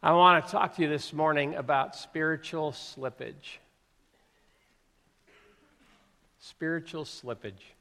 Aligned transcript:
I 0.00 0.12
want 0.12 0.44
to 0.44 0.52
talk 0.52 0.76
to 0.76 0.82
you 0.82 0.88
this 0.88 1.12
morning 1.12 1.56
about 1.56 1.96
spiritual 1.96 2.70
slippage. 2.70 3.58
Spiritual 6.38 7.04
slippage. 7.04 7.74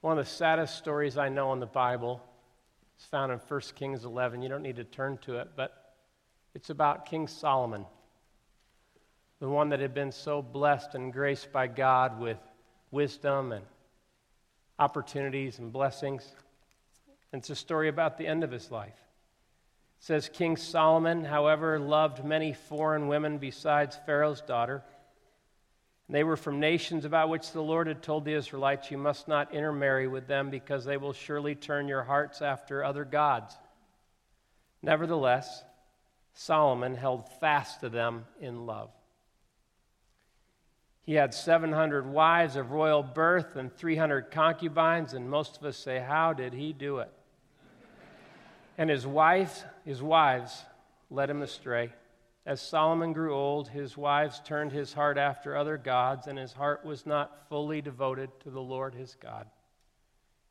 One 0.00 0.18
of 0.18 0.24
the 0.24 0.30
saddest 0.30 0.78
stories 0.78 1.18
I 1.18 1.28
know 1.28 1.52
in 1.52 1.60
the 1.60 1.66
Bible 1.66 2.22
is 2.98 3.04
found 3.04 3.32
in 3.32 3.38
1 3.38 3.60
Kings 3.74 4.06
11. 4.06 4.40
You 4.40 4.48
don't 4.48 4.62
need 4.62 4.76
to 4.76 4.84
turn 4.84 5.18
to 5.26 5.36
it, 5.40 5.50
but 5.54 5.92
it's 6.54 6.70
about 6.70 7.04
King 7.04 7.28
Solomon, 7.28 7.84
the 9.40 9.48
one 9.48 9.68
that 9.68 9.80
had 9.80 9.92
been 9.92 10.10
so 10.10 10.40
blessed 10.40 10.94
and 10.94 11.12
graced 11.12 11.52
by 11.52 11.66
God 11.66 12.18
with 12.18 12.38
wisdom 12.90 13.52
and 13.52 13.66
opportunities 14.78 15.58
and 15.58 15.70
blessings. 15.70 16.26
And 17.30 17.40
it's 17.40 17.50
a 17.50 17.54
story 17.54 17.88
about 17.88 18.16
the 18.16 18.26
end 18.26 18.42
of 18.42 18.50
his 18.50 18.70
life 18.70 19.03
says 20.04 20.28
King 20.30 20.58
Solomon, 20.58 21.24
however, 21.24 21.78
loved 21.78 22.26
many 22.26 22.52
foreign 22.52 23.08
women 23.08 23.38
besides 23.38 23.98
Pharaoh's 24.04 24.42
daughter. 24.42 24.84
They 26.10 26.22
were 26.22 26.36
from 26.36 26.60
nations 26.60 27.06
about 27.06 27.30
which 27.30 27.52
the 27.52 27.62
Lord 27.62 27.86
had 27.86 28.02
told 28.02 28.26
the 28.26 28.34
Israelites, 28.34 28.90
You 28.90 28.98
must 28.98 29.28
not 29.28 29.54
intermarry 29.54 30.06
with 30.06 30.26
them 30.26 30.50
because 30.50 30.84
they 30.84 30.98
will 30.98 31.14
surely 31.14 31.54
turn 31.54 31.88
your 31.88 32.02
hearts 32.02 32.42
after 32.42 32.84
other 32.84 33.06
gods. 33.06 33.56
Nevertheless, 34.82 35.64
Solomon 36.34 36.96
held 36.96 37.26
fast 37.40 37.80
to 37.80 37.88
them 37.88 38.26
in 38.38 38.66
love. 38.66 38.90
He 41.00 41.14
had 41.14 41.32
700 41.32 42.06
wives 42.06 42.56
of 42.56 42.72
royal 42.72 43.02
birth 43.02 43.56
and 43.56 43.72
300 43.72 44.30
concubines, 44.30 45.14
and 45.14 45.30
most 45.30 45.56
of 45.56 45.64
us 45.64 45.78
say, 45.78 45.98
How 45.98 46.34
did 46.34 46.52
he 46.52 46.74
do 46.74 46.98
it? 46.98 47.10
And 48.76 48.90
his 48.90 49.06
wife, 49.06 49.64
his 49.84 50.02
wives 50.02 50.64
led 51.10 51.30
him 51.30 51.42
astray. 51.42 51.92
As 52.46 52.60
Solomon 52.60 53.12
grew 53.12 53.34
old, 53.34 53.68
his 53.68 53.96
wives 53.96 54.40
turned 54.44 54.72
his 54.72 54.92
heart 54.92 55.16
after 55.16 55.56
other 55.56 55.78
gods, 55.78 56.26
and 56.26 56.38
his 56.38 56.52
heart 56.52 56.84
was 56.84 57.06
not 57.06 57.48
fully 57.48 57.80
devoted 57.80 58.30
to 58.40 58.50
the 58.50 58.60
Lord 58.60 58.94
his 58.94 59.14
God, 59.14 59.46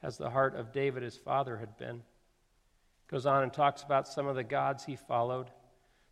as 0.02 0.18
the 0.18 0.30
heart 0.30 0.56
of 0.56 0.72
David 0.72 1.04
his 1.04 1.18
father 1.18 1.58
had 1.58 1.78
been. 1.78 2.02
Goes 3.10 3.26
on 3.26 3.44
and 3.44 3.54
talks 3.54 3.84
about 3.84 4.08
some 4.08 4.26
of 4.26 4.36
the 4.36 4.44
gods 4.44 4.86
he 4.86 4.96
followed. 4.96 5.52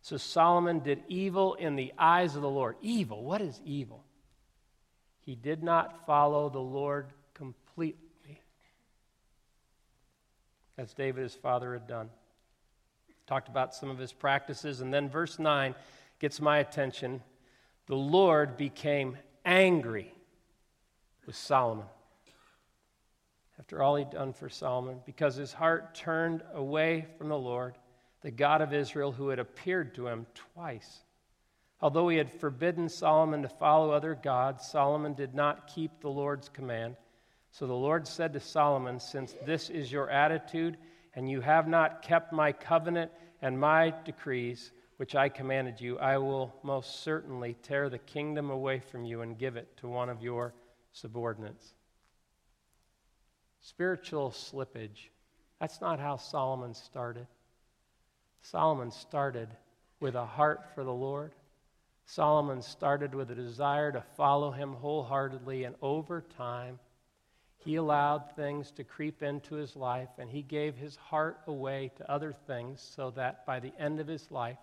So 0.02 0.16
Solomon 0.16 0.80
did 0.80 1.02
evil 1.08 1.54
in 1.54 1.74
the 1.74 1.92
eyes 1.98 2.36
of 2.36 2.42
the 2.42 2.50
Lord. 2.50 2.76
Evil, 2.80 3.24
what 3.24 3.40
is 3.40 3.60
evil? 3.64 4.04
He 5.20 5.34
did 5.34 5.62
not 5.62 6.06
follow 6.06 6.48
the 6.48 6.58
Lord 6.58 7.12
completely 7.34 8.11
as 10.78 10.94
David 10.94 11.22
his 11.22 11.34
father 11.34 11.72
had 11.72 11.86
done. 11.86 12.10
Talked 13.26 13.48
about 13.48 13.74
some 13.74 13.90
of 13.90 13.98
his 13.98 14.12
practices, 14.12 14.80
and 14.80 14.92
then 14.92 15.08
verse 15.08 15.38
9 15.38 15.74
gets 16.18 16.40
my 16.40 16.58
attention. 16.58 17.22
The 17.86 17.96
Lord 17.96 18.56
became 18.56 19.16
angry 19.44 20.14
with 21.26 21.36
Solomon 21.36 21.86
after 23.62 23.80
all 23.80 23.94
he'd 23.94 24.10
done 24.10 24.32
for 24.32 24.48
Solomon, 24.48 24.98
because 25.06 25.36
his 25.36 25.52
heart 25.52 25.94
turned 25.94 26.42
away 26.52 27.06
from 27.16 27.28
the 27.28 27.38
Lord, 27.38 27.78
the 28.20 28.30
God 28.32 28.60
of 28.60 28.72
Israel, 28.72 29.12
who 29.12 29.28
had 29.28 29.38
appeared 29.38 29.94
to 29.94 30.08
him 30.08 30.26
twice. 30.34 31.04
Although 31.80 32.08
he 32.08 32.16
had 32.16 32.28
forbidden 32.28 32.88
Solomon 32.88 33.42
to 33.42 33.48
follow 33.48 33.92
other 33.92 34.16
gods, 34.16 34.66
Solomon 34.66 35.14
did 35.14 35.34
not 35.34 35.68
keep 35.68 36.00
the 36.00 36.10
Lord's 36.10 36.48
command 36.48 36.96
so 37.52 37.66
the 37.66 37.74
Lord 37.74 38.08
said 38.08 38.32
to 38.32 38.40
Solomon, 38.40 38.98
Since 38.98 39.36
this 39.44 39.68
is 39.68 39.92
your 39.92 40.08
attitude, 40.08 40.78
and 41.14 41.30
you 41.30 41.42
have 41.42 41.68
not 41.68 42.00
kept 42.00 42.32
my 42.32 42.50
covenant 42.50 43.12
and 43.42 43.60
my 43.60 43.92
decrees, 44.04 44.72
which 44.96 45.14
I 45.14 45.28
commanded 45.28 45.78
you, 45.78 45.98
I 45.98 46.16
will 46.16 46.54
most 46.62 47.02
certainly 47.02 47.54
tear 47.62 47.90
the 47.90 47.98
kingdom 47.98 48.48
away 48.48 48.80
from 48.80 49.04
you 49.04 49.20
and 49.20 49.38
give 49.38 49.56
it 49.56 49.76
to 49.78 49.88
one 49.88 50.08
of 50.08 50.22
your 50.22 50.54
subordinates. 50.92 51.74
Spiritual 53.60 54.30
slippage. 54.30 55.10
That's 55.60 55.82
not 55.82 56.00
how 56.00 56.16
Solomon 56.16 56.72
started. 56.72 57.26
Solomon 58.40 58.90
started 58.90 59.48
with 60.00 60.14
a 60.14 60.24
heart 60.24 60.74
for 60.74 60.84
the 60.84 60.92
Lord. 60.92 61.32
Solomon 62.06 62.62
started 62.62 63.14
with 63.14 63.30
a 63.30 63.34
desire 63.34 63.92
to 63.92 64.02
follow 64.16 64.50
him 64.50 64.72
wholeheartedly, 64.72 65.64
and 65.64 65.74
over 65.82 66.24
time, 66.36 66.78
he 67.64 67.76
allowed 67.76 68.34
things 68.34 68.72
to 68.72 68.82
creep 68.82 69.22
into 69.22 69.54
his 69.54 69.76
life 69.76 70.08
and 70.18 70.28
he 70.28 70.42
gave 70.42 70.76
his 70.76 70.96
heart 70.96 71.38
away 71.46 71.92
to 71.96 72.10
other 72.10 72.32
things 72.46 72.80
so 72.96 73.10
that 73.12 73.46
by 73.46 73.60
the 73.60 73.72
end 73.78 74.00
of 74.00 74.08
his 74.08 74.30
life, 74.30 74.58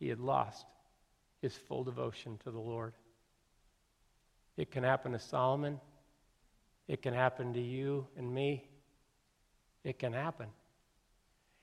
he 0.00 0.08
had 0.08 0.18
lost 0.18 0.66
his 1.40 1.54
full 1.54 1.84
devotion 1.84 2.38
to 2.44 2.50
the 2.50 2.58
Lord. 2.58 2.94
It 4.56 4.72
can 4.72 4.82
happen 4.82 5.12
to 5.12 5.20
Solomon. 5.20 5.80
It 6.88 7.00
can 7.00 7.14
happen 7.14 7.52
to 7.54 7.60
you 7.60 8.08
and 8.16 8.32
me. 8.32 8.64
It 9.84 9.98
can 9.98 10.12
happen. 10.12 10.48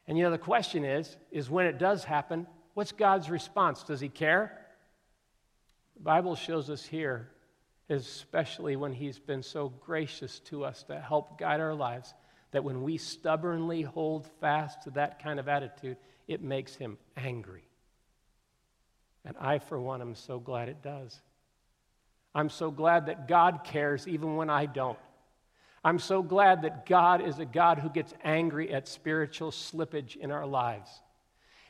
And 0.07 0.17
you 0.17 0.23
know, 0.23 0.31
the 0.31 0.38
question 0.38 0.85
is, 0.85 1.17
is 1.29 1.49
when 1.49 1.66
it 1.66 1.78
does 1.78 2.05
happen, 2.05 2.47
what's 2.73 2.94
God's 2.94 3.29
response? 3.29 3.84
Does 3.84 3.99
he 3.99 4.07
care? 4.07 4.66
The 5.97 6.03
Bible 6.03 6.35
shows 6.35 6.69
us 6.69 6.85
here 6.85 7.31
especially 7.90 8.75
when 8.75 8.94
He's 8.94 9.20
been 9.20 9.44
so 9.44 9.70
gracious 9.70 10.40
to 10.42 10.64
us 10.64 10.84
to 10.84 11.00
help 11.00 11.40
guide 11.40 11.59
our 11.59 11.75
lives, 11.75 12.14
that 12.52 12.64
when 12.64 12.84
we 12.84 12.98
stubbornly 12.98 13.81
hold 13.81 14.28
fast 14.40 14.84
to 14.84 14.92
that 14.92 15.22
kind 15.22 15.40
of 15.40 15.48
attitude, 15.48 15.97
it 16.28 16.42
makes 16.42 16.76
Him 16.76 16.97
angry. 17.16 17.64
And 19.26 19.36
I, 19.40 19.59
for 19.59 19.80
one, 19.80 20.02
am 20.02 20.16
so 20.16 20.40
glad 20.40 20.70
it 20.70 20.81
does. 20.81 21.20
I'm 22.34 22.50
so 22.50 22.72
glad 22.72 23.08
that 23.08 23.28
God 23.28 23.62
cares 23.64 24.08
even 24.08 24.36
when 24.36 24.50
I 24.50 24.68
don't. 24.68 25.00
I'm 25.84 26.00
so 26.00 26.22
glad 26.22 26.64
that 26.64 26.86
God 26.86 27.26
is 27.26 27.40
a 27.40 27.46
God 27.46 27.80
who 27.80 27.90
gets 27.90 28.14
angry 28.24 28.74
at 28.74 28.88
spiritual 28.88 29.52
slippage 29.52 30.16
in 30.16 30.31
our 30.31 30.46
lives. 30.46 30.90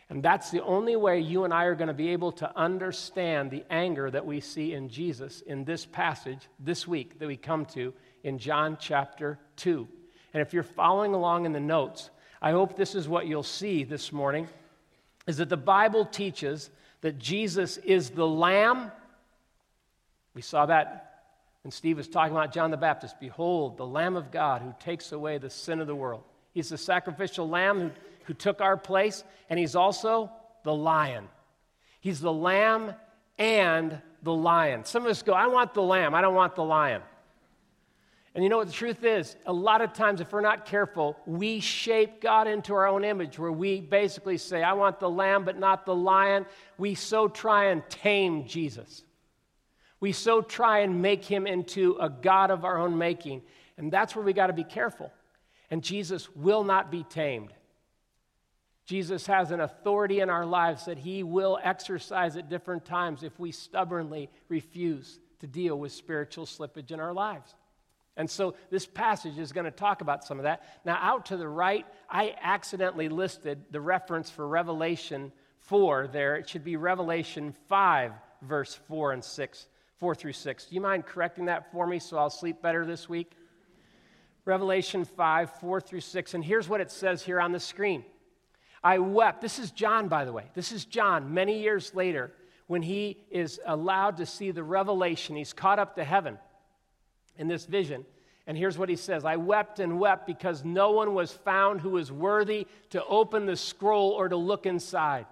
And 0.10 0.24
that's 0.24 0.52
the 0.52 0.64
only 0.64 0.96
way 0.96 1.20
you 1.20 1.44
and 1.44 1.54
I 1.54 1.66
are 1.66 1.76
going 1.76 1.90
to 1.90 1.94
be 1.94 2.10
able 2.10 2.32
to 2.34 2.58
understand 2.58 3.52
the 3.52 3.66
anger 3.70 4.10
that 4.10 4.26
we 4.26 4.40
see 4.40 4.74
in 4.74 4.88
Jesus 4.90 5.42
in 5.42 5.66
this 5.66 5.86
passage 5.86 6.48
this 6.60 6.88
week 6.88 7.20
that 7.20 7.28
we 7.28 7.36
come 7.36 7.66
to 7.68 7.94
in 8.24 8.40
John 8.40 8.78
chapter 8.80 9.38
2. 9.58 9.88
And 10.34 10.42
if 10.42 10.54
you're 10.54 10.64
following 10.64 11.14
along 11.14 11.46
in 11.46 11.52
the 11.52 11.60
notes, 11.60 12.10
I 12.42 12.52
hope 12.52 12.76
this 12.76 12.96
is 12.96 13.08
what 13.10 13.28
you'll 13.28 13.44
see 13.44 13.84
this 13.84 14.12
morning 14.12 14.48
is 15.28 15.38
that 15.38 15.50
the 15.50 15.58
Bible 15.58 16.06
teaches 16.06 16.70
that 17.02 17.20
Jesus 17.20 17.78
is 17.78 18.10
the 18.10 18.28
lamb. 18.28 18.92
We 20.34 20.42
saw 20.42 20.66
that 20.68 21.08
when 21.64 21.72
Steve 21.72 21.98
was 21.98 22.08
talking 22.08 22.36
about 22.36 22.54
John 22.54 22.72
the 22.72 22.78
Baptist. 22.78 23.20
Behold, 23.20 23.76
the 23.76 23.86
Lamb 23.86 24.16
of 24.16 24.32
God 24.32 24.62
who 24.62 24.74
takes 24.80 25.12
away 25.12 25.38
the 25.38 25.50
sin 25.50 25.82
of 25.82 25.88
the 25.88 25.96
world. 25.96 26.24
He's 26.54 26.70
the 26.70 26.78
sacrificial 26.78 27.50
lamb 27.50 27.80
who 27.82 27.92
who 28.28 28.34
took 28.34 28.62
our 28.62 28.78
place, 28.78 29.24
and 29.50 29.58
he's 29.58 29.76
also 29.76 30.30
the 30.64 30.74
lion. 30.74 31.28
He's 32.02 32.20
the 32.20 32.32
lamb 32.32 32.94
and 33.38 34.00
the 34.22 34.34
lion. 34.34 34.84
Some 34.86 35.06
of 35.06 35.10
us 35.10 35.24
go, 35.24 35.34
I 35.34 35.48
want 35.48 35.74
the 35.74 35.82
lamb, 35.82 36.14
I 36.14 36.22
don't 36.22 36.36
want 36.36 36.56
the 36.56 36.64
lion. 36.64 37.02
And 38.36 38.44
you 38.44 38.52
know 38.52 38.58
what 38.58 38.68
the 38.68 38.74
truth 38.74 39.04
is? 39.04 39.36
A 39.48 39.54
lot 39.54 39.82
of 39.82 39.94
times, 39.94 40.22
if 40.22 40.32
we're 40.32 40.42
not 40.42 40.66
careful, 40.66 41.18
we 41.26 41.60
shape 41.60 42.22
God 42.22 42.48
into 42.48 42.76
our 42.76 42.86
own 42.86 43.04
image 43.04 43.40
where 43.40 43.52
we 43.52 43.82
basically 43.82 44.38
say, 44.38 44.62
I 44.62 44.74
want 44.74 45.00
the 45.00 45.10
lamb, 45.10 45.44
but 45.44 45.58
not 45.58 45.88
the 45.88 45.96
lion. 45.96 46.46
We 46.78 46.94
so 46.94 47.28
try 47.28 47.72
and 47.72 47.82
tame 47.90 48.46
Jesus. 48.46 49.04
We 50.00 50.12
so 50.12 50.42
try 50.42 50.80
and 50.80 51.02
make 51.02 51.26
him 51.26 51.48
into 51.48 51.98
a 52.00 52.12
God 52.12 52.52
of 52.52 52.64
our 52.64 52.78
own 52.78 52.96
making. 52.96 53.42
And 53.76 53.92
that's 53.92 54.16
where 54.16 54.24
we 54.24 54.34
got 54.34 54.48
to 54.48 54.54
be 54.54 54.64
careful. 54.64 55.12
And 55.72 55.82
Jesus 55.82 56.30
will 56.36 56.64
not 56.64 56.92
be 56.92 57.04
tamed. 57.10 57.54
Jesus 58.88 59.28
has 59.28 59.52
an 59.52 59.60
authority 59.60 60.22
in 60.22 60.30
our 60.30 60.46
lives 60.46 60.86
that 60.86 60.98
he 60.98 61.22
will 61.22 61.60
exercise 61.62 62.38
at 62.38 62.50
different 62.50 62.86
times 62.86 63.22
if 63.22 63.38
we 63.38 63.52
stubbornly 63.52 64.30
refuse 64.48 65.20
to 65.42 65.48
deal 65.48 65.78
with 65.78 65.92
spiritual 65.92 66.46
slippage 66.46 66.92
in 66.92 67.02
our 67.02 67.14
lives. 67.14 67.54
And 68.16 68.30
so 68.30 68.56
this 68.70 68.86
passage 68.86 69.38
is 69.38 69.52
going 69.52 69.66
to 69.66 69.72
talk 69.72 70.00
about 70.00 70.24
some 70.24 70.40
of 70.40 70.44
that. 70.44 70.64
Now, 70.86 70.98
out 71.02 71.26
to 71.28 71.38
the 71.38 71.50
right, 71.50 71.86
I 72.10 72.34
accidentally 72.42 73.10
listed 73.10 73.66
the 73.72 73.82
reference 73.82 74.30
for 74.30 74.48
Revelation 74.48 75.34
4 75.60 76.08
there. 76.08 76.38
It 76.38 76.48
should 76.48 76.64
be 76.64 76.78
Revelation 76.78 77.54
5, 77.68 78.14
verse 78.42 78.74
4 78.88 79.12
and 79.12 79.24
6, 79.24 79.68
4 79.98 80.16
through 80.16 80.32
6. 80.32 80.66
Do 80.66 80.76
you 80.76 80.82
mind 80.82 81.06
correcting 81.06 81.46
that 81.46 81.74
for 81.74 81.86
me 81.86 82.00
so 82.00 82.18
I'll 82.18 82.30
sleep 82.30 82.62
better 82.62 82.86
this 82.86 83.10
week? 83.10 83.34
Revelation 84.46 85.04
5, 85.04 85.60
4 85.60 85.82
through 85.82 86.00
6. 86.00 86.34
And 86.36 86.44
here's 86.44 86.70
what 86.70 86.80
it 86.80 86.90
says 86.90 87.22
here 87.22 87.42
on 87.42 87.52
the 87.52 87.60
screen. 87.60 88.06
I 88.84 89.00
wept. 89.00 89.42
This 89.42 89.60
is 89.60 89.72
John, 89.72 90.08
by 90.08 90.26
the 90.26 90.34
way. 90.34 90.46
This 90.54 90.72
is 90.72 90.86
John 90.86 91.34
many 91.34 91.62
years 91.62 91.94
later 91.96 92.32
when 92.68 92.82
he 92.82 93.18
is 93.32 93.60
allowed 93.66 94.18
to 94.18 94.26
see 94.26 94.52
the 94.52 94.64
revelation. 94.64 95.36
He's 95.36 95.54
caught 95.54 95.80
up 95.80 95.96
to 95.96 96.04
heaven 96.04 96.38
in 97.38 97.48
this 97.48 97.66
vision. 97.66 98.06
And 98.46 98.58
here's 98.58 98.78
what 98.78 98.90
he 98.90 98.96
says 98.96 99.26
I 99.26 99.36
wept 99.36 99.80
and 99.80 100.00
wept 100.00 100.26
because 100.26 100.64
no 100.64 100.92
one 100.92 101.14
was 101.14 101.32
found 101.32 101.82
who 101.82 101.92
was 101.92 102.12
worthy 102.12 102.68
to 102.92 103.04
open 103.06 103.46
the 103.46 103.58
scroll 103.58 104.12
or 104.12 104.30
to 104.30 104.38
look 104.38 104.66
inside. 104.66 105.26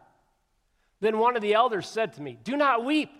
Then 0.99 1.19
one 1.19 1.35
of 1.35 1.41
the 1.41 1.53
elders 1.53 1.87
said 1.87 2.13
to 2.13 2.21
me, 2.21 2.37
Do 2.43 2.57
not 2.57 2.83
weep. 2.83 3.11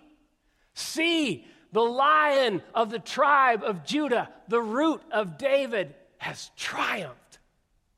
See, 0.74 1.46
the 1.72 1.80
lion 1.80 2.62
of 2.74 2.90
the 2.90 2.98
tribe 2.98 3.62
of 3.62 3.84
Judah, 3.84 4.28
the 4.48 4.60
root 4.60 5.02
of 5.10 5.38
David, 5.38 5.94
has 6.18 6.50
triumphed. 6.56 7.38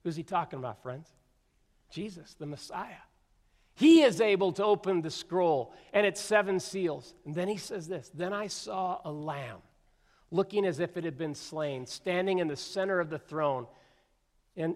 Who's 0.04 0.16
he 0.16 0.22
talking 0.22 0.58
about, 0.58 0.82
friends? 0.82 1.08
Jesus, 1.90 2.34
the 2.38 2.46
Messiah. 2.46 3.02
He 3.74 4.02
is 4.02 4.20
able 4.20 4.52
to 4.52 4.64
open 4.64 5.02
the 5.02 5.10
scroll 5.10 5.72
and 5.92 6.04
its 6.04 6.20
seven 6.20 6.58
seals. 6.58 7.14
And 7.24 7.34
then 7.34 7.48
he 7.48 7.56
says 7.56 7.86
this 7.86 8.10
Then 8.12 8.32
I 8.32 8.48
saw 8.48 9.00
a 9.04 9.12
lamb 9.12 9.58
looking 10.30 10.66
as 10.66 10.80
if 10.80 10.96
it 10.96 11.04
had 11.04 11.16
been 11.16 11.34
slain, 11.34 11.86
standing 11.86 12.38
in 12.38 12.48
the 12.48 12.56
center 12.56 13.00
of 13.00 13.08
the 13.08 13.18
throne 13.18 13.66
and 14.56 14.74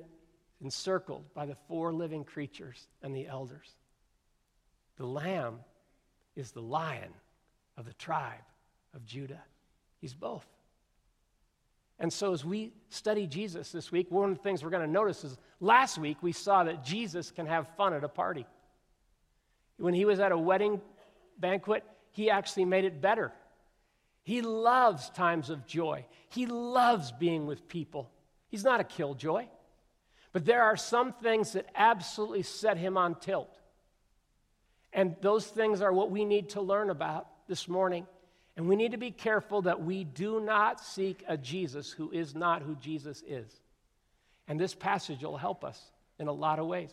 encircled 0.63 1.25
by 1.35 1.47
the 1.47 1.57
four 1.69 1.93
living 1.93 2.25
creatures 2.25 2.87
and 3.03 3.15
the 3.15 3.27
elders. 3.27 3.69
The 4.97 5.07
lamb 5.07 5.59
is 6.37 6.53
the 6.53 6.63
lion 6.63 7.13
of 7.77 7.85
the 7.85 7.95
tribe 7.95 8.45
of 8.95 9.05
Judah. 9.05 9.43
He's 10.01 10.15
both. 10.15 10.47
And 11.99 12.13
so, 12.13 12.33
as 12.33 12.45
we 12.45 12.73
study 12.89 13.27
Jesus 13.27 13.71
this 13.71 13.93
week, 13.93 14.11
one 14.11 14.31
of 14.31 14.37
the 14.37 14.43
things 14.43 14.65
we're 14.65 14.71
going 14.71 14.87
to 14.87 14.93
notice 14.93 15.25
is 15.25 15.37
last 15.61 15.99
week 15.99 16.17
we 16.21 16.33
saw 16.33 16.65
that 16.65 16.85
Jesus 16.85 17.31
can 17.31 17.47
have 17.47 17.69
fun 17.77 17.95
at 17.95 18.03
a 18.03 18.09
party. 18.09 18.47
When 19.77 19.95
he 19.95 20.05
was 20.05 20.21
at 20.21 20.33
a 20.33 20.39
wedding 20.39 20.81
banquet, 21.39 21.85
he 22.11 22.31
actually 22.31 22.65
made 22.65 22.85
it 22.85 23.01
better. 23.01 23.33
He 24.25 24.43
loves 24.43 25.11
times 25.11 25.51
of 25.51 25.67
joy. 25.67 26.05
He 26.29 26.47
loves 26.47 27.13
being 27.13 27.47
with 27.47 27.69
people. 27.69 28.11
He's 28.49 28.65
not 28.65 28.81
a 28.81 28.85
killjoy. 28.85 29.47
But 30.33 30.45
there 30.45 30.63
are 30.63 30.77
some 30.77 31.13
things 31.13 31.53
that 31.53 31.67
absolutely 31.75 32.43
set 32.43 32.79
him 32.79 32.97
on 32.97 33.17
tilt. 33.17 33.59
And 34.93 35.17
those 35.21 35.47
things 35.47 35.81
are 35.81 35.93
what 35.93 36.11
we 36.11 36.25
need 36.25 36.51
to 36.51 36.61
learn 36.61 36.91
about 36.91 37.27
this 37.49 37.69
morning. 37.69 38.07
And 38.57 38.69
we 38.69 38.77
need 38.77 38.93
to 38.93 38.99
be 38.99 39.11
careful 39.11 39.63
that 39.63 39.83
we 39.83 40.05
do 40.05 40.41
not 40.41 40.81
seek 40.81 41.25
a 41.27 41.37
Jesus 41.37 41.91
who 41.91 42.11
is 42.11 42.35
not 42.35 42.63
who 42.63 42.77
Jesus 42.77 43.23
is. 43.27 43.61
And 44.47 44.61
this 44.61 44.75
passage 44.75 45.23
will 45.23 45.39
help 45.39 45.65
us 45.65 45.81
in 46.19 46.29
a 46.29 46.33
lot 46.33 46.59
of 46.59 46.67
ways. 46.67 46.91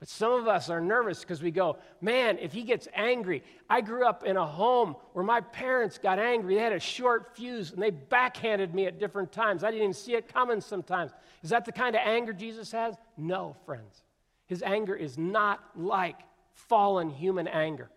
But 0.00 0.08
some 0.08 0.32
of 0.32 0.48
us 0.48 0.70
are 0.70 0.80
nervous 0.80 1.20
because 1.20 1.42
we 1.42 1.50
go, 1.50 1.78
man, 2.00 2.38
if 2.38 2.52
he 2.52 2.62
gets 2.62 2.88
angry. 2.94 3.42
I 3.70 3.80
grew 3.80 4.06
up 4.06 4.24
in 4.24 4.36
a 4.36 4.46
home 4.46 4.96
where 5.12 5.24
my 5.24 5.40
parents 5.40 5.98
got 5.98 6.18
angry. 6.18 6.54
They 6.54 6.60
had 6.60 6.72
a 6.72 6.80
short 6.80 7.36
fuse 7.36 7.72
and 7.72 7.82
they 7.82 7.90
backhanded 7.90 8.74
me 8.74 8.86
at 8.86 8.98
different 8.98 9.32
times. 9.32 9.62
I 9.62 9.70
didn't 9.70 9.82
even 9.82 9.94
see 9.94 10.14
it 10.14 10.32
coming 10.32 10.60
sometimes. 10.60 11.12
Is 11.42 11.50
that 11.50 11.64
the 11.64 11.72
kind 11.72 11.94
of 11.94 12.02
anger 12.04 12.32
Jesus 12.32 12.72
has? 12.72 12.96
No, 13.16 13.56
friends. 13.66 14.02
His 14.46 14.62
anger 14.62 14.94
is 14.94 15.16
not 15.16 15.60
like 15.76 16.18
fallen 16.52 17.10
human 17.10 17.48
anger. 17.48 17.88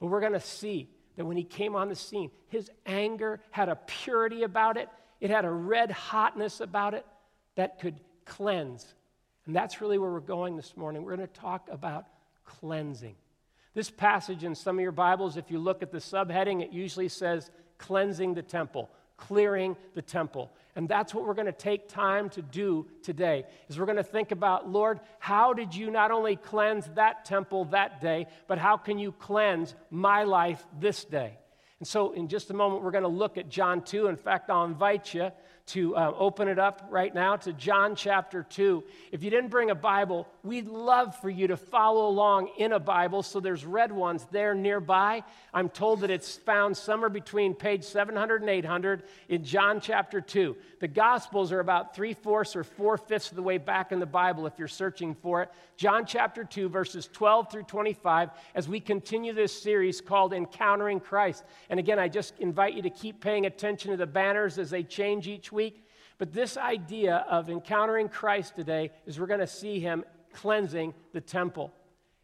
But 0.00 0.06
we're 0.06 0.20
going 0.20 0.32
to 0.32 0.40
see 0.40 0.88
that 1.18 1.26
when 1.26 1.36
he 1.36 1.44
came 1.44 1.76
on 1.76 1.90
the 1.90 1.94
scene, 1.94 2.30
his 2.48 2.70
anger 2.86 3.40
had 3.50 3.68
a 3.68 3.76
purity 3.76 4.44
about 4.44 4.78
it, 4.78 4.88
it 5.20 5.28
had 5.28 5.44
a 5.44 5.50
red 5.50 5.90
hotness 5.90 6.60
about 6.60 6.94
it 6.94 7.04
that 7.56 7.78
could 7.78 8.00
cleanse 8.24 8.94
and 9.48 9.56
that's 9.56 9.80
really 9.80 9.96
where 9.96 10.10
we're 10.10 10.20
going 10.20 10.56
this 10.56 10.76
morning. 10.76 11.02
We're 11.02 11.16
going 11.16 11.26
to 11.26 11.40
talk 11.40 11.68
about 11.72 12.04
cleansing. 12.44 13.14
This 13.72 13.90
passage 13.90 14.44
in 14.44 14.54
some 14.54 14.76
of 14.76 14.82
your 14.82 14.92
Bibles, 14.92 15.38
if 15.38 15.50
you 15.50 15.58
look 15.58 15.82
at 15.82 15.90
the 15.90 15.98
subheading, 15.98 16.62
it 16.62 16.70
usually 16.70 17.08
says 17.08 17.50
cleansing 17.78 18.34
the 18.34 18.42
temple, 18.42 18.90
clearing 19.18 19.76
the 19.94 20.00
temple. 20.00 20.50
And 20.74 20.88
that's 20.88 21.12
what 21.12 21.26
we're 21.26 21.34
going 21.34 21.46
to 21.46 21.52
take 21.52 21.88
time 21.88 22.30
to 22.30 22.40
do 22.40 22.86
today. 23.02 23.44
Is 23.68 23.78
we're 23.78 23.84
going 23.84 23.96
to 23.96 24.02
think 24.02 24.30
about, 24.30 24.70
Lord, 24.70 25.00
how 25.18 25.52
did 25.52 25.74
you 25.74 25.90
not 25.90 26.10
only 26.10 26.36
cleanse 26.36 26.86
that 26.94 27.24
temple 27.24 27.66
that 27.66 28.00
day, 28.00 28.28
but 28.46 28.58
how 28.58 28.76
can 28.76 28.98
you 28.98 29.12
cleanse 29.12 29.74
my 29.90 30.22
life 30.22 30.64
this 30.78 31.04
day? 31.04 31.36
And 31.80 31.86
so, 31.86 32.12
in 32.12 32.28
just 32.28 32.50
a 32.50 32.54
moment, 32.54 32.82
we're 32.82 32.90
going 32.90 33.02
to 33.02 33.08
look 33.08 33.38
at 33.38 33.48
John 33.48 33.82
2. 33.82 34.08
In 34.08 34.16
fact, 34.16 34.50
I'll 34.50 34.64
invite 34.64 35.14
you 35.14 35.30
to 35.68 35.94
uh, 35.96 36.12
open 36.16 36.48
it 36.48 36.58
up 36.58 36.86
right 36.90 37.14
now 37.14 37.36
to 37.36 37.52
John 37.52 37.94
chapter 37.94 38.42
2. 38.42 38.82
If 39.12 39.22
you 39.22 39.30
didn't 39.30 39.50
bring 39.50 39.70
a 39.70 39.74
Bible, 39.74 40.26
we'd 40.42 40.66
love 40.66 41.14
for 41.20 41.28
you 41.28 41.48
to 41.48 41.56
follow 41.56 42.08
along 42.08 42.50
in 42.58 42.72
a 42.72 42.80
Bible. 42.80 43.22
So 43.22 43.38
there's 43.38 43.64
red 43.64 43.92
ones 43.92 44.26
there 44.30 44.54
nearby. 44.54 45.22
I'm 45.52 45.68
told 45.68 46.00
that 46.00 46.10
it's 46.10 46.36
found 46.36 46.76
somewhere 46.76 47.10
between 47.10 47.54
page 47.54 47.84
700 47.84 48.40
and 48.40 48.50
800 48.50 49.02
in 49.28 49.44
John 49.44 49.80
chapter 49.80 50.20
2. 50.20 50.56
The 50.80 50.88
Gospels 50.88 51.52
are 51.52 51.60
about 51.60 51.94
three 51.94 52.14
fourths 52.14 52.56
or 52.56 52.64
four 52.64 52.96
fifths 52.96 53.30
of 53.30 53.36
the 53.36 53.42
way 53.42 53.58
back 53.58 53.92
in 53.92 54.00
the 54.00 54.06
Bible 54.06 54.46
if 54.46 54.58
you're 54.58 54.68
searching 54.68 55.14
for 55.14 55.42
it. 55.42 55.50
John 55.76 56.06
chapter 56.06 56.44
2, 56.44 56.68
verses 56.68 57.08
12 57.12 57.52
through 57.52 57.62
25, 57.64 58.30
as 58.54 58.68
we 58.68 58.80
continue 58.80 59.32
this 59.32 59.62
series 59.62 60.00
called 60.00 60.32
Encountering 60.32 61.00
Christ. 61.00 61.44
And 61.70 61.78
again, 61.78 61.98
I 61.98 62.08
just 62.08 62.34
invite 62.38 62.74
you 62.74 62.82
to 62.82 62.90
keep 62.90 63.20
paying 63.20 63.46
attention 63.46 63.90
to 63.90 63.96
the 63.96 64.06
banners 64.06 64.58
as 64.58 64.70
they 64.70 64.82
change 64.82 65.28
each 65.28 65.52
week. 65.58 65.84
But 66.18 66.32
this 66.32 66.56
idea 66.56 67.26
of 67.28 67.50
encountering 67.50 68.08
Christ 68.08 68.54
today 68.54 68.92
is 69.06 69.18
we're 69.18 69.26
going 69.26 69.40
to 69.40 69.46
see 69.48 69.80
him 69.80 70.04
cleansing 70.32 70.94
the 71.12 71.20
temple. 71.20 71.72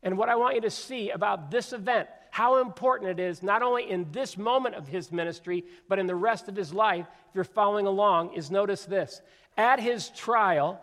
And 0.04 0.16
what 0.16 0.28
I 0.28 0.36
want 0.36 0.54
you 0.54 0.60
to 0.60 0.70
see 0.70 1.10
about 1.10 1.50
this 1.50 1.72
event, 1.72 2.08
how 2.30 2.60
important 2.60 3.10
it 3.10 3.20
is, 3.20 3.42
not 3.42 3.60
only 3.62 3.90
in 3.90 4.06
this 4.12 4.38
moment 4.38 4.76
of 4.76 4.86
his 4.86 5.10
ministry, 5.10 5.64
but 5.88 5.98
in 5.98 6.06
the 6.06 6.14
rest 6.14 6.48
of 6.48 6.54
his 6.54 6.72
life, 6.72 7.06
if 7.28 7.34
you're 7.34 7.42
following 7.42 7.88
along, 7.88 8.34
is 8.34 8.52
notice 8.52 8.84
this. 8.84 9.20
At 9.56 9.80
his 9.80 10.10
trial, 10.10 10.80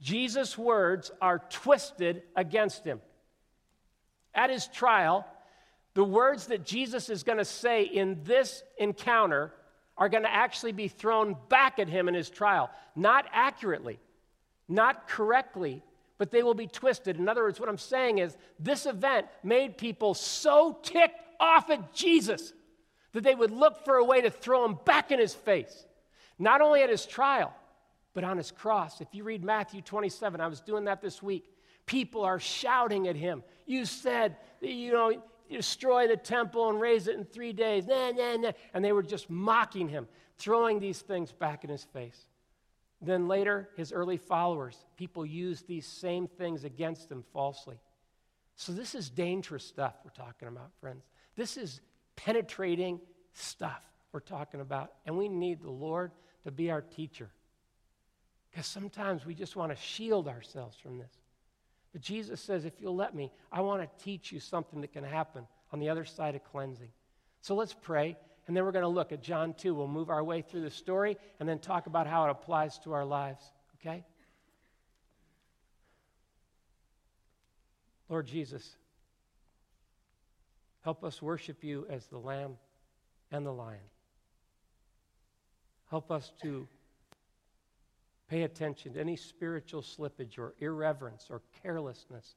Jesus' 0.00 0.56
words 0.56 1.10
are 1.20 1.42
twisted 1.50 2.22
against 2.36 2.84
him. 2.84 3.00
At 4.32 4.50
his 4.50 4.68
trial, 4.68 5.26
the 5.94 6.04
words 6.04 6.46
that 6.46 6.64
Jesus 6.64 7.10
is 7.10 7.24
going 7.24 7.38
to 7.38 7.44
say 7.44 7.82
in 7.82 8.20
this 8.22 8.62
encounter 8.78 9.52
are 10.00 10.08
going 10.08 10.22
to 10.22 10.32
actually 10.32 10.72
be 10.72 10.88
thrown 10.88 11.36
back 11.50 11.78
at 11.78 11.86
him 11.86 12.08
in 12.08 12.14
his 12.14 12.30
trial. 12.30 12.70
Not 12.96 13.26
accurately, 13.32 14.00
not 14.66 15.06
correctly, 15.06 15.84
but 16.16 16.30
they 16.30 16.42
will 16.42 16.54
be 16.54 16.66
twisted. 16.66 17.18
In 17.18 17.28
other 17.28 17.42
words, 17.42 17.60
what 17.60 17.68
I'm 17.68 17.78
saying 17.78 18.18
is 18.18 18.36
this 18.58 18.86
event 18.86 19.26
made 19.44 19.76
people 19.76 20.14
so 20.14 20.78
ticked 20.82 21.20
off 21.38 21.70
at 21.70 21.92
Jesus 21.92 22.54
that 23.12 23.22
they 23.22 23.34
would 23.34 23.50
look 23.50 23.84
for 23.84 23.96
a 23.96 24.04
way 24.04 24.22
to 24.22 24.30
throw 24.30 24.64
him 24.64 24.78
back 24.86 25.12
in 25.12 25.18
his 25.18 25.34
face. 25.34 25.84
Not 26.38 26.62
only 26.62 26.82
at 26.82 26.88
his 26.88 27.04
trial, 27.04 27.54
but 28.14 28.24
on 28.24 28.38
his 28.38 28.50
cross. 28.50 29.00
If 29.00 29.08
you 29.12 29.22
read 29.22 29.44
Matthew 29.44 29.82
27, 29.82 30.40
I 30.40 30.46
was 30.46 30.60
doing 30.60 30.84
that 30.84 31.02
this 31.02 31.22
week. 31.22 31.44
People 31.86 32.24
are 32.24 32.40
shouting 32.40 33.08
at 33.08 33.16
him. 33.16 33.42
You 33.66 33.84
said, 33.84 34.36
you 34.60 34.92
know, 34.92 35.22
destroy 35.56 36.08
the 36.08 36.16
temple 36.16 36.68
and 36.68 36.80
raise 36.80 37.08
it 37.08 37.16
in 37.16 37.24
three 37.24 37.52
days. 37.52 37.86
Nah, 37.86 38.10
nah, 38.10 38.36
nah. 38.36 38.52
And 38.74 38.84
they 38.84 38.92
were 38.92 39.02
just 39.02 39.28
mocking 39.30 39.88
him, 39.88 40.08
throwing 40.38 40.80
these 40.80 41.00
things 41.00 41.32
back 41.32 41.64
in 41.64 41.70
his 41.70 41.84
face. 41.84 42.26
Then 43.02 43.28
later, 43.28 43.70
his 43.76 43.92
early 43.92 44.18
followers, 44.18 44.76
people 44.96 45.24
used 45.24 45.66
these 45.66 45.86
same 45.86 46.26
things 46.26 46.64
against 46.64 47.10
him 47.10 47.24
falsely. 47.32 47.80
So, 48.56 48.72
this 48.72 48.94
is 48.94 49.08
dangerous 49.08 49.64
stuff 49.64 49.94
we're 50.04 50.10
talking 50.10 50.48
about, 50.48 50.70
friends. 50.80 51.04
This 51.34 51.56
is 51.56 51.80
penetrating 52.16 53.00
stuff 53.32 53.80
we're 54.12 54.20
talking 54.20 54.60
about. 54.60 54.92
And 55.06 55.16
we 55.16 55.28
need 55.28 55.62
the 55.62 55.70
Lord 55.70 56.12
to 56.44 56.50
be 56.50 56.70
our 56.70 56.82
teacher. 56.82 57.30
Because 58.50 58.66
sometimes 58.66 59.24
we 59.24 59.34
just 59.34 59.56
want 59.56 59.74
to 59.74 59.80
shield 59.80 60.28
ourselves 60.28 60.76
from 60.76 60.98
this. 60.98 61.19
But 61.92 62.02
Jesus 62.02 62.40
says, 62.40 62.64
if 62.64 62.74
you'll 62.80 62.96
let 62.96 63.14
me, 63.14 63.32
I 63.50 63.60
want 63.62 63.82
to 63.82 64.04
teach 64.04 64.30
you 64.30 64.38
something 64.38 64.80
that 64.80 64.92
can 64.92 65.04
happen 65.04 65.46
on 65.72 65.80
the 65.80 65.88
other 65.88 66.04
side 66.04 66.34
of 66.34 66.44
cleansing. 66.44 66.90
So 67.40 67.54
let's 67.54 67.74
pray. 67.74 68.16
And 68.46 68.56
then 68.56 68.64
we're 68.64 68.72
going 68.72 68.82
to 68.82 68.88
look 68.88 69.12
at 69.12 69.22
John 69.22 69.54
2. 69.54 69.74
We'll 69.74 69.88
move 69.88 70.10
our 70.10 70.22
way 70.22 70.42
through 70.42 70.62
the 70.62 70.70
story 70.70 71.16
and 71.38 71.48
then 71.48 71.58
talk 71.58 71.86
about 71.86 72.06
how 72.06 72.26
it 72.26 72.30
applies 72.30 72.78
to 72.80 72.92
our 72.92 73.04
lives. 73.04 73.44
Okay? 73.80 74.04
Lord 78.08 78.26
Jesus, 78.26 78.76
help 80.82 81.04
us 81.04 81.22
worship 81.22 81.62
you 81.62 81.86
as 81.88 82.06
the 82.06 82.18
Lamb 82.18 82.56
and 83.30 83.46
the 83.46 83.52
Lion. 83.52 83.78
Help 85.88 86.10
us 86.10 86.32
to 86.42 86.66
pay 88.30 88.44
attention 88.44 88.92
to 88.92 89.00
any 89.00 89.16
spiritual 89.16 89.82
slippage 89.82 90.38
or 90.38 90.54
irreverence 90.60 91.26
or 91.30 91.42
carelessness 91.62 92.36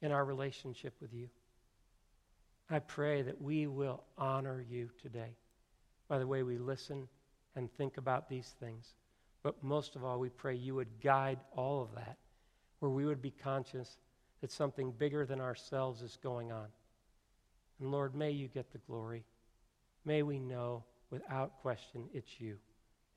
in 0.00 0.10
our 0.10 0.24
relationship 0.24 0.94
with 1.02 1.12
you. 1.12 1.28
I 2.70 2.78
pray 2.78 3.20
that 3.22 3.40
we 3.40 3.66
will 3.66 4.02
honor 4.16 4.64
you 4.66 4.88
today 5.02 5.36
by 6.08 6.18
the 6.18 6.26
way 6.26 6.42
we 6.42 6.56
listen 6.56 7.08
and 7.56 7.70
think 7.70 7.98
about 7.98 8.28
these 8.28 8.54
things. 8.58 8.94
But 9.42 9.62
most 9.62 9.96
of 9.96 10.04
all, 10.04 10.18
we 10.18 10.30
pray 10.30 10.54
you 10.54 10.74
would 10.76 11.00
guide 11.02 11.38
all 11.54 11.82
of 11.82 11.94
that, 11.94 12.16
where 12.78 12.90
we 12.90 13.04
would 13.04 13.20
be 13.20 13.30
conscious 13.30 13.98
that 14.40 14.50
something 14.50 14.92
bigger 14.92 15.26
than 15.26 15.40
ourselves 15.40 16.00
is 16.00 16.18
going 16.22 16.52
on. 16.52 16.68
And 17.80 17.90
Lord, 17.90 18.14
may 18.14 18.30
you 18.30 18.48
get 18.48 18.72
the 18.72 18.78
glory. 18.78 19.24
May 20.04 20.22
we 20.22 20.38
know 20.38 20.84
without 21.10 21.60
question 21.60 22.04
it's 22.14 22.40
you. 22.40 22.56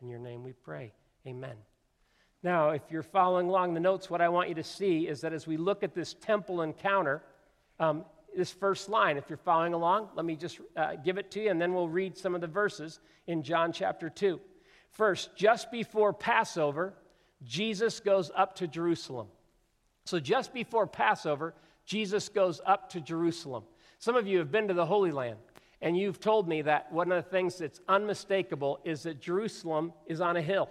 In 0.01 0.09
your 0.09 0.19
name 0.19 0.43
we 0.43 0.51
pray. 0.51 0.93
Amen. 1.25 1.55
Now, 2.43 2.71
if 2.71 2.81
you're 2.89 3.03
following 3.03 3.47
along 3.47 3.75
the 3.75 3.79
notes, 3.79 4.09
what 4.09 4.19
I 4.19 4.29
want 4.29 4.49
you 4.49 4.55
to 4.55 4.63
see 4.63 5.07
is 5.07 5.21
that 5.21 5.31
as 5.31 5.45
we 5.45 5.57
look 5.57 5.83
at 5.83 5.93
this 5.93 6.15
temple 6.15 6.63
encounter, 6.63 7.21
um, 7.79 8.03
this 8.35 8.51
first 8.51 8.89
line, 8.89 9.17
if 9.17 9.29
you're 9.29 9.37
following 9.37 9.73
along, 9.73 10.09
let 10.15 10.25
me 10.25 10.35
just 10.35 10.59
uh, 10.75 10.95
give 10.95 11.17
it 11.17 11.29
to 11.31 11.43
you, 11.43 11.51
and 11.51 11.61
then 11.61 11.73
we'll 11.73 11.89
read 11.89 12.17
some 12.17 12.33
of 12.33 12.41
the 12.41 12.47
verses 12.47 12.99
in 13.27 13.43
John 13.43 13.71
chapter 13.71 14.09
2. 14.09 14.39
First, 14.89 15.35
just 15.35 15.71
before 15.71 16.13
Passover, 16.13 16.93
Jesus 17.43 17.99
goes 17.99 18.31
up 18.35 18.55
to 18.55 18.67
Jerusalem. 18.67 19.27
So, 20.05 20.19
just 20.19 20.53
before 20.53 20.87
Passover, 20.87 21.53
Jesus 21.85 22.29
goes 22.29 22.59
up 22.65 22.89
to 22.91 23.01
Jerusalem. 23.01 23.63
Some 23.99 24.15
of 24.15 24.27
you 24.27 24.39
have 24.39 24.51
been 24.51 24.67
to 24.67 24.73
the 24.73 24.85
Holy 24.85 25.11
Land, 25.11 25.37
and 25.81 25.95
you've 25.97 26.19
told 26.19 26.47
me 26.47 26.63
that 26.63 26.91
one 26.91 27.11
of 27.11 27.23
the 27.23 27.29
things 27.29 27.57
that's 27.57 27.81
unmistakable 27.87 28.79
is 28.83 29.03
that 29.03 29.21
Jerusalem 29.21 29.93
is 30.07 30.21
on 30.21 30.37
a 30.37 30.41
hill. 30.41 30.69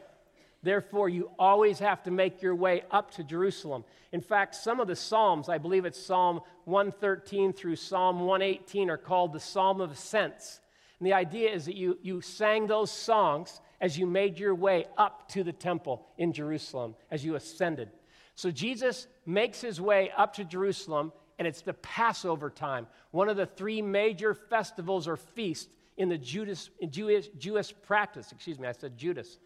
Therefore, 0.62 1.08
you 1.08 1.30
always 1.38 1.78
have 1.78 2.02
to 2.02 2.10
make 2.10 2.42
your 2.42 2.54
way 2.54 2.82
up 2.90 3.10
to 3.12 3.24
Jerusalem. 3.24 3.84
In 4.12 4.20
fact, 4.20 4.54
some 4.54 4.78
of 4.78 4.88
the 4.88 4.96
Psalms, 4.96 5.48
I 5.48 5.56
believe 5.56 5.86
it's 5.86 6.02
Psalm 6.02 6.40
113 6.64 7.52
through 7.52 7.76
Psalm 7.76 8.20
118, 8.20 8.90
are 8.90 8.98
called 8.98 9.32
the 9.32 9.40
Psalm 9.40 9.80
of 9.80 9.90
Ascents. 9.90 10.60
And 10.98 11.06
the 11.06 11.14
idea 11.14 11.50
is 11.50 11.64
that 11.64 11.76
you, 11.76 11.98
you 12.02 12.20
sang 12.20 12.66
those 12.66 12.90
songs 12.90 13.62
as 13.80 13.98
you 13.98 14.06
made 14.06 14.38
your 14.38 14.54
way 14.54 14.84
up 14.98 15.28
to 15.30 15.42
the 15.42 15.52
temple 15.52 16.06
in 16.18 16.32
Jerusalem, 16.32 16.94
as 17.10 17.24
you 17.24 17.36
ascended. 17.36 17.88
So 18.34 18.50
Jesus 18.50 19.06
makes 19.24 19.62
his 19.62 19.80
way 19.80 20.10
up 20.14 20.34
to 20.34 20.44
Jerusalem, 20.44 21.12
and 21.38 21.48
it's 21.48 21.62
the 21.62 21.72
Passover 21.74 22.50
time, 22.50 22.86
one 23.12 23.30
of 23.30 23.38
the 23.38 23.46
three 23.46 23.80
major 23.80 24.34
festivals 24.34 25.08
or 25.08 25.16
feasts 25.16 25.68
in 25.96 26.08
the 26.08 26.18
Judas, 26.18 26.70
in 26.80 26.90
Jewish, 26.90 27.28
Jewish 27.38 27.74
practice. 27.82 28.32
Excuse 28.32 28.58
me, 28.58 28.68
I 28.68 28.72
said 28.72 28.96
Judas. 28.96 29.38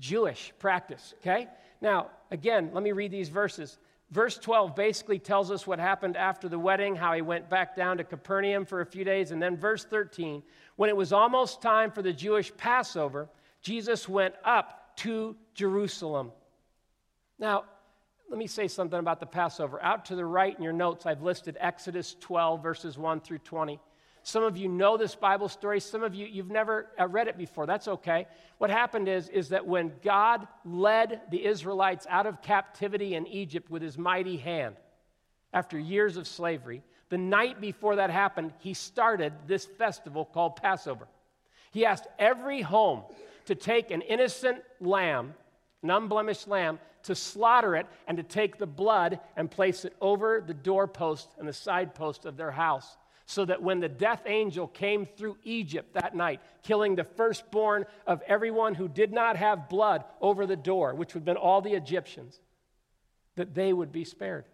Jewish 0.00 0.52
practice, 0.58 1.14
okay? 1.18 1.46
Now, 1.80 2.08
again, 2.30 2.70
let 2.72 2.82
me 2.82 2.92
read 2.92 3.12
these 3.12 3.28
verses. 3.28 3.78
Verse 4.10 4.36
12 4.38 4.74
basically 4.74 5.20
tells 5.20 5.52
us 5.52 5.66
what 5.66 5.78
happened 5.78 6.16
after 6.16 6.48
the 6.48 6.58
wedding, 6.58 6.96
how 6.96 7.12
he 7.12 7.22
went 7.22 7.48
back 7.48 7.76
down 7.76 7.98
to 7.98 8.04
Capernaum 8.04 8.64
for 8.64 8.80
a 8.80 8.86
few 8.86 9.04
days. 9.04 9.30
And 9.30 9.40
then 9.40 9.56
verse 9.56 9.84
13, 9.84 10.42
when 10.74 10.90
it 10.90 10.96
was 10.96 11.12
almost 11.12 11.62
time 11.62 11.92
for 11.92 12.02
the 12.02 12.12
Jewish 12.12 12.54
Passover, 12.56 13.28
Jesus 13.62 14.08
went 14.08 14.34
up 14.44 14.96
to 14.96 15.36
Jerusalem. 15.54 16.32
Now, 17.38 17.64
let 18.28 18.38
me 18.38 18.46
say 18.46 18.68
something 18.68 18.98
about 18.98 19.20
the 19.20 19.26
Passover. 19.26 19.82
Out 19.82 20.04
to 20.06 20.16
the 20.16 20.24
right 20.24 20.56
in 20.56 20.62
your 20.62 20.72
notes, 20.72 21.06
I've 21.06 21.22
listed 21.22 21.56
Exodus 21.60 22.16
12, 22.20 22.62
verses 22.62 22.98
1 22.98 23.20
through 23.20 23.38
20. 23.38 23.80
Some 24.22 24.42
of 24.42 24.56
you 24.56 24.68
know 24.68 24.96
this 24.96 25.14
Bible 25.14 25.48
story. 25.48 25.80
Some 25.80 26.02
of 26.02 26.14
you, 26.14 26.26
you've 26.26 26.50
never 26.50 26.88
uh, 26.98 27.08
read 27.08 27.28
it 27.28 27.38
before. 27.38 27.66
That's 27.66 27.88
okay. 27.88 28.26
What 28.58 28.70
happened 28.70 29.08
is, 29.08 29.28
is 29.28 29.48
that 29.50 29.66
when 29.66 29.92
God 30.02 30.46
led 30.64 31.22
the 31.30 31.44
Israelites 31.44 32.06
out 32.08 32.26
of 32.26 32.42
captivity 32.42 33.14
in 33.14 33.26
Egypt 33.26 33.70
with 33.70 33.82
his 33.82 33.96
mighty 33.96 34.36
hand, 34.36 34.76
after 35.52 35.78
years 35.78 36.16
of 36.16 36.28
slavery, 36.28 36.82
the 37.08 37.18
night 37.18 37.60
before 37.60 37.96
that 37.96 38.10
happened, 38.10 38.52
he 38.58 38.74
started 38.74 39.32
this 39.46 39.64
festival 39.64 40.24
called 40.24 40.56
Passover. 40.56 41.08
He 41.72 41.84
asked 41.84 42.06
every 42.18 42.62
home 42.62 43.02
to 43.46 43.54
take 43.54 43.90
an 43.90 44.02
innocent 44.02 44.58
lamb, 44.80 45.34
an 45.82 45.90
unblemished 45.90 46.46
lamb, 46.46 46.78
to 47.04 47.14
slaughter 47.14 47.74
it 47.74 47.86
and 48.06 48.16
to 48.18 48.22
take 48.22 48.58
the 48.58 48.66
blood 48.66 49.18
and 49.36 49.50
place 49.50 49.84
it 49.84 49.96
over 50.00 50.42
the 50.46 50.54
doorpost 50.54 51.30
and 51.38 51.48
the 51.48 51.52
side 51.52 51.94
post 51.94 52.26
of 52.26 52.36
their 52.36 52.50
house 52.50 52.96
so 53.30 53.44
that 53.44 53.62
when 53.62 53.78
the 53.78 53.88
death 53.88 54.22
angel 54.26 54.66
came 54.66 55.06
through 55.06 55.36
Egypt 55.44 55.94
that 55.94 56.16
night, 56.16 56.40
killing 56.64 56.96
the 56.96 57.04
firstborn 57.04 57.84
of 58.04 58.20
everyone 58.26 58.74
who 58.74 58.88
did 58.88 59.12
not 59.12 59.36
have 59.36 59.68
blood 59.68 60.02
over 60.20 60.46
the 60.46 60.56
door, 60.56 60.96
which 60.96 61.14
would 61.14 61.20
have 61.20 61.24
been 61.24 61.36
all 61.36 61.60
the 61.60 61.74
Egyptians, 61.74 62.40
that 63.36 63.54
they 63.54 63.72
would 63.72 63.92
be 63.92 64.02
spared. 64.02 64.46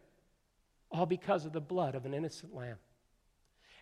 All 0.91 1.07
because 1.07 1.47
of 1.47 1.55
the 1.55 1.61
blood 1.61 1.95
of 1.95 2.05
an 2.05 2.13
innocent 2.13 2.55
lamb. 2.55 2.77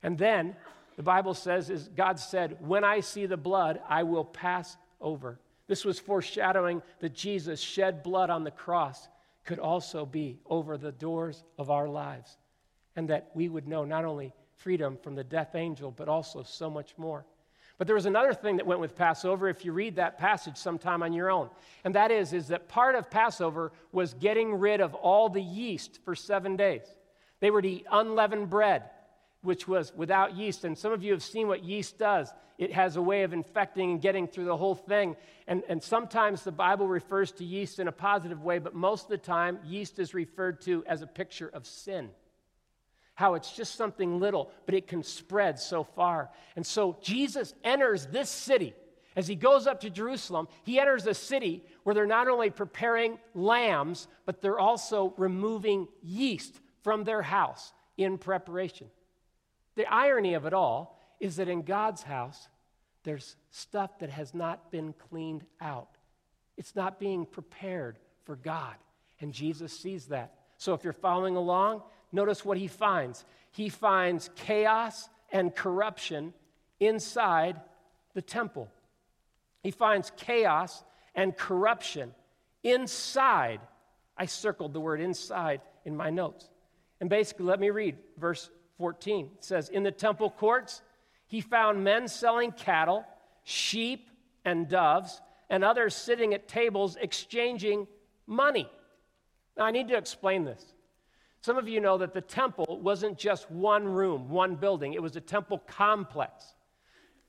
And 0.01 0.17
then 0.17 0.55
the 0.97 1.03
Bible 1.03 1.35
says, 1.35 1.71
is 1.71 1.89
God 1.89 2.21
said, 2.21 2.57
When 2.61 2.85
I 2.85 3.01
see 3.01 3.27
the 3.27 3.37
blood, 3.37 3.81
I 3.89 4.05
will 4.05 4.25
pass 4.25 4.77
over. 5.01 5.41
This 5.67 5.85
was 5.85 5.99
foreshadowing 5.99 6.83
that 7.01 7.15
Jesus 7.15 7.59
shed 7.59 8.05
blood 8.05 8.31
on 8.31 8.45
the 8.45 8.53
cross 8.53 9.09
could 9.45 9.59
also 9.59 10.07
be 10.07 10.39
over 10.47 10.79
the 10.79 10.93
doors 10.93 11.43
of 11.59 11.69
our 11.69 11.89
lives. 11.89 12.39
And 12.95 13.11
that 13.11 13.33
we 13.35 13.49
would 13.49 13.67
know 13.67 13.85
not 13.85 14.05
only 14.05 14.33
freedom 14.57 14.99
from 15.03 15.15
the 15.15 15.25
death 15.25 15.55
angel, 15.55 15.91
but 15.91 16.09
also 16.09 16.43
so 16.43 16.71
much 16.71 16.95
more. 16.97 17.25
But 17.77 17.89
there 17.89 17.97
was 17.97 18.07
another 18.07 18.35
thing 18.35 18.57
that 18.57 18.67
went 18.67 18.81
with 18.81 18.95
Passover 18.95 19.49
if 19.49 19.65
you 19.65 19.73
read 19.73 19.97
that 19.97 20.19
passage 20.19 20.57
sometime 20.57 21.03
on 21.03 21.13
your 21.13 21.31
own. 21.31 21.51
And 21.83 21.95
that 21.97 22.13
is, 22.13 22.33
is 22.33 22.49
that 22.49 22.69
part 22.69 22.95
of 22.95 23.11
Passover 23.11 23.73
was 23.91 24.15
getting 24.15 24.55
rid 24.55 24.81
of 24.81 24.95
all 24.95 25.29
the 25.29 25.43
yeast 25.43 25.99
for 26.05 26.15
seven 26.15 26.57
days. 26.57 26.83
They 27.41 27.51
were 27.51 27.63
to 27.63 27.69
eat 27.69 27.87
unleavened 27.91 28.49
bread, 28.49 28.85
which 29.43 29.67
was 29.67 29.93
without 29.95 30.37
yeast. 30.37 30.65
And 30.65 30.79
some 30.79 30.93
of 30.93 31.03
you 31.03 31.11
have 31.13 31.23
seen 31.23 31.49
what 31.49 31.65
yeast 31.65 31.99
does. 31.99 32.33
It 32.59 32.73
has 32.73 32.95
a 32.95 33.03
way 33.03 33.25
of 33.25 33.33
infecting 33.33 33.91
and 33.91 34.01
getting 34.01 34.29
through 34.29 34.45
the 34.45 34.57
whole 34.57 34.77
thing. 34.77 35.17
And, 35.49 35.65
and 35.69 35.83
sometimes 35.83 36.45
the 36.45 36.53
Bible 36.53 36.87
refers 36.87 37.33
to 37.33 37.45
yeast 37.45 37.81
in 37.81 37.89
a 37.89 37.93
positive 37.93 38.45
way, 38.45 38.61
but 38.61 38.77
most 38.77 39.07
of 39.07 39.11
the 39.11 39.19
time, 39.19 39.59
yeast 39.67 39.99
is 39.99 40.15
referred 40.15 40.61
to 40.63 40.85
as 40.87 41.03
a 41.03 41.09
picture 41.09 41.51
of 41.53 41.67
sin 41.67 42.11
how 43.15 43.35
it's 43.35 43.53
just 43.53 43.77
something 43.77 44.19
little, 44.19 44.51
but 44.67 44.75
it 44.75 44.87
can 44.87 45.03
spread 45.03 45.59
so 45.59 45.85
far. 45.85 46.31
And 46.57 46.67
so 46.67 46.97
Jesus 47.01 47.55
enters 47.63 48.07
this 48.07 48.29
city. 48.29 48.75
As 49.17 49.29
he 49.29 49.37
goes 49.37 49.69
up 49.69 49.81
to 49.81 49.91
Jerusalem, 49.91 50.49
he 50.65 50.81
enters 50.81 51.07
a 51.07 51.15
city 51.15 51.63
where 51.85 51.95
they're 51.95 52.07
not 52.07 52.27
only 52.27 52.51
preparing 52.51 53.19
lambs, 53.35 54.09
but 54.27 54.43
they're 54.43 54.59
also 54.59 55.15
removing 55.17 55.87
yeast 56.03 56.61
from 56.83 57.05
their 57.05 57.23
house 57.23 57.73
in 57.97 58.19
preparation. 58.19 58.89
The 59.77 59.87
irony 59.87 60.35
of 60.35 60.47
it 60.47 60.53
all 60.53 61.01
is 61.21 61.37
that 61.37 61.49
in 61.49 61.63
God's 61.63 62.03
house, 62.03 62.49
there's 63.05 63.37
stuff 63.51 63.99
that 64.01 64.11
has 64.11 64.35
not 64.35 64.73
been 64.73 64.93
cleaned 64.95 65.45
out. 65.61 65.97
It's 66.57 66.75
not 66.75 66.99
being 66.99 67.27
prepared 67.27 67.99
for 68.25 68.35
God. 68.35 68.75
And 69.21 69.33
Jesus 69.33 69.79
sees 69.79 70.07
that. 70.07 70.35
So 70.57 70.75
if 70.75 70.83
you're 70.83 70.93
following 70.93 71.37
along, 71.37 71.83
notice 72.13 72.45
what 72.45 72.59
he 72.59 72.67
finds. 72.67 73.25
He 73.51 73.69
finds 73.69 74.31
chaos 74.37 75.09
and 75.33 75.55
corruption 75.55 76.33
inside 76.81 77.61
the 78.15 78.23
temple. 78.23 78.69
He 79.63 79.71
finds 79.71 80.13
chaos 80.17 80.85
and 81.15 81.37
corruption 81.37 82.15
inside. 82.63 83.61
I 84.17 84.27
circled 84.27 84.73
the 84.73 84.81
word 84.81 85.01
inside 85.01 85.61
in 85.85 85.97
my 85.97 86.11
notes. 86.11 86.49
And 87.01 87.11
basically, 87.11 87.47
let 87.47 87.61
me 87.61 87.71
read 87.71 87.97
verse 88.19 88.51
14. 88.79 89.31
It 89.37 89.45
says, 89.45 89.69
In 89.69 89.83
the 89.83 89.91
temple 89.91 90.31
courts, 90.31 90.83
he 91.27 91.41
found 91.41 91.83
men 91.83 92.09
selling 92.09 92.53
cattle, 92.53 93.05
sheep, 93.43 94.09
and 94.45 94.69
doves, 94.69 95.21
and 95.51 95.65
others 95.65 95.95
sitting 95.95 96.35
at 96.35 96.49
tables 96.49 96.97
exchanging 97.01 97.87
money. 98.27 98.69
Now, 99.57 99.65
I 99.65 99.71
need 99.71 99.89
to 99.89 99.97
explain 99.97 100.45
this. 100.45 100.65
Some 101.45 101.59
of 101.59 101.69
you 101.69 101.83
know 101.83 101.99
that 101.99 102.15
the 102.15 102.23
temple 102.23 102.81
wasn't 102.81 103.19
just 103.19 103.51
one 103.51 103.87
room, 103.87 104.31
one 104.31 104.55
building, 104.55 104.95
it 104.95 105.03
was 105.03 105.15
a 105.15 105.21
temple 105.21 105.59
complex, 105.67 106.55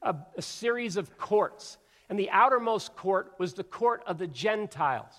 a, 0.01 0.15
a 0.37 0.41
series 0.41 0.95
of 0.95 1.17
courts. 1.17 1.77
And 2.07 2.17
the 2.17 2.29
outermost 2.29 2.95
court 2.95 3.33
was 3.39 3.55
the 3.55 3.65
court 3.65 4.03
of 4.07 4.17
the 4.17 4.27
Gentiles, 4.27 5.11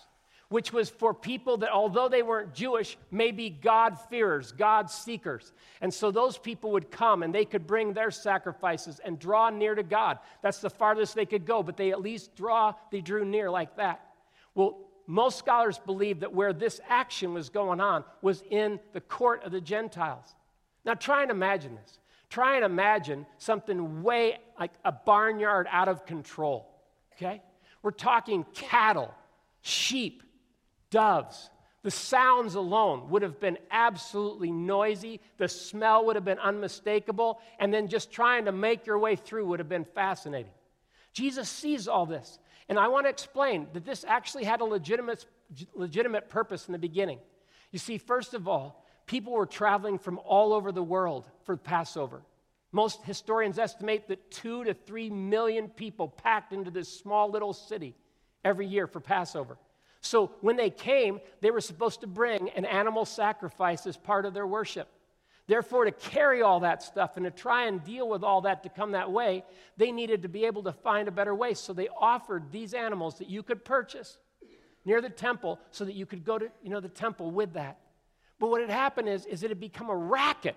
which 0.48 0.72
was 0.72 0.88
for 0.88 1.12
people 1.12 1.58
that, 1.58 1.72
although 1.72 2.08
they 2.08 2.22
weren't 2.22 2.54
Jewish, 2.54 2.96
may 3.10 3.32
be 3.32 3.50
God-fearers, 3.50 4.52
God 4.52 4.88
seekers. 4.88 5.52
And 5.82 5.92
so 5.92 6.10
those 6.10 6.38
people 6.38 6.70
would 6.70 6.90
come 6.90 7.22
and 7.22 7.34
they 7.34 7.44
could 7.44 7.66
bring 7.66 7.92
their 7.92 8.10
sacrifices 8.10 8.98
and 9.04 9.18
draw 9.18 9.50
near 9.50 9.74
to 9.74 9.82
God. 9.82 10.20
That's 10.40 10.60
the 10.60 10.70
farthest 10.70 11.14
they 11.14 11.26
could 11.26 11.44
go, 11.44 11.62
but 11.62 11.76
they 11.76 11.90
at 11.90 12.00
least 12.00 12.34
draw, 12.34 12.72
they 12.90 13.02
drew 13.02 13.26
near 13.26 13.50
like 13.50 13.76
that. 13.76 14.00
Well, 14.54 14.85
most 15.06 15.38
scholars 15.38 15.78
believe 15.78 16.20
that 16.20 16.32
where 16.32 16.52
this 16.52 16.80
action 16.88 17.32
was 17.32 17.48
going 17.48 17.80
on 17.80 18.04
was 18.22 18.42
in 18.50 18.80
the 18.92 19.00
court 19.00 19.44
of 19.44 19.52
the 19.52 19.60
Gentiles. 19.60 20.34
Now, 20.84 20.94
try 20.94 21.22
and 21.22 21.30
imagine 21.30 21.76
this. 21.76 21.98
Try 22.28 22.56
and 22.56 22.64
imagine 22.64 23.26
something 23.38 24.02
way 24.02 24.38
like 24.58 24.72
a 24.84 24.92
barnyard 24.92 25.68
out 25.70 25.88
of 25.88 26.06
control, 26.06 26.68
okay? 27.14 27.40
We're 27.82 27.92
talking 27.92 28.44
cattle, 28.52 29.14
sheep, 29.62 30.22
doves. 30.90 31.50
The 31.82 31.90
sounds 31.92 32.56
alone 32.56 33.10
would 33.10 33.22
have 33.22 33.38
been 33.38 33.58
absolutely 33.70 34.50
noisy. 34.50 35.20
The 35.36 35.46
smell 35.46 36.04
would 36.06 36.16
have 36.16 36.25
been 36.25 36.40
unmistakable. 36.40 37.40
And 37.60 37.72
then 37.72 37.86
just 37.86 38.10
trying 38.10 38.46
to 38.46 38.52
make 38.52 38.86
your 38.86 38.98
way 38.98 39.14
through 39.14 39.46
would 39.46 39.60
have 39.60 39.68
been 39.68 39.84
fascinating. 39.84 40.50
Jesus 41.12 41.48
sees 41.48 41.86
all 41.86 42.04
this. 42.04 42.40
And 42.68 42.78
I 42.78 42.88
want 42.88 43.06
to 43.06 43.11
explain 43.11 43.68
that 43.73 43.85
this 43.85 44.04
actually 44.06 44.44
had 44.44 44.61
a 44.61 44.64
legitimate, 44.64 45.25
legitimate 45.75 46.28
purpose 46.28 46.66
in 46.66 46.73
the 46.73 46.78
beginning. 46.78 47.20
You 47.70 47.78
see, 47.78 47.99
first 47.99 48.35
of 48.35 48.49
all, 48.49 48.85
people 49.06 49.32
were 49.32 49.46
traveling 49.46 49.99
from 49.99 50.18
all 50.25 50.52
over 50.52 50.73
the 50.73 50.82
world 50.82 51.26
for 51.44 51.56
Passover. 51.56 52.23
Most 52.73 53.02
historians 53.04 53.58
estimate 53.58 54.08
that 54.08 54.30
two 54.30 54.64
to 54.64 54.75
three 54.75 55.08
million 55.08 55.68
people 55.68 56.08
packed 56.08 56.52
into 56.52 56.70
this 56.70 56.88
small 56.88 57.30
little 57.30 57.52
city 57.52 57.94
every 58.44 58.66
year 58.66 58.87
for 58.87 59.00
Passover. 59.00 59.56
So 60.00 60.32
when 60.40 60.56
they 60.56 60.70
came, 60.70 61.20
they 61.40 61.50
were 61.50 61.61
supposed 61.61 62.00
to 62.00 62.06
bring 62.06 62.50
an 62.50 62.64
animal 62.64 63.04
sacrifice 63.04 63.87
as 63.87 63.96
part 63.96 64.26
of 64.26 64.35
their 64.35 64.46
worship. 64.46 64.88
Therefore, 65.48 65.84
to 65.84 65.92
carry 65.92 66.42
all 66.42 66.60
that 66.60 66.82
stuff 66.82 67.16
and 67.16 67.24
to 67.24 67.30
try 67.30 67.66
and 67.66 67.82
deal 67.84 68.08
with 68.08 68.24
all 68.24 68.40
that 68.42 68.64
to 68.64 68.68
come 68.68 68.92
that 68.92 69.12
way, 69.12 69.44
they 69.76 69.92
needed 69.92 70.22
to 70.22 70.28
be 70.28 70.44
able 70.44 70.64
to 70.64 70.72
find 70.72 71.06
a 71.06 71.12
better 71.12 71.34
way. 71.34 71.54
So 71.54 71.72
they 71.72 71.88
offered 71.88 72.50
these 72.50 72.74
animals 72.74 73.18
that 73.18 73.30
you 73.30 73.42
could 73.42 73.64
purchase 73.64 74.18
near 74.84 75.00
the 75.00 75.10
temple 75.10 75.60
so 75.70 75.84
that 75.84 75.94
you 75.94 76.04
could 76.04 76.24
go 76.24 76.38
to 76.38 76.48
you 76.62 76.70
know, 76.70 76.80
the 76.80 76.88
temple 76.88 77.30
with 77.30 77.52
that. 77.52 77.78
But 78.40 78.50
what 78.50 78.60
had 78.60 78.70
happened 78.70 79.08
is, 79.08 79.24
is 79.26 79.44
it 79.44 79.50
had 79.50 79.60
become 79.60 79.88
a 79.88 79.96
racket. 79.96 80.56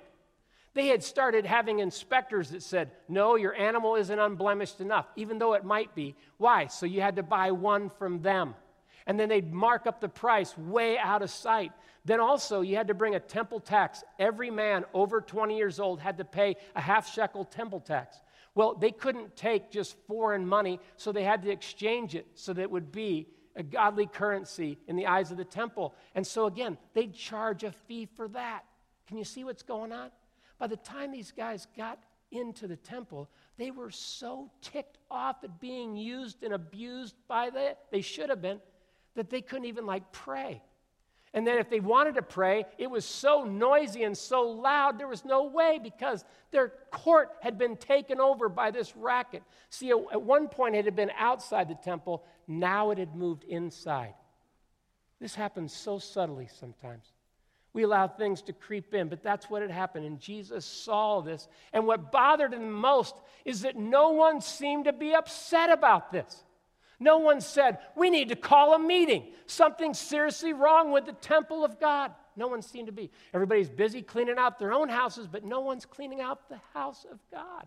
They 0.74 0.88
had 0.88 1.04
started 1.04 1.46
having 1.46 1.80
inspectors 1.80 2.50
that 2.50 2.64
said, 2.64 2.92
no, 3.08 3.36
your 3.36 3.56
animal 3.56 3.96
isn't 3.96 4.20
unblemished 4.20 4.82
enough, 4.82 5.08
even 5.16 5.38
though 5.40 5.54
it 5.54 5.64
might 5.64 5.94
be. 5.96 6.16
Why? 6.38 6.68
So 6.68 6.86
you 6.86 7.02
had 7.02 7.16
to 7.18 7.24
buy 7.24 7.52
one 7.52 7.90
from 7.90 8.22
them 8.22 8.56
and 9.10 9.20
then 9.20 9.28
they'd 9.28 9.52
mark 9.52 9.88
up 9.88 10.00
the 10.00 10.08
price 10.08 10.56
way 10.56 10.96
out 10.96 11.24
of 11.24 11.32
sight. 11.32 11.72
Then 12.06 12.20
also, 12.20 12.62
you 12.62 12.76
had 12.76 12.90
to 12.90 12.94
bring 12.94 13.16
a 13.16 13.20
temple 13.20 13.60
tax. 13.60 14.04
Every 14.20 14.52
man 14.52 14.86
over 14.94 15.20
20 15.20 15.58
years 15.58 15.80
old 15.80 16.00
had 16.00 16.20
to 16.20 16.24
pay 16.26 16.58
a 16.76 16.80
half 16.80 17.12
shekel 17.12 17.44
temple 17.44 17.80
tax. 17.80 18.22
Well, 18.54 18.76
they 18.76 18.92
couldn't 18.92 19.36
take 19.36 19.72
just 19.72 19.98
foreign 20.08 20.46
money, 20.46 20.80
so 20.96 21.12
they 21.12 21.24
had 21.24 21.42
to 21.42 21.50
exchange 21.50 22.14
it 22.14 22.28
so 22.36 22.54
that 22.54 22.62
it 22.62 22.70
would 22.70 22.92
be 22.92 23.28
a 23.56 23.64
godly 23.64 24.06
currency 24.06 24.78
in 24.88 24.96
the 24.96 25.08
eyes 25.08 25.32
of 25.32 25.38
the 25.38 25.44
temple. 25.44 25.96
And 26.14 26.26
so, 26.26 26.46
again, 26.46 26.78
they'd 26.94 27.16
charge 27.16 27.64
a 27.64 27.72
fee 27.72 28.08
for 28.16 28.28
that. 28.30 28.64
Can 29.08 29.18
you 29.18 29.24
see 29.24 29.44
what's 29.44 29.64
going 29.64 29.92
on? 29.92 30.12
By 30.60 30.68
the 30.68 30.78
time 30.78 31.12
these 31.12 31.32
guys 31.32 31.66
got 31.76 31.98
into 32.32 32.68
the 32.68 32.76
temple, 32.76 33.28
they 33.58 33.72
were 33.72 33.90
so 33.90 34.52
ticked 34.62 35.00
off 35.10 35.38
at 35.44 35.60
being 35.60 35.96
used 35.96 36.44
and 36.44 36.54
abused 36.54 37.16
by 37.28 37.50
the, 37.50 37.76
they 37.92 38.02
should 38.02 38.30
have 38.30 38.42
been, 38.42 38.60
that 39.16 39.30
they 39.30 39.42
couldn't 39.42 39.66
even 39.66 39.86
like 39.86 40.12
pray. 40.12 40.62
And 41.34 41.46
then 41.46 41.60
if 41.60 41.70
they 41.70 41.80
wanted 41.80 42.16
to 42.16 42.24
pray, 42.24 42.66
it 42.78 42.90
was 42.90 43.06
so 43.06 43.44
noisy 43.44 44.04
and 44.04 44.18
so 44.18 44.50
loud, 44.50 44.98
there 44.98 45.08
was 45.08 45.24
no 45.24 45.46
way 45.46 45.80
because 45.82 46.26
their 46.52 46.74
court 46.92 47.30
had 47.42 47.58
been 47.58 47.78
taken 47.78 48.20
over 48.20 48.50
by 48.50 48.72
this 48.72 48.96
racket. 48.96 49.44
See, 49.70 49.92
at 49.92 50.22
one 50.22 50.48
point 50.48 50.76
it 50.76 50.86
had 50.86 50.96
been 50.96 51.12
outside 51.18 51.70
the 51.70 51.76
temple, 51.76 52.24
now 52.48 52.90
it 52.90 52.98
had 52.98 53.16
moved 53.16 53.44
inside. 53.44 54.16
This 55.20 55.36
happens 55.36 55.72
so 55.74 56.00
subtly 56.00 56.48
sometimes. 56.60 57.12
We 57.74 57.84
allow 57.84 58.08
things 58.08 58.42
to 58.44 58.54
creep 58.54 58.96
in, 58.96 59.10
but 59.10 59.22
that's 59.22 59.50
what 59.50 59.62
had 59.62 59.70
happened. 59.70 60.06
And 60.06 60.20
Jesus 60.20 60.66
saw 60.66 61.22
this. 61.22 61.48
And 61.72 61.86
what 61.86 62.12
bothered 62.12 62.54
him 62.54 62.72
most 62.72 63.14
is 63.46 63.62
that 63.62 63.76
no 63.76 64.10
one 64.10 64.42
seemed 64.42 64.86
to 64.86 64.94
be 64.94 65.14
upset 65.14 65.72
about 65.72 66.12
this. 66.12 66.44
No 67.00 67.18
one 67.18 67.42
said, 67.42 67.80
We 67.96 68.10
need 68.10 68.30
to 68.30 68.36
call 68.36 68.74
a 68.74 68.80
meeting. 68.80 69.28
Something 69.46 69.94
seriously 69.94 70.54
wrong 70.54 70.92
with 70.92 71.06
the 71.06 71.14
temple 71.14 71.64
of 71.64 71.80
God. 71.80 72.12
No 72.36 72.48
one 72.48 72.62
seemed 72.62 72.88
to 72.88 72.94
be. 72.94 73.12
Everybody's 73.34 73.70
busy 73.70 74.02
cleaning 74.02 74.38
out 74.38 74.60
their 74.60 74.74
own 74.74 74.90
houses, 74.90 75.28
but 75.28 75.44
no 75.44 75.62
one's 75.62 75.86
cleaning 75.86 76.22
out 76.22 76.50
the 76.50 76.60
house 76.74 77.06
of 77.10 77.20
God. 77.32 77.66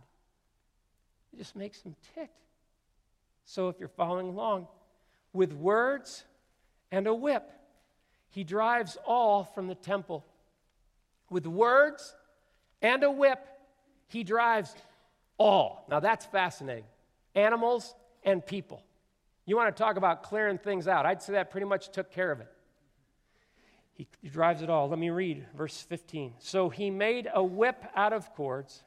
It 1.33 1.39
just 1.39 1.57
makes 1.57 1.81
them 1.81 1.97
tick. 2.15 2.31
So 3.45 3.69
if 3.69 3.79
you're 3.79 3.89
following 3.89 4.29
along, 4.29 4.69
with 5.33 5.53
words 5.53 6.25
and 6.91 7.07
a 7.07 7.15
whip, 7.15 7.51
he 8.31 8.45
drives 8.45 8.97
all 9.07 9.45
from 9.45 9.67
the 9.67 9.75
temple. 9.75 10.25
With 11.31 11.47
words 11.47 12.15
and 12.81 13.03
a 13.03 13.11
whip, 13.11 13.47
he 14.09 14.25
drives 14.25 14.75
all. 15.39 15.87
Now 15.89 16.01
that's 16.01 16.27
fascinating. 16.27 16.85
Animals 17.35 17.95
and 18.25 18.45
people. 18.45 18.83
You 19.45 19.57
want 19.57 19.75
to 19.75 19.83
talk 19.83 19.97
about 19.97 20.23
clearing 20.23 20.59
things 20.59 20.87
out. 20.87 21.05
I'd 21.05 21.23
say 21.23 21.33
that 21.35 21.51
pretty 21.51 21.67
much 21.67 21.91
took 21.91 22.11
care 22.13 22.31
of 22.31 22.41
it. 22.41 22.49
He, 23.95 24.07
he, 24.23 24.29
drives 24.29 24.63
it 24.63 24.71
all. 24.71 24.89
Let 24.89 24.99
me 24.99 25.11
read 25.11 25.47
verse 25.55 25.83
15. 25.83 26.35
So 26.39 26.69
he 26.69 26.91
made 26.91 27.29
a 27.33 27.43
whip 27.43 27.85
out 27.95 28.13
of 28.13 28.33
cords 28.35 28.83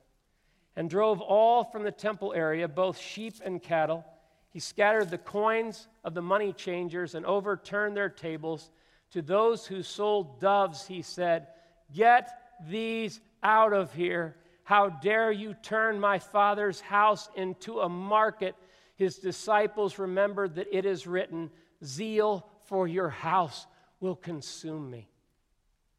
and 0.75 0.89
drove 0.89 1.21
all 1.21 1.63
from 1.63 1.83
the 1.83 1.91
temple 1.91 2.33
area, 2.33 2.67
both 2.67 2.97
sheep 2.97 3.35
and 3.43 3.61
cattle. 3.61 4.03
He 4.49 4.59
scattered 4.59 5.09
the 5.09 5.17
coins 5.17 5.87
of 6.03 6.13
the 6.13 6.21
money 6.21 6.53
changers 6.53 7.15
and 7.15 7.25
overturned 7.25 7.95
their 7.95 8.09
tables. 8.09 8.71
To 9.11 9.21
those 9.21 9.67
who 9.67 9.83
sold 9.83 10.39
doves, 10.39 10.87
he 10.87 11.01
said, 11.01 11.47
Get 11.93 12.29
these 12.67 13.19
out 13.43 13.73
of 13.73 13.93
here. 13.93 14.37
How 14.63 14.89
dare 14.89 15.31
you 15.31 15.53
turn 15.61 15.99
my 15.99 16.17
father's 16.17 16.81
house 16.81 17.29
into 17.35 17.81
a 17.81 17.89
market 17.89 18.55
his 18.95 19.17
disciples 19.17 19.99
remembered 19.99 20.55
that 20.55 20.67
it 20.71 20.85
is 20.85 21.05
written, 21.05 21.51
Zeal 21.83 22.47
for 22.65 22.87
your 22.87 23.09
house 23.09 23.67
will 23.99 24.15
consume 24.15 24.89
me. 24.89 25.09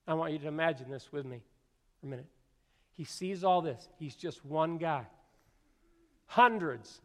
I 0.06 0.14
want 0.14 0.32
you 0.32 0.38
to 0.40 0.48
imagine 0.48 0.90
this 0.90 1.12
with 1.12 1.26
me 1.26 1.42
for 2.00 2.06
a 2.06 2.10
minute. 2.10 2.26
He 2.92 3.04
sees 3.04 3.44
all 3.44 3.60
this. 3.60 3.88
He's 3.98 4.14
just 4.14 4.44
one 4.44 4.78
guy. 4.78 5.06
Hundreds, 6.26 7.00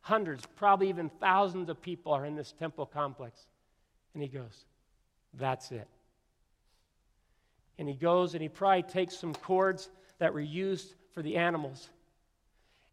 hundreds, 0.00 0.44
probably 0.56 0.88
even 0.88 1.08
thousands 1.20 1.68
of 1.68 1.80
people 1.80 2.12
are 2.12 2.26
in 2.26 2.34
this 2.34 2.52
temple 2.52 2.86
complex. 2.86 3.46
And 4.14 4.22
he 4.22 4.28
goes, 4.28 4.64
That's 5.34 5.70
it. 5.70 5.86
And 7.78 7.88
he 7.88 7.94
goes 7.94 8.34
and 8.34 8.42
he 8.42 8.48
probably 8.48 8.82
takes 8.82 9.16
some 9.16 9.34
cords 9.34 9.90
that 10.18 10.32
were 10.32 10.40
used 10.40 10.94
for 11.12 11.22
the 11.22 11.36
animals 11.36 11.90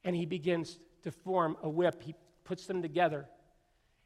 and 0.03 0.15
he 0.15 0.25
begins 0.25 0.77
to 1.03 1.11
form 1.11 1.57
a 1.63 1.69
whip. 1.69 2.01
He 2.03 2.15
puts 2.43 2.65
them 2.65 2.81
together. 2.81 3.27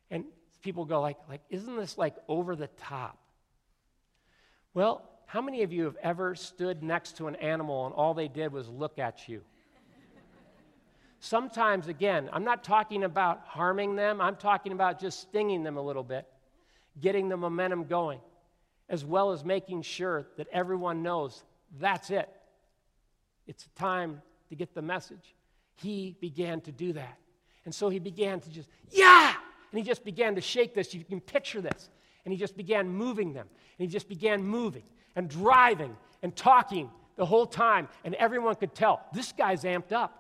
And 0.09 0.25
people 0.61 0.85
go 0.85 1.01
like, 1.01 1.17
like, 1.29 1.41
isn't 1.49 1.75
this 1.77 1.97
like 1.97 2.15
over 2.27 2.55
the 2.55 2.67
top? 2.67 3.17
Well, 4.73 5.09
how 5.25 5.41
many 5.41 5.63
of 5.63 5.73
you 5.73 5.85
have 5.85 5.97
ever 6.01 6.35
stood 6.35 6.83
next 6.83 7.17
to 7.17 7.27
an 7.27 7.35
animal 7.35 7.85
and 7.85 7.95
all 7.95 8.13
they 8.13 8.27
did 8.27 8.51
was 8.51 8.69
look 8.69 8.99
at 8.99 9.27
you? 9.27 9.41
Sometimes, 11.19 11.87
again, 11.87 12.29
I'm 12.31 12.43
not 12.43 12.63
talking 12.63 13.03
about 13.03 13.41
harming 13.45 13.95
them, 13.95 14.21
I'm 14.21 14.35
talking 14.35 14.71
about 14.71 14.99
just 14.99 15.19
stinging 15.19 15.63
them 15.63 15.75
a 15.75 15.81
little 15.81 16.03
bit, 16.03 16.27
getting 17.01 17.27
the 17.27 17.37
momentum 17.37 17.85
going, 17.85 18.19
as 18.87 19.03
well 19.03 19.31
as 19.31 19.43
making 19.43 19.81
sure 19.81 20.27
that 20.37 20.47
everyone 20.51 21.01
knows 21.01 21.43
that's 21.79 22.11
it. 22.11 22.29
It's 23.47 23.67
time 23.75 24.21
to 24.49 24.55
get 24.55 24.73
the 24.73 24.81
message. 24.81 25.35
He 25.75 26.15
began 26.21 26.61
to 26.61 26.71
do 26.71 26.93
that. 26.93 27.17
And 27.67 27.75
so 27.75 27.89
he 27.89 27.99
began 27.99 28.39
to 28.39 28.49
just, 28.49 28.69
yeah! 28.91 29.33
And 29.71 29.77
he 29.77 29.83
just 29.83 30.05
began 30.05 30.35
to 30.35 30.41
shake 30.41 30.73
this. 30.73 30.93
You 30.93 31.03
can 31.03 31.19
picture 31.19 31.59
this. 31.59 31.89
And 32.23 32.31
he 32.31 32.39
just 32.39 32.55
began 32.55 32.87
moving 32.87 33.33
them. 33.33 33.45
And 33.77 33.85
he 33.85 33.91
just 33.91 34.07
began 34.07 34.41
moving 34.41 34.83
and 35.17 35.29
driving 35.29 35.97
and 36.23 36.33
talking 36.33 36.89
the 37.17 37.25
whole 37.25 37.45
time. 37.45 37.89
And 38.05 38.15
everyone 38.15 38.55
could 38.55 38.73
tell 38.73 39.01
this 39.13 39.33
guy's 39.33 39.63
amped 39.63 39.91
up. 39.91 40.17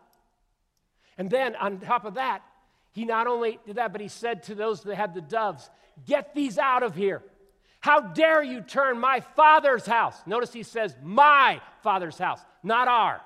And 1.17 1.29
then 1.29 1.55
on 1.55 1.79
top 1.79 2.03
of 2.03 2.15
that, 2.15 2.41
he 2.91 3.05
not 3.05 3.27
only 3.27 3.59
did 3.65 3.77
that, 3.77 3.93
but 3.93 4.01
he 4.01 4.09
said 4.09 4.43
to 4.43 4.53
those 4.53 4.81
that 4.81 4.95
had 4.95 5.13
the 5.13 5.21
doves, 5.21 5.69
Get 6.05 6.35
these 6.35 6.57
out 6.57 6.83
of 6.83 6.95
here. 6.95 7.23
How 7.79 8.01
dare 8.01 8.43
you 8.43 8.59
turn 8.59 8.99
my 8.99 9.21
father's 9.21 9.85
house? 9.85 10.21
Notice 10.25 10.51
he 10.51 10.63
says, 10.63 10.97
My 11.01 11.61
father's 11.81 12.17
house, 12.17 12.41
not 12.61 12.89
our. 12.89 13.21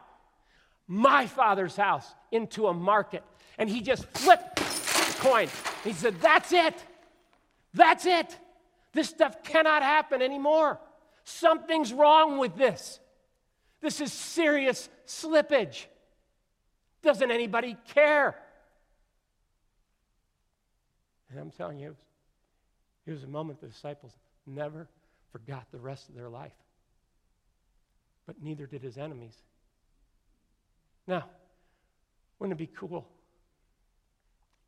My 0.86 1.26
father's 1.26 1.76
house 1.76 2.06
into 2.32 2.68
a 2.68 2.74
market 2.76 3.24
and 3.62 3.69
he 3.69 3.80
just 3.80 4.06
flipped 4.06 4.56
the 4.56 5.15
coin. 5.19 5.47
He 5.84 5.93
said, 5.93 6.19
That's 6.19 6.52
it. 6.52 6.74
That's 7.76 8.08
it. 8.08 8.36
This 8.91 9.08
stuff 9.08 9.43
cannot 9.43 9.84
happen 9.84 10.24
anymore. 10.24 10.80
Something's 11.24 11.93
wrong 11.93 12.39
with 12.39 12.56
this. 12.56 13.00
This 13.80 14.02
is 14.02 14.12
serious 14.12 14.89
slippage. 15.06 15.86
Doesn't 17.04 17.30
anybody 17.30 17.78
care? 17.93 18.36
And 21.30 21.39
I'm 21.39 21.52
telling 21.52 21.80
you, 21.80 21.95
it 23.06 23.12
was 23.12 23.24
a 23.24 23.28
moment 23.28 23.62
the 23.62 23.67
disciples 23.67 24.12
never 24.47 24.88
forgot 25.32 25.67
the 25.71 25.80
rest 25.80 26.10
of 26.10 26.15
their 26.15 26.30
life. 26.30 26.52
But 28.26 28.41
neither 28.41 28.65
did 28.65 28.82
his 28.82 28.97
enemies. 28.97 29.38
Now, 31.08 31.26
wouldn't 32.39 32.60
it 32.60 32.67
be 32.67 32.76
cool 32.76 33.08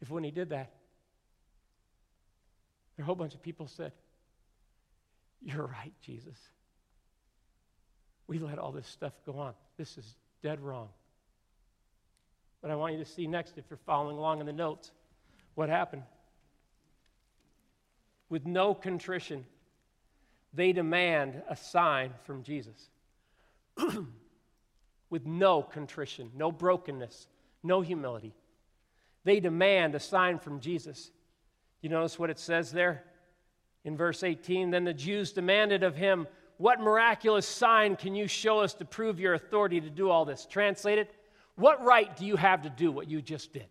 if 0.03 0.09
when 0.09 0.25
he 0.25 0.31
did 0.31 0.49
that, 0.49 0.69
a 2.99 3.03
whole 3.03 3.15
bunch 3.15 3.33
of 3.33 3.41
people 3.41 3.67
said, 3.67 3.93
You're 5.41 5.65
right, 5.65 5.93
Jesus. 6.01 6.35
We 8.27 8.37
let 8.37 8.59
all 8.59 8.73
this 8.73 8.87
stuff 8.87 9.13
go 9.25 9.39
on. 9.39 9.53
This 9.77 9.97
is 9.97 10.15
dead 10.41 10.59
wrong. 10.59 10.89
But 12.61 12.69
I 12.69 12.75
want 12.75 12.93
you 12.93 12.99
to 12.99 13.09
see 13.09 13.27
next, 13.27 13.57
if 13.57 13.63
you're 13.69 13.79
following 13.85 14.17
along 14.17 14.41
in 14.41 14.45
the 14.45 14.53
notes, 14.53 14.91
what 15.55 15.69
happened. 15.69 16.03
With 18.29 18.45
no 18.45 18.73
contrition, 18.73 19.45
they 20.53 20.73
demand 20.73 21.41
a 21.49 21.55
sign 21.55 22.11
from 22.25 22.43
Jesus. 22.43 22.89
With 25.09 25.25
no 25.25 25.61
contrition, 25.61 26.31
no 26.35 26.51
brokenness, 26.51 27.27
no 27.63 27.81
humility. 27.81 28.33
They 29.23 29.39
demand 29.39 29.95
a 29.95 29.99
sign 29.99 30.39
from 30.39 30.59
Jesus. 30.59 31.11
You 31.81 31.89
notice 31.89 32.19
what 32.19 32.29
it 32.29 32.39
says 32.39 32.71
there 32.71 33.03
in 33.83 33.97
verse 33.97 34.23
18? 34.23 34.71
Then 34.71 34.83
the 34.83 34.93
Jews 34.93 35.31
demanded 35.31 35.83
of 35.83 35.95
him, 35.95 36.27
What 36.57 36.79
miraculous 36.79 37.47
sign 37.47 37.95
can 37.95 38.15
you 38.15 38.27
show 38.27 38.59
us 38.59 38.73
to 38.75 38.85
prove 38.85 39.19
your 39.19 39.33
authority 39.33 39.81
to 39.81 39.89
do 39.89 40.09
all 40.09 40.25
this? 40.25 40.45
Translated, 40.45 41.07
What 41.55 41.83
right 41.83 42.15
do 42.15 42.25
you 42.25 42.35
have 42.35 42.63
to 42.63 42.69
do 42.69 42.91
what 42.91 43.09
you 43.09 43.21
just 43.21 43.53
did? 43.53 43.67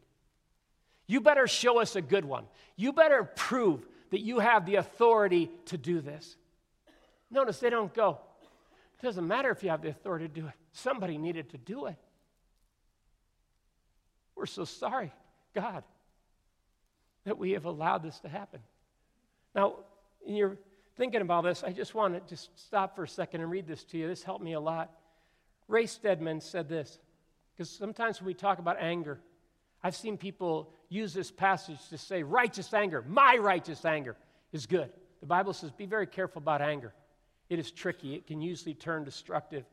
You 1.06 1.20
better 1.20 1.46
show 1.46 1.80
us 1.80 1.96
a 1.96 2.02
good 2.02 2.24
one. 2.24 2.44
You 2.76 2.92
better 2.92 3.24
prove 3.24 3.86
that 4.10 4.20
you 4.20 4.38
have 4.38 4.64
the 4.64 4.76
authority 4.76 5.50
to 5.66 5.76
do 5.76 6.00
this. 6.00 6.36
Notice 7.30 7.58
they 7.60 7.70
don't 7.70 7.92
go, 7.92 8.18
It 8.98 9.04
doesn't 9.04 9.26
matter 9.26 9.50
if 9.50 9.62
you 9.62 9.70
have 9.70 9.82
the 9.82 9.88
authority 9.88 10.28
to 10.28 10.34
do 10.34 10.46
it, 10.46 10.54
somebody 10.72 11.18
needed 11.18 11.50
to 11.50 11.58
do 11.58 11.86
it. 11.86 11.96
We're 14.34 14.46
so 14.46 14.64
sorry, 14.64 15.12
God, 15.54 15.84
that 17.24 17.38
we 17.38 17.52
have 17.52 17.64
allowed 17.64 18.02
this 18.02 18.18
to 18.20 18.28
happen. 18.28 18.60
Now, 19.54 19.76
you're 20.26 20.56
thinking 20.96 21.20
about 21.20 21.44
this, 21.44 21.62
I 21.64 21.72
just 21.72 21.94
want 21.94 22.14
to 22.14 22.20
just 22.28 22.58
stop 22.58 22.96
for 22.96 23.04
a 23.04 23.08
second 23.08 23.40
and 23.40 23.50
read 23.50 23.66
this 23.66 23.84
to 23.84 23.98
you. 23.98 24.08
This 24.08 24.22
helped 24.22 24.44
me 24.44 24.52
a 24.52 24.60
lot. 24.60 24.90
Ray 25.68 25.86
Stedman 25.86 26.40
said 26.40 26.68
this, 26.68 26.98
because 27.52 27.70
sometimes 27.70 28.20
when 28.20 28.26
we 28.26 28.34
talk 28.34 28.58
about 28.58 28.76
anger, 28.80 29.20
I've 29.82 29.96
seen 29.96 30.16
people 30.16 30.72
use 30.88 31.14
this 31.14 31.30
passage 31.30 31.78
to 31.88 31.98
say, 31.98 32.22
righteous 32.22 32.72
anger, 32.74 33.04
my 33.06 33.36
righteous 33.36 33.84
anger 33.84 34.16
is 34.52 34.66
good. 34.66 34.90
The 35.20 35.26
Bible 35.26 35.52
says, 35.52 35.70
be 35.70 35.86
very 35.86 36.06
careful 36.06 36.40
about 36.40 36.60
anger. 36.60 36.92
It 37.48 37.58
is 37.58 37.70
tricky, 37.70 38.14
it 38.14 38.26
can 38.26 38.40
usually 38.40 38.74
turn 38.74 39.04
destructive. 39.04 39.64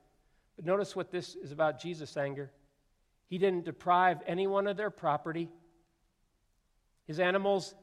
But 0.55 0.65
notice 0.65 0.95
what 0.95 1.11
this 1.11 1.35
is 1.35 1.51
about 1.51 1.81
Jesus' 1.81 2.17
anger. 2.17 2.51
He 3.27 3.37
didn't 3.37 3.65
deprive 3.65 4.19
anyone 4.25 4.67
of 4.67 4.77
their 4.77 4.89
property. 4.89 5.49
His 7.09 7.19
animals, 7.19 7.73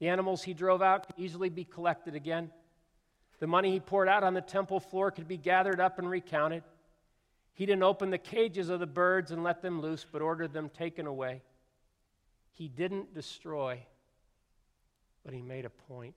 the 0.00 0.08
animals 0.08 0.42
he 0.42 0.52
drove 0.52 0.82
out, 0.82 1.06
could 1.06 1.18
easily 1.18 1.48
be 1.48 1.64
collected 1.64 2.14
again. 2.14 2.50
The 3.38 3.46
money 3.46 3.72
he 3.72 3.80
poured 3.80 4.06
out 4.06 4.22
on 4.22 4.34
the 4.34 4.42
temple 4.42 4.80
floor 4.80 5.10
could 5.10 5.26
be 5.26 5.38
gathered 5.38 5.80
up 5.80 5.98
and 5.98 6.10
recounted. 6.10 6.62
He 7.54 7.64
didn't 7.64 7.84
open 7.84 8.10
the 8.10 8.18
cages 8.18 8.68
of 8.68 8.78
the 8.78 8.86
birds 8.86 9.30
and 9.30 9.42
let 9.42 9.62
them 9.62 9.80
loose, 9.80 10.04
but 10.04 10.20
ordered 10.20 10.52
them 10.52 10.68
taken 10.68 11.06
away. 11.06 11.40
He 12.50 12.68
didn't 12.68 13.14
destroy, 13.14 13.80
but 15.24 15.32
he 15.32 15.40
made 15.40 15.64
a 15.64 15.70
point. 15.70 16.16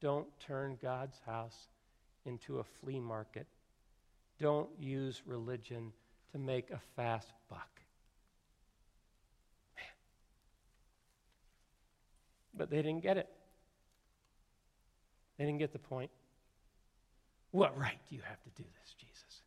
Don't 0.00 0.28
turn 0.38 0.78
God's 0.80 1.18
house 1.26 1.70
into 2.24 2.60
a 2.60 2.64
flea 2.64 3.00
market. 3.00 3.48
Don't 4.38 4.70
use 4.78 5.22
religion 5.26 5.92
to 6.30 6.38
make 6.38 6.70
a 6.70 6.78
fast 6.94 7.32
buck. 7.48 7.79
But 12.54 12.70
they 12.70 12.82
didn't 12.82 13.02
get 13.02 13.16
it. 13.16 13.28
They 15.38 15.44
didn't 15.44 15.58
get 15.58 15.72
the 15.72 15.78
point. 15.78 16.10
What 17.50 17.76
right 17.78 17.98
do 18.08 18.14
you 18.14 18.22
have 18.22 18.42
to 18.42 18.50
do 18.50 18.68
this, 18.80 18.94
Jesus? 18.94 19.42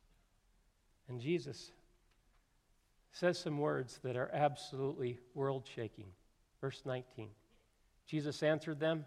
And 1.07 1.21
Jesus 1.21 1.71
says 3.11 3.37
some 3.37 3.57
words 3.59 3.99
that 4.03 4.15
are 4.15 4.29
absolutely 4.33 5.19
world 5.35 5.63
shaking. 5.75 6.07
Verse 6.59 6.81
19 6.85 7.29
Jesus 8.05 8.43
answered 8.43 8.79
them, 8.79 9.05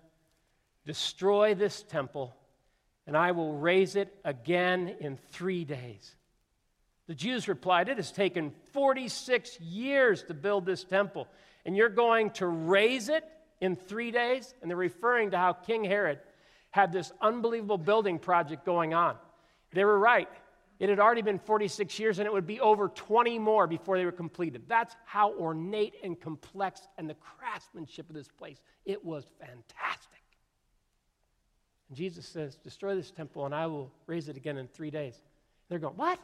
Destroy 0.86 1.54
this 1.54 1.82
temple, 1.82 2.34
and 3.06 3.16
I 3.16 3.32
will 3.32 3.54
raise 3.54 3.96
it 3.96 4.14
again 4.24 4.96
in 5.00 5.16
three 5.30 5.64
days. 5.64 6.14
The 7.06 7.14
Jews 7.14 7.46
replied, 7.46 7.88
It 7.88 7.98
has 7.98 8.10
taken 8.10 8.52
46 8.72 9.60
years 9.60 10.22
to 10.24 10.34
build 10.34 10.64
this 10.64 10.84
temple, 10.84 11.28
and 11.64 11.76
you're 11.76 11.88
going 11.88 12.30
to 12.30 12.46
raise 12.46 13.08
it 13.08 13.24
in 13.60 13.76
three 13.76 14.10
days? 14.10 14.54
And 14.60 14.70
they're 14.70 14.76
referring 14.76 15.30
to 15.32 15.38
how 15.38 15.52
King 15.52 15.84
Herod 15.84 16.18
had 16.70 16.92
this 16.92 17.12
unbelievable 17.20 17.78
building 17.78 18.18
project 18.18 18.64
going 18.64 18.94
on. 18.94 19.16
They 19.72 19.84
were 19.84 19.98
right. 19.98 20.28
It 20.78 20.90
had 20.90 21.00
already 21.00 21.22
been 21.22 21.38
46 21.38 21.98
years, 21.98 22.18
and 22.18 22.26
it 22.26 22.32
would 22.32 22.46
be 22.46 22.60
over 22.60 22.88
20 22.88 23.38
more 23.38 23.66
before 23.66 23.96
they 23.96 24.04
were 24.04 24.12
completed. 24.12 24.62
That's 24.68 24.94
how 25.06 25.32
ornate 25.34 25.94
and 26.02 26.20
complex 26.20 26.86
and 26.98 27.08
the 27.08 27.14
craftsmanship 27.14 28.08
of 28.10 28.14
this 28.14 28.28
place. 28.28 28.60
It 28.84 29.02
was 29.02 29.24
fantastic. 29.40 30.22
And 31.88 31.96
Jesus 31.96 32.26
says, 32.26 32.56
Destroy 32.56 32.94
this 32.94 33.10
temple, 33.10 33.46
and 33.46 33.54
I 33.54 33.66
will 33.66 33.90
raise 34.06 34.28
it 34.28 34.36
again 34.36 34.58
in 34.58 34.68
three 34.68 34.90
days. 34.90 35.14
They're 35.68 35.78
going, 35.78 35.96
What? 35.96 36.18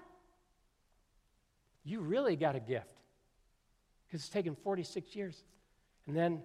you 1.85 2.01
really 2.01 2.37
got 2.37 2.57
a 2.57 2.61
gift 2.61 2.95
because 4.07 4.21
it's 4.21 4.29
taken 4.29 4.55
46 4.55 5.16
years. 5.16 5.42
And 6.07 6.16
then 6.16 6.42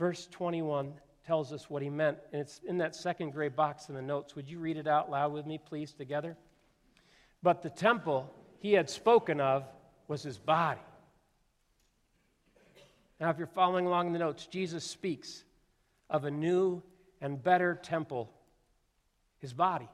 verse 0.00 0.26
21 0.28 0.94
tells 1.26 1.52
us 1.52 1.68
what 1.68 1.82
he 1.82 1.90
meant, 1.90 2.16
and 2.32 2.40
it's 2.40 2.60
in 2.66 2.78
that 2.78 2.96
second 2.96 3.32
gray 3.32 3.48
box 3.48 3.90
in 3.90 3.94
the 3.94 4.02
notes. 4.02 4.34
Would 4.34 4.48
you 4.48 4.58
read 4.58 4.78
it 4.78 4.88
out 4.88 5.10
loud 5.10 5.32
with 5.32 5.46
me, 5.46 5.58
please, 5.58 5.92
together? 5.92 6.38
But 7.42 7.62
the 7.62 7.68
temple 7.68 8.34
he 8.60 8.72
had 8.72 8.88
spoken 8.88 9.40
of 9.40 9.64
was 10.08 10.22
his 10.22 10.38
body. 10.38 10.80
Now, 13.20 13.28
if 13.28 13.36
you're 13.36 13.46
following 13.46 13.86
along 13.86 14.06
in 14.06 14.12
the 14.14 14.18
notes, 14.18 14.46
Jesus 14.46 14.84
speaks 14.84 15.44
of 16.08 16.24
a 16.24 16.30
new 16.30 16.82
and 17.20 17.40
better 17.40 17.74
temple, 17.74 18.30
his 19.38 19.52
body. 19.52 19.88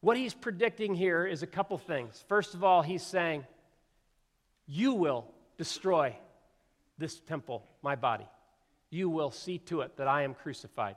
What 0.00 0.16
he's 0.16 0.34
predicting 0.34 0.96
here 0.96 1.24
is 1.24 1.44
a 1.44 1.46
couple 1.46 1.78
things. 1.78 2.24
First 2.28 2.54
of 2.54 2.64
all, 2.64 2.82
he's 2.82 3.06
saying, 3.06 3.46
You 4.66 4.94
will 4.94 5.26
destroy 5.56 6.16
this 6.98 7.20
temple, 7.20 7.64
my 7.82 7.96
body. 7.96 8.26
You 8.90 9.08
will 9.08 9.30
see 9.30 9.58
to 9.58 9.80
it 9.80 9.96
that 9.96 10.08
I 10.08 10.22
am 10.22 10.34
crucified. 10.34 10.96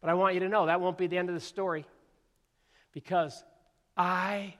But 0.00 0.10
I 0.10 0.14
want 0.14 0.34
you 0.34 0.40
to 0.40 0.48
know 0.48 0.66
that 0.66 0.80
won't 0.80 0.98
be 0.98 1.06
the 1.06 1.18
end 1.18 1.28
of 1.28 1.34
the 1.34 1.40
story 1.40 1.86
because 2.92 3.42
I 3.96 4.54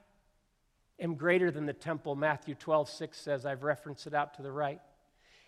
am 0.98 1.14
greater 1.14 1.50
than 1.50 1.66
the 1.66 1.72
temple, 1.72 2.14
Matthew 2.14 2.54
12, 2.54 2.88
6 2.88 3.18
says. 3.18 3.44
I've 3.44 3.62
referenced 3.62 4.06
it 4.06 4.14
out 4.14 4.34
to 4.34 4.42
the 4.42 4.52
right. 4.52 4.80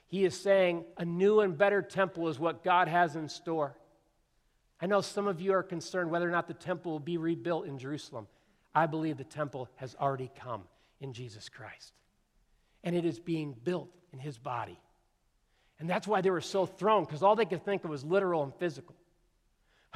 He 0.06 0.24
is 0.24 0.38
saying 0.38 0.84
a 0.98 1.04
new 1.04 1.40
and 1.40 1.56
better 1.56 1.82
temple 1.82 2.28
is 2.28 2.38
what 2.38 2.62
God 2.62 2.88
has 2.88 3.16
in 3.16 3.28
store. 3.28 3.76
I 4.80 4.86
know 4.86 5.00
some 5.00 5.26
of 5.26 5.40
you 5.40 5.52
are 5.54 5.62
concerned 5.62 6.10
whether 6.10 6.28
or 6.28 6.32
not 6.32 6.48
the 6.48 6.54
temple 6.54 6.92
will 6.92 7.00
be 7.00 7.16
rebuilt 7.16 7.66
in 7.66 7.78
Jerusalem. 7.78 8.26
I 8.74 8.86
believe 8.86 9.16
the 9.16 9.24
temple 9.24 9.68
has 9.76 9.96
already 9.98 10.30
come 10.38 10.64
in 11.00 11.12
Jesus 11.12 11.48
Christ. 11.48 11.94
And 12.84 12.94
it 12.94 13.04
is 13.04 13.18
being 13.18 13.56
built 13.64 13.88
in 14.16 14.20
his 14.24 14.38
body. 14.38 14.79
And 15.79 15.88
that's 15.90 16.09
why 16.09 16.22
they 16.22 16.31
were 16.31 16.40
so 16.40 16.64
thrown, 16.64 17.05
because 17.05 17.22
all 17.22 17.37
they 17.37 17.44
could 17.44 17.64
think 17.64 17.85
of 17.85 17.90
was 17.90 18.02
literal 18.02 18.42
and 18.42 18.55
physical. 18.55 18.94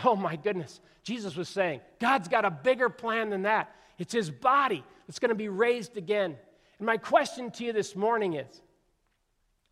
Oh 0.05 0.17
my 0.17 0.37
goodness. 0.37 0.81
Jesus 1.03 1.37
was 1.37 1.49
saying, 1.49 1.81
God's 1.99 2.29
got 2.29 2.45
a 2.45 2.51
bigger 2.51 2.89
plan 2.89 3.31
than 3.31 3.43
that. 3.43 3.75
It's 3.99 4.13
his 4.13 4.31
body 4.31 4.85
that's 5.07 5.19
going 5.19 5.31
to 5.31 5.35
be 5.35 5.49
raised 5.49 5.97
again. 5.97 6.37
And 6.79 6.87
my 6.87 6.97
question 6.97 7.51
to 7.53 7.65
you 7.65 7.73
this 7.73 7.97
morning 7.97 8.35
is 8.35 8.61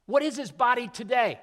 what 0.06 0.22
is 0.22 0.36
his 0.36 0.50
body 0.50 0.88
today? 0.88 1.38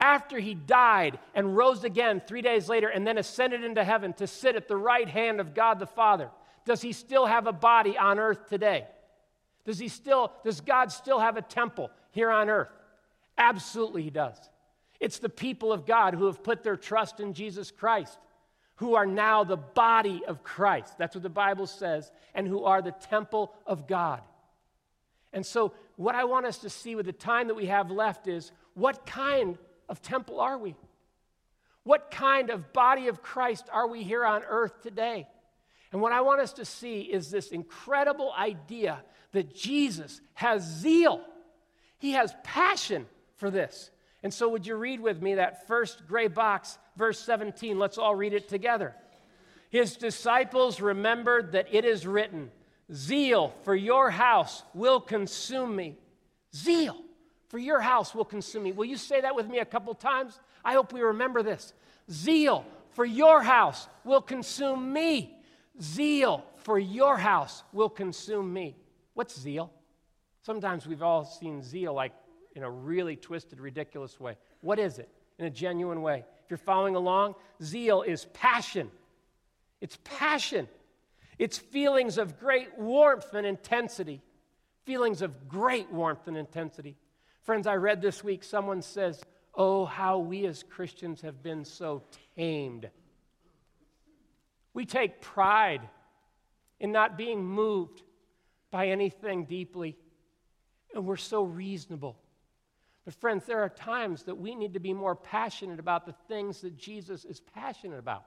after 0.00 0.38
he 0.38 0.54
died 0.54 1.18
and 1.34 1.56
rose 1.56 1.82
again 1.84 2.20
three 2.20 2.42
days 2.42 2.68
later 2.68 2.88
and 2.88 3.06
then 3.06 3.16
ascended 3.16 3.64
into 3.64 3.82
heaven 3.82 4.12
to 4.12 4.26
sit 4.26 4.54
at 4.54 4.68
the 4.68 4.76
right 4.76 5.08
hand 5.08 5.40
of 5.40 5.54
God 5.54 5.78
the 5.78 5.86
Father, 5.86 6.28
does 6.66 6.82
he 6.82 6.92
still 6.92 7.24
have 7.24 7.46
a 7.46 7.52
body 7.52 7.96
on 7.96 8.18
earth 8.18 8.46
today? 8.48 8.86
Does 9.64 9.78
he 9.78 9.88
still, 9.88 10.32
does 10.44 10.60
God 10.60 10.92
still 10.92 11.18
have 11.18 11.36
a 11.36 11.42
temple 11.42 11.90
here 12.10 12.30
on 12.30 12.50
earth? 12.50 12.72
Absolutely, 13.38 14.02
he 14.02 14.10
does. 14.10 14.36
It's 15.00 15.18
the 15.18 15.28
people 15.28 15.72
of 15.72 15.86
God 15.86 16.14
who 16.14 16.26
have 16.26 16.42
put 16.42 16.62
their 16.62 16.76
trust 16.76 17.20
in 17.20 17.34
Jesus 17.34 17.70
Christ, 17.70 18.18
who 18.76 18.94
are 18.94 19.06
now 19.06 19.44
the 19.44 19.56
body 19.56 20.22
of 20.26 20.42
Christ. 20.42 20.96
That's 20.98 21.14
what 21.14 21.22
the 21.22 21.28
Bible 21.28 21.66
says, 21.66 22.10
and 22.34 22.46
who 22.46 22.64
are 22.64 22.82
the 22.82 22.92
temple 22.92 23.52
of 23.66 23.86
God. 23.86 24.20
And 25.32 25.44
so, 25.44 25.72
what 25.96 26.14
I 26.14 26.24
want 26.24 26.46
us 26.46 26.58
to 26.58 26.70
see 26.70 26.94
with 26.94 27.06
the 27.06 27.12
time 27.12 27.48
that 27.48 27.54
we 27.54 27.66
have 27.66 27.90
left 27.90 28.28
is 28.28 28.52
what 28.74 29.06
kind 29.06 29.58
of 29.88 30.00
temple 30.00 30.40
are 30.40 30.58
we? 30.58 30.76
What 31.82 32.10
kind 32.10 32.50
of 32.50 32.72
body 32.72 33.08
of 33.08 33.22
Christ 33.22 33.66
are 33.72 33.86
we 33.86 34.02
here 34.02 34.24
on 34.24 34.42
earth 34.48 34.80
today? 34.82 35.28
And 35.92 36.00
what 36.00 36.12
I 36.12 36.22
want 36.22 36.40
us 36.40 36.54
to 36.54 36.64
see 36.64 37.02
is 37.02 37.30
this 37.30 37.50
incredible 37.50 38.32
idea 38.36 39.00
that 39.34 39.54
Jesus 39.54 40.20
has 40.32 40.62
zeal. 40.62 41.20
He 41.98 42.12
has 42.12 42.34
passion 42.42 43.06
for 43.36 43.50
this. 43.50 43.90
And 44.22 44.32
so, 44.32 44.48
would 44.48 44.66
you 44.66 44.76
read 44.76 45.00
with 45.00 45.20
me 45.20 45.34
that 45.34 45.66
first 45.66 46.08
gray 46.08 46.28
box, 46.28 46.78
verse 46.96 47.20
17? 47.20 47.78
Let's 47.78 47.98
all 47.98 48.14
read 48.14 48.32
it 48.32 48.48
together. 48.48 48.94
His 49.68 49.96
disciples 49.96 50.80
remembered 50.80 51.52
that 51.52 51.68
it 51.70 51.84
is 51.84 52.06
written, 52.06 52.50
Zeal 52.92 53.54
for 53.64 53.74
your 53.74 54.10
house 54.10 54.62
will 54.72 55.00
consume 55.00 55.76
me. 55.76 55.98
Zeal 56.54 56.96
for 57.48 57.58
your 57.58 57.80
house 57.80 58.14
will 58.14 58.24
consume 58.24 58.62
me. 58.62 58.72
Will 58.72 58.84
you 58.84 58.96
say 58.96 59.20
that 59.20 59.34
with 59.34 59.48
me 59.48 59.58
a 59.58 59.64
couple 59.64 59.94
times? 59.94 60.38
I 60.64 60.74
hope 60.74 60.92
we 60.92 61.02
remember 61.02 61.42
this. 61.42 61.74
Zeal 62.10 62.64
for 62.92 63.04
your 63.04 63.42
house 63.42 63.88
will 64.04 64.22
consume 64.22 64.92
me. 64.92 65.36
Zeal 65.82 66.44
for 66.58 66.78
your 66.78 67.16
house 67.16 67.62
will 67.72 67.90
consume 67.90 68.52
me. 68.52 68.76
What's 69.14 69.38
zeal? 69.38 69.72
Sometimes 70.42 70.86
we've 70.86 71.02
all 71.02 71.24
seen 71.24 71.62
zeal 71.62 71.94
like 71.94 72.12
in 72.54 72.62
a 72.62 72.70
really 72.70 73.16
twisted, 73.16 73.60
ridiculous 73.60 74.20
way. 74.20 74.36
What 74.60 74.78
is 74.78 74.98
it 74.98 75.08
in 75.38 75.46
a 75.46 75.50
genuine 75.50 76.02
way? 76.02 76.24
If 76.44 76.50
you're 76.50 76.58
following 76.58 76.94
along, 76.94 77.34
zeal 77.62 78.02
is 78.02 78.26
passion. 78.26 78.90
It's 79.80 79.98
passion. 80.04 80.68
It's 81.38 81.58
feelings 81.58 82.18
of 82.18 82.38
great 82.38 82.78
warmth 82.78 83.32
and 83.32 83.46
intensity. 83.46 84.22
Feelings 84.84 85.22
of 85.22 85.48
great 85.48 85.90
warmth 85.90 86.26
and 86.28 86.36
intensity. 86.36 86.96
Friends, 87.42 87.66
I 87.66 87.76
read 87.76 88.02
this 88.02 88.22
week 88.22 88.44
someone 88.44 88.82
says, 88.82 89.22
Oh, 89.54 89.84
how 89.84 90.18
we 90.18 90.46
as 90.46 90.62
Christians 90.64 91.20
have 91.20 91.42
been 91.42 91.64
so 91.64 92.02
tamed. 92.36 92.90
We 94.72 94.84
take 94.84 95.20
pride 95.20 95.88
in 96.80 96.90
not 96.90 97.16
being 97.16 97.44
moved 97.44 98.02
by 98.74 98.88
anything 98.88 99.44
deeply, 99.44 99.96
and 100.92 101.06
we're 101.06 101.14
so 101.14 101.44
reasonable. 101.44 102.18
But, 103.04 103.14
friends, 103.14 103.44
there 103.44 103.60
are 103.60 103.68
times 103.68 104.24
that 104.24 104.34
we 104.34 104.56
need 104.56 104.74
to 104.74 104.80
be 104.80 104.92
more 104.92 105.14
passionate 105.14 105.78
about 105.78 106.06
the 106.06 106.14
things 106.26 106.60
that 106.62 106.76
Jesus 106.76 107.24
is 107.24 107.38
passionate 107.38 108.00
about. 108.00 108.24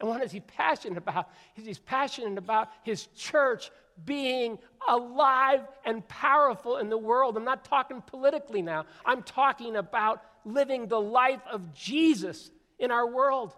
And 0.00 0.08
what 0.08 0.24
is 0.24 0.32
he 0.32 0.40
passionate 0.40 0.98
about? 0.98 1.28
He's 1.54 1.78
passionate 1.78 2.36
about 2.36 2.70
his 2.82 3.06
church 3.16 3.70
being 4.04 4.58
alive 4.88 5.60
and 5.84 6.06
powerful 6.08 6.78
in 6.78 6.88
the 6.88 6.98
world. 6.98 7.36
I'm 7.36 7.44
not 7.44 7.64
talking 7.64 8.02
politically 8.04 8.62
now. 8.62 8.86
I'm 9.06 9.22
talking 9.22 9.76
about 9.76 10.20
living 10.44 10.88
the 10.88 11.00
life 11.00 11.42
of 11.48 11.72
Jesus 11.72 12.50
in 12.80 12.90
our 12.90 13.06
world 13.06 13.52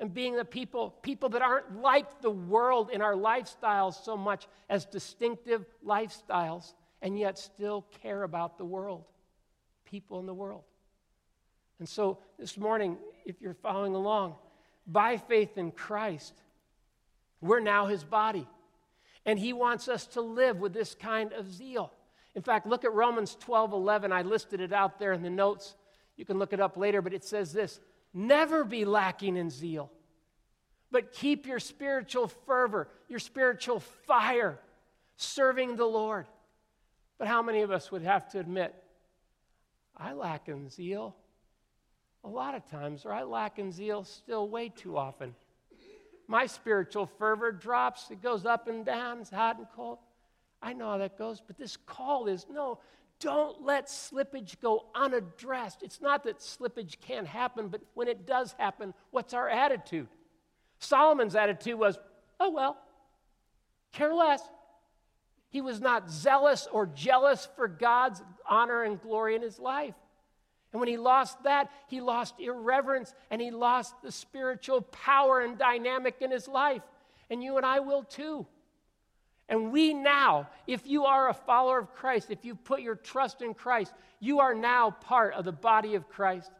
and 0.00 0.14
being 0.14 0.36
the 0.36 0.44
people 0.44 0.90
people 1.02 1.28
that 1.30 1.42
aren't 1.42 1.80
like 1.80 2.20
the 2.20 2.30
world 2.30 2.90
in 2.90 3.02
our 3.02 3.14
lifestyles 3.14 4.02
so 4.04 4.16
much 4.16 4.46
as 4.68 4.84
distinctive 4.84 5.64
lifestyles 5.84 6.74
and 7.02 7.18
yet 7.18 7.38
still 7.38 7.86
care 8.02 8.22
about 8.22 8.58
the 8.58 8.64
world 8.64 9.04
people 9.84 10.20
in 10.20 10.26
the 10.26 10.34
world. 10.34 10.64
And 11.78 11.88
so 11.88 12.18
this 12.38 12.56
morning 12.56 12.96
if 13.24 13.40
you're 13.40 13.54
following 13.54 13.94
along 13.94 14.36
by 14.86 15.16
faith 15.16 15.58
in 15.58 15.72
Christ 15.72 16.34
we're 17.40 17.60
now 17.60 17.86
his 17.86 18.02
body. 18.02 18.48
And 19.24 19.38
he 19.38 19.52
wants 19.52 19.88
us 19.88 20.06
to 20.08 20.20
live 20.20 20.58
with 20.58 20.72
this 20.72 20.94
kind 20.94 21.32
of 21.32 21.52
zeal. 21.52 21.92
In 22.34 22.42
fact 22.42 22.66
look 22.66 22.84
at 22.84 22.92
Romans 22.92 23.36
12 23.40 23.72
11 23.72 24.12
I 24.12 24.22
listed 24.22 24.60
it 24.60 24.72
out 24.72 24.98
there 24.98 25.12
in 25.12 25.22
the 25.22 25.30
notes. 25.30 25.74
You 26.16 26.24
can 26.24 26.38
look 26.38 26.52
it 26.52 26.60
up 26.60 26.76
later 26.76 27.02
but 27.02 27.12
it 27.12 27.24
says 27.24 27.52
this 27.52 27.80
Never 28.18 28.64
be 28.64 28.84
lacking 28.84 29.36
in 29.36 29.48
zeal, 29.48 29.92
but 30.90 31.12
keep 31.12 31.46
your 31.46 31.60
spiritual 31.60 32.26
fervor, 32.26 32.88
your 33.08 33.20
spiritual 33.20 33.78
fire, 33.78 34.58
serving 35.16 35.76
the 35.76 35.84
Lord. 35.84 36.26
But 37.16 37.28
how 37.28 37.42
many 37.42 37.60
of 37.60 37.70
us 37.70 37.92
would 37.92 38.02
have 38.02 38.28
to 38.30 38.40
admit, 38.40 38.74
I 39.96 40.14
lack 40.14 40.48
in 40.48 40.68
zeal 40.68 41.14
a 42.24 42.28
lot 42.28 42.56
of 42.56 42.68
times, 42.68 43.04
or 43.06 43.12
I 43.12 43.22
lack 43.22 43.60
in 43.60 43.70
zeal 43.70 44.02
still 44.02 44.48
way 44.48 44.68
too 44.68 44.96
often. 44.96 45.32
My 46.26 46.46
spiritual 46.46 47.06
fervor 47.06 47.52
drops, 47.52 48.10
it 48.10 48.20
goes 48.20 48.44
up 48.44 48.66
and 48.66 48.84
down, 48.84 49.20
it's 49.20 49.30
hot 49.30 49.58
and 49.58 49.66
cold. 49.76 49.98
I 50.60 50.72
know 50.72 50.90
how 50.90 50.98
that 50.98 51.16
goes, 51.16 51.40
but 51.40 51.56
this 51.56 51.76
call 51.76 52.26
is 52.26 52.46
no, 52.50 52.80
don't 53.20 53.62
let 53.62 53.86
slippage 53.86 54.60
go 54.60 54.86
unaddressed. 54.94 55.82
It's 55.82 56.00
not 56.00 56.24
that 56.24 56.38
slippage 56.38 57.00
can't 57.00 57.26
happen, 57.26 57.68
but 57.68 57.80
when 57.94 58.08
it 58.08 58.26
does 58.26 58.54
happen, 58.58 58.94
what's 59.10 59.34
our 59.34 59.48
attitude? 59.48 60.08
Solomon's 60.78 61.34
attitude 61.34 61.78
was, 61.78 61.98
oh 62.38 62.50
well, 62.50 62.76
care 63.92 64.14
less. 64.14 64.42
He 65.50 65.60
was 65.60 65.80
not 65.80 66.10
zealous 66.10 66.68
or 66.70 66.86
jealous 66.86 67.48
for 67.56 67.68
God's 67.68 68.22
honor 68.48 68.82
and 68.82 69.00
glory 69.00 69.34
in 69.34 69.42
his 69.42 69.58
life. 69.58 69.94
And 70.72 70.80
when 70.80 70.88
he 70.88 70.98
lost 70.98 71.42
that, 71.44 71.70
he 71.88 72.00
lost 72.00 72.34
irreverence 72.38 73.14
and 73.30 73.40
he 73.40 73.50
lost 73.50 73.94
the 74.02 74.12
spiritual 74.12 74.82
power 74.82 75.40
and 75.40 75.58
dynamic 75.58 76.16
in 76.20 76.30
his 76.30 76.46
life. 76.46 76.82
And 77.30 77.42
you 77.42 77.56
and 77.56 77.64
I 77.64 77.80
will 77.80 78.02
too. 78.02 78.46
And 79.48 79.72
we 79.72 79.94
now, 79.94 80.48
if 80.66 80.86
you 80.86 81.04
are 81.06 81.28
a 81.28 81.34
follower 81.34 81.78
of 81.78 81.94
Christ, 81.94 82.30
if 82.30 82.44
you 82.44 82.54
put 82.54 82.82
your 82.82 82.96
trust 82.96 83.40
in 83.40 83.54
Christ, 83.54 83.94
you 84.20 84.40
are 84.40 84.54
now 84.54 84.90
part 84.90 85.34
of 85.34 85.44
the 85.44 85.52
body 85.52 85.94
of 85.94 86.08
Christ. 86.08 86.50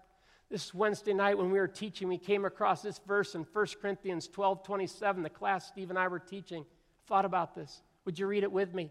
This 0.50 0.72
Wednesday 0.72 1.12
night 1.12 1.36
when 1.36 1.50
we 1.50 1.58
were 1.58 1.68
teaching, 1.68 2.08
we 2.08 2.16
came 2.16 2.46
across 2.46 2.80
this 2.80 2.98
verse 3.06 3.34
in 3.34 3.46
1 3.52 3.66
Corinthians 3.82 4.28
12 4.28 4.62
27. 4.62 5.22
The 5.22 5.28
class 5.28 5.68
Steve 5.68 5.90
and 5.90 5.98
I 5.98 6.08
were 6.08 6.18
teaching. 6.18 6.64
Thought 7.06 7.26
about 7.26 7.54
this. 7.54 7.82
Would 8.06 8.18
you 8.18 8.26
read 8.26 8.42
it 8.42 8.52
with 8.52 8.72
me? 8.72 8.90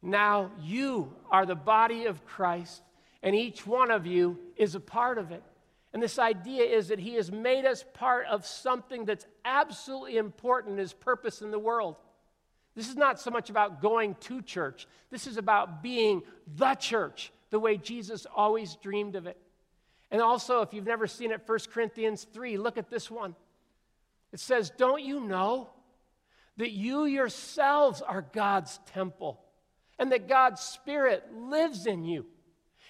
Now 0.00 0.52
you 0.62 1.12
are 1.28 1.44
the 1.44 1.56
body 1.56 2.04
of 2.04 2.24
Christ, 2.24 2.82
and 3.24 3.34
each 3.34 3.66
one 3.66 3.90
of 3.90 4.06
you 4.06 4.38
is 4.56 4.76
a 4.76 4.80
part 4.80 5.18
of 5.18 5.32
it. 5.32 5.42
And 5.92 6.00
this 6.00 6.18
idea 6.18 6.62
is 6.62 6.88
that 6.88 7.00
he 7.00 7.14
has 7.14 7.32
made 7.32 7.64
us 7.64 7.84
part 7.94 8.26
of 8.26 8.46
something 8.46 9.04
that's 9.04 9.26
absolutely 9.44 10.18
important 10.18 10.74
in 10.74 10.78
his 10.78 10.92
purpose 10.92 11.42
in 11.42 11.50
the 11.50 11.58
world. 11.58 11.96
This 12.76 12.90
is 12.90 12.96
not 12.96 13.18
so 13.18 13.30
much 13.30 13.48
about 13.48 13.80
going 13.80 14.14
to 14.20 14.42
church, 14.42 14.86
this 15.10 15.26
is 15.26 15.38
about 15.38 15.82
being 15.82 16.22
the 16.56 16.74
church, 16.74 17.32
the 17.50 17.58
way 17.58 17.78
Jesus 17.78 18.26
always 18.36 18.76
dreamed 18.76 19.16
of 19.16 19.26
it. 19.26 19.38
And 20.10 20.20
also, 20.20 20.60
if 20.60 20.72
you've 20.72 20.86
never 20.86 21.06
seen 21.06 21.32
it, 21.32 21.40
1 21.44 21.58
Corinthians 21.72 22.26
3, 22.32 22.58
look 22.58 22.76
at 22.76 22.90
this 22.90 23.10
one. 23.10 23.34
It 24.32 24.38
says, 24.38 24.70
Don't 24.76 25.02
you 25.02 25.20
know 25.20 25.70
that 26.58 26.70
you 26.70 27.06
yourselves 27.06 28.02
are 28.02 28.24
God's 28.32 28.78
temple 28.92 29.40
and 29.98 30.12
that 30.12 30.28
God's 30.28 30.60
Spirit 30.60 31.24
lives 31.34 31.86
in 31.86 32.04
you? 32.04 32.26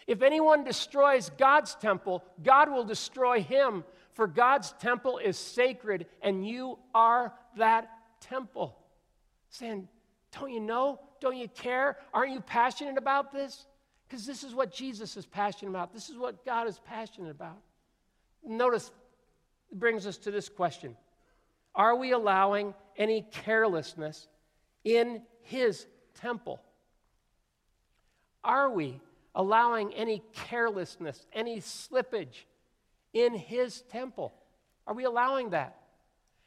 If 0.06 0.20
anyone 0.20 0.64
destroys 0.64 1.30
God's 1.38 1.74
temple, 1.76 2.22
God 2.42 2.70
will 2.70 2.84
destroy 2.84 3.40
him, 3.40 3.84
for 4.14 4.26
God's 4.26 4.72
temple 4.80 5.18
is 5.18 5.38
sacred 5.38 6.06
and 6.22 6.46
you 6.46 6.78
are 6.94 7.32
that 7.56 7.88
temple 8.20 8.76
saying, 9.50 9.88
Don't 10.38 10.52
you 10.52 10.60
know? 10.60 11.00
Don't 11.20 11.36
you 11.36 11.48
care? 11.48 11.98
Aren't 12.12 12.32
you 12.32 12.40
passionate 12.40 12.98
about 12.98 13.32
this? 13.32 13.66
Because 14.08 14.26
this 14.26 14.44
is 14.44 14.54
what 14.54 14.72
Jesus 14.72 15.16
is 15.16 15.26
passionate 15.26 15.70
about. 15.70 15.92
This 15.92 16.08
is 16.08 16.16
what 16.16 16.44
God 16.44 16.68
is 16.68 16.78
passionate 16.86 17.30
about. 17.30 17.58
Notice, 18.44 18.90
it 19.70 19.78
brings 19.78 20.06
us 20.06 20.16
to 20.18 20.30
this 20.30 20.48
question 20.48 20.96
Are 21.74 21.96
we 21.96 22.12
allowing 22.12 22.74
any 22.96 23.26
carelessness 23.32 24.28
in 24.84 25.22
His 25.42 25.86
temple? 26.14 26.60
Are 28.44 28.70
we 28.70 29.00
allowing 29.34 29.92
any 29.94 30.22
carelessness, 30.32 31.26
any 31.32 31.58
slippage 31.58 32.44
in 33.12 33.34
His 33.34 33.82
temple? 33.82 34.32
Are 34.86 34.94
we 34.94 35.04
allowing 35.04 35.50
that? 35.50 35.76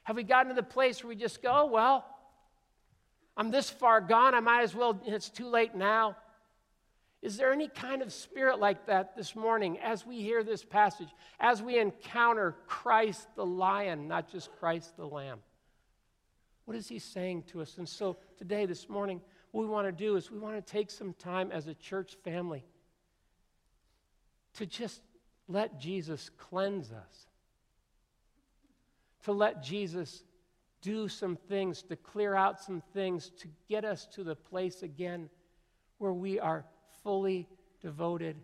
Have 0.04 0.16
we 0.16 0.24
gotten 0.24 0.48
to 0.50 0.56
the 0.56 0.64
place 0.64 1.04
where 1.04 1.10
we 1.10 1.16
just 1.16 1.42
go, 1.44 1.66
well, 1.66 2.06
I'm 3.40 3.52
this 3.52 3.70
far 3.70 4.02
gone, 4.02 4.36
I 4.36 4.42
might 4.42 4.64
as 4.64 4.76
well, 4.76 5.02
it's 5.06 5.30
too 5.30 5.48
late 5.48 5.74
now. 5.74 6.18
Is 7.22 7.38
there 7.38 7.54
any 7.54 7.70
kind 7.70 8.02
of 8.02 8.12
spirit 8.12 8.60
like 8.60 8.88
that 8.88 9.16
this 9.16 9.34
morning 9.34 9.80
as 9.80 10.06
we 10.06 10.22
hear 10.22 10.44
this 10.44 10.66
passage, 10.66 11.08
as 11.40 11.64
we 11.64 11.80
encounter 11.80 12.58
Christ 12.68 13.30
the 13.38 13.46
lion, 13.46 14.10
not 14.10 14.30
just 14.30 14.52
Christ 14.60 14.98
the 14.98 15.06
lamb? 15.06 15.40
What 16.66 16.76
is 16.76 16.90
he 16.90 17.00
saying 17.00 17.44
to 17.52 17.62
us? 17.62 17.78
And 17.78 17.88
so 17.88 18.18
today, 18.38 18.66
this 18.66 18.90
morning, 18.90 19.22
what 19.52 19.62
we 19.62 19.68
want 19.68 19.88
to 19.88 19.94
do 19.94 20.18
is 20.18 20.30
we 20.30 20.38
want 20.38 20.58
to 20.58 20.72
take 20.72 20.92
some 20.92 21.14
time 21.14 21.50
as 21.50 21.68
a 21.68 21.74
church 21.76 22.18
family 22.26 22.66
to 24.56 24.66
just 24.66 25.02
let 25.48 25.80
Jesus 25.80 26.30
cleanse 26.38 26.92
us, 26.92 27.28
to 29.24 29.32
let 29.32 29.64
Jesus 29.64 30.26
do 30.82 31.08
some 31.08 31.36
things, 31.36 31.82
to 31.84 31.96
clear 31.96 32.36
out 32.36 32.60
some 32.60 32.82
things, 32.94 33.32
to 33.40 33.48
get 33.68 33.84
us 33.86 34.06
to 34.08 34.24
the 34.24 34.36
place 34.36 34.84
again 34.84 35.30
where 35.98 36.14
we 36.14 36.40
are 36.40 36.66
fully 37.04 37.48
devoted. 37.82 38.36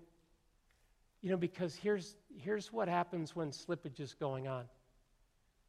You 1.22 1.32
know, 1.32 1.38
because 1.38 1.76
here's, 1.76 2.16
here's 2.38 2.72
what 2.72 2.88
happens 2.88 3.36
when 3.36 3.52
slippage 3.52 4.00
is 4.00 4.14
going 4.14 4.48
on 4.48 4.66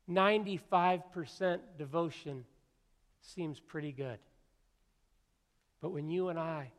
95% 0.09 1.59
devotion 1.79 2.45
seems 3.21 3.59
pretty 3.59 3.93
good. 3.93 4.19
But 5.81 5.91
when 5.91 6.09
you 6.09 6.29
and 6.29 6.39
I 6.39 6.71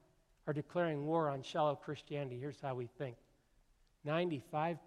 are 0.47 0.53
declaring 0.53 1.05
war 1.05 1.29
on 1.29 1.41
shallow 1.41 1.75
Christianity, 1.75 2.39
here's 2.39 2.61
how 2.61 2.75
we 2.75 2.87
think 2.97 3.17
95% 4.05 4.77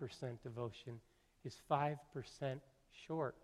devotion 0.43 1.01
is 1.45 1.57
5% 1.71 1.97
short. 3.07 3.37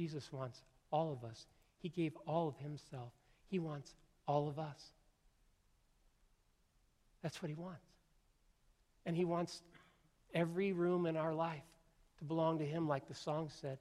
Jesus 0.00 0.32
wants 0.32 0.62
all 0.90 1.12
of 1.12 1.28
us. 1.28 1.46
He 1.82 1.90
gave 1.90 2.16
all 2.26 2.48
of 2.48 2.56
himself. 2.56 3.12
He 3.50 3.58
wants 3.58 3.94
all 4.26 4.48
of 4.48 4.58
us. 4.58 4.82
That's 7.22 7.42
what 7.42 7.50
he 7.50 7.54
wants. 7.54 7.84
And 9.04 9.14
he 9.14 9.26
wants 9.26 9.60
every 10.32 10.72
room 10.72 11.04
in 11.04 11.18
our 11.18 11.34
life 11.34 11.60
to 12.18 12.24
belong 12.24 12.60
to 12.60 12.64
him, 12.64 12.88
like 12.88 13.08
the 13.08 13.14
song 13.14 13.50
said. 13.60 13.76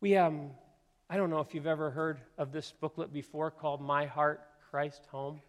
We, 0.00 0.16
um, 0.16 0.50
I 1.08 1.16
don't 1.16 1.30
know 1.30 1.38
if 1.38 1.54
you've 1.54 1.68
ever 1.68 1.92
heard 1.92 2.18
of 2.36 2.50
this 2.50 2.72
booklet 2.80 3.12
before 3.12 3.52
called 3.52 3.80
My 3.80 4.06
Heart, 4.06 4.40
Christ 4.72 5.06
Home. 5.12 5.40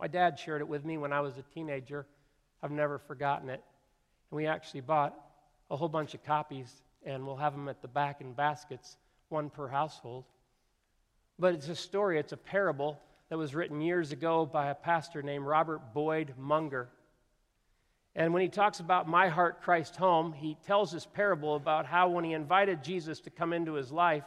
My 0.00 0.08
dad 0.08 0.38
shared 0.38 0.62
it 0.62 0.68
with 0.68 0.82
me 0.82 0.96
when 0.96 1.12
I 1.12 1.20
was 1.20 1.36
a 1.36 1.42
teenager 1.42 2.06
I've 2.62 2.70
never 2.70 2.96
forgotten 2.96 3.50
it. 3.50 3.62
And 4.30 4.36
we 4.36 4.46
actually 4.46 4.80
bought 4.80 5.14
a 5.70 5.76
whole 5.76 5.90
bunch 5.90 6.14
of 6.14 6.24
copies, 6.24 6.72
and 7.06 7.24
we'll 7.24 7.36
have 7.36 7.52
them 7.52 7.68
at 7.68 7.80
the 7.80 7.88
back 7.88 8.20
in 8.20 8.32
baskets, 8.32 8.98
one 9.28 9.48
per 9.48 9.68
household. 9.68 10.24
But 11.38 11.54
it's 11.54 11.68
a 11.68 11.76
story, 11.76 12.18
it's 12.18 12.32
a 12.32 12.36
parable 12.36 13.00
that 13.30 13.38
was 13.38 13.54
written 13.54 13.80
years 13.80 14.12
ago 14.12 14.44
by 14.44 14.68
a 14.68 14.74
pastor 14.74 15.22
named 15.22 15.46
Robert 15.46 15.94
Boyd 15.94 16.34
Munger. 16.36 16.88
And 18.14 18.32
when 18.32 18.42
he 18.42 18.48
talks 18.48 18.80
about 18.80 19.08
My 19.08 19.28
Heart 19.28 19.62
Christ 19.62 19.96
Home, 19.96 20.32
he 20.32 20.56
tells 20.66 20.92
this 20.92 21.06
parable 21.06 21.54
about 21.54 21.86
how 21.86 22.08
when 22.08 22.24
he 22.24 22.32
invited 22.32 22.82
Jesus 22.82 23.20
to 23.20 23.30
come 23.30 23.52
into 23.52 23.74
his 23.74 23.92
life, 23.92 24.24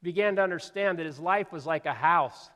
he 0.00 0.10
began 0.10 0.36
to 0.36 0.42
understand 0.42 0.98
that 0.98 1.06
his 1.06 1.18
life 1.18 1.52
was 1.52 1.66
like 1.66 1.86
a 1.86 1.92
house. 1.92 2.50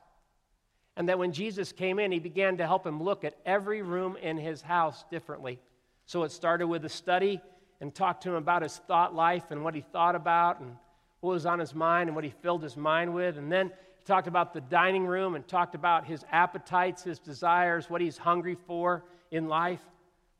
And 0.95 1.09
that 1.09 1.19
when 1.19 1.33
Jesus 1.33 1.73
came 1.73 1.99
in, 1.99 2.11
he 2.11 2.19
began 2.19 2.57
to 2.57 2.65
help 2.65 2.87
him 2.87 3.03
look 3.03 3.25
at 3.25 3.35
every 3.45 3.81
room 3.81 4.15
in 4.21 4.37
his 4.37 4.61
house 4.61 5.03
differently. 5.11 5.59
So 6.05 6.23
it 6.23 6.31
started 6.31 6.67
with 6.67 6.85
a 6.85 6.89
study 6.89 7.41
and 7.85 7.93
talked 7.93 8.23
to 8.23 8.29
him 8.29 8.35
about 8.35 8.63
his 8.63 8.77
thought 8.87 9.13
life 9.13 9.51
and 9.51 9.63
what 9.63 9.75
he 9.75 9.81
thought 9.81 10.15
about 10.15 10.59
and 10.59 10.75
what 11.19 11.33
was 11.33 11.45
on 11.45 11.59
his 11.59 11.75
mind 11.75 12.09
and 12.09 12.15
what 12.15 12.23
he 12.23 12.33
filled 12.41 12.63
his 12.63 12.75
mind 12.75 13.13
with. 13.13 13.37
And 13.37 13.51
then 13.51 13.67
he 13.67 14.05
talked 14.05 14.27
about 14.27 14.55
the 14.55 14.61
dining 14.61 15.05
room 15.05 15.35
and 15.35 15.47
talked 15.47 15.75
about 15.75 16.03
his 16.03 16.25
appetites, 16.31 17.03
his 17.03 17.19
desires, 17.19 17.87
what 17.87 18.01
he's 18.01 18.17
hungry 18.17 18.57
for 18.65 19.05
in 19.29 19.47
life. 19.47 19.81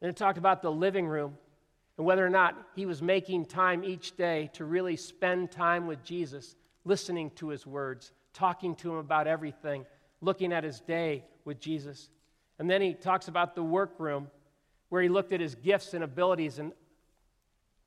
Then 0.02 0.10
it 0.10 0.16
talked 0.16 0.40
about 0.40 0.64
the 0.64 0.72
living 0.72 1.06
room 1.06 1.38
and 2.00 2.06
whether 2.08 2.26
or 2.26 2.32
not 2.32 2.56
he 2.76 2.88
was 2.88 3.04
making 3.04 3.46
time 3.46 3.84
each 3.84 4.18
day 4.18 4.50
to 4.54 4.66
really 4.66 4.96
spend 4.96 5.52
time 5.52 5.86
with 5.86 6.04
Jesus, 6.04 6.56
listening 6.84 7.30
to 7.36 7.50
his 7.50 7.68
words, 7.68 8.12
talking 8.34 8.74
to 8.78 8.90
him 8.90 8.98
about 8.98 9.28
everything, 9.28 9.86
looking 10.20 10.52
at 10.52 10.64
his 10.64 10.80
day 10.80 11.26
with 11.46 11.60
Jesus. 11.60 12.10
And 12.58 12.68
then 12.68 12.82
he 12.82 12.96
talks 12.96 13.28
about 13.28 13.54
the 13.54 13.62
workroom 13.62 14.32
where 14.90 15.04
he 15.04 15.10
looked 15.10 15.32
at 15.32 15.42
his 15.42 15.54
gifts 15.54 15.94
and 15.94 16.04
abilities 16.04 16.58
and 16.58 16.72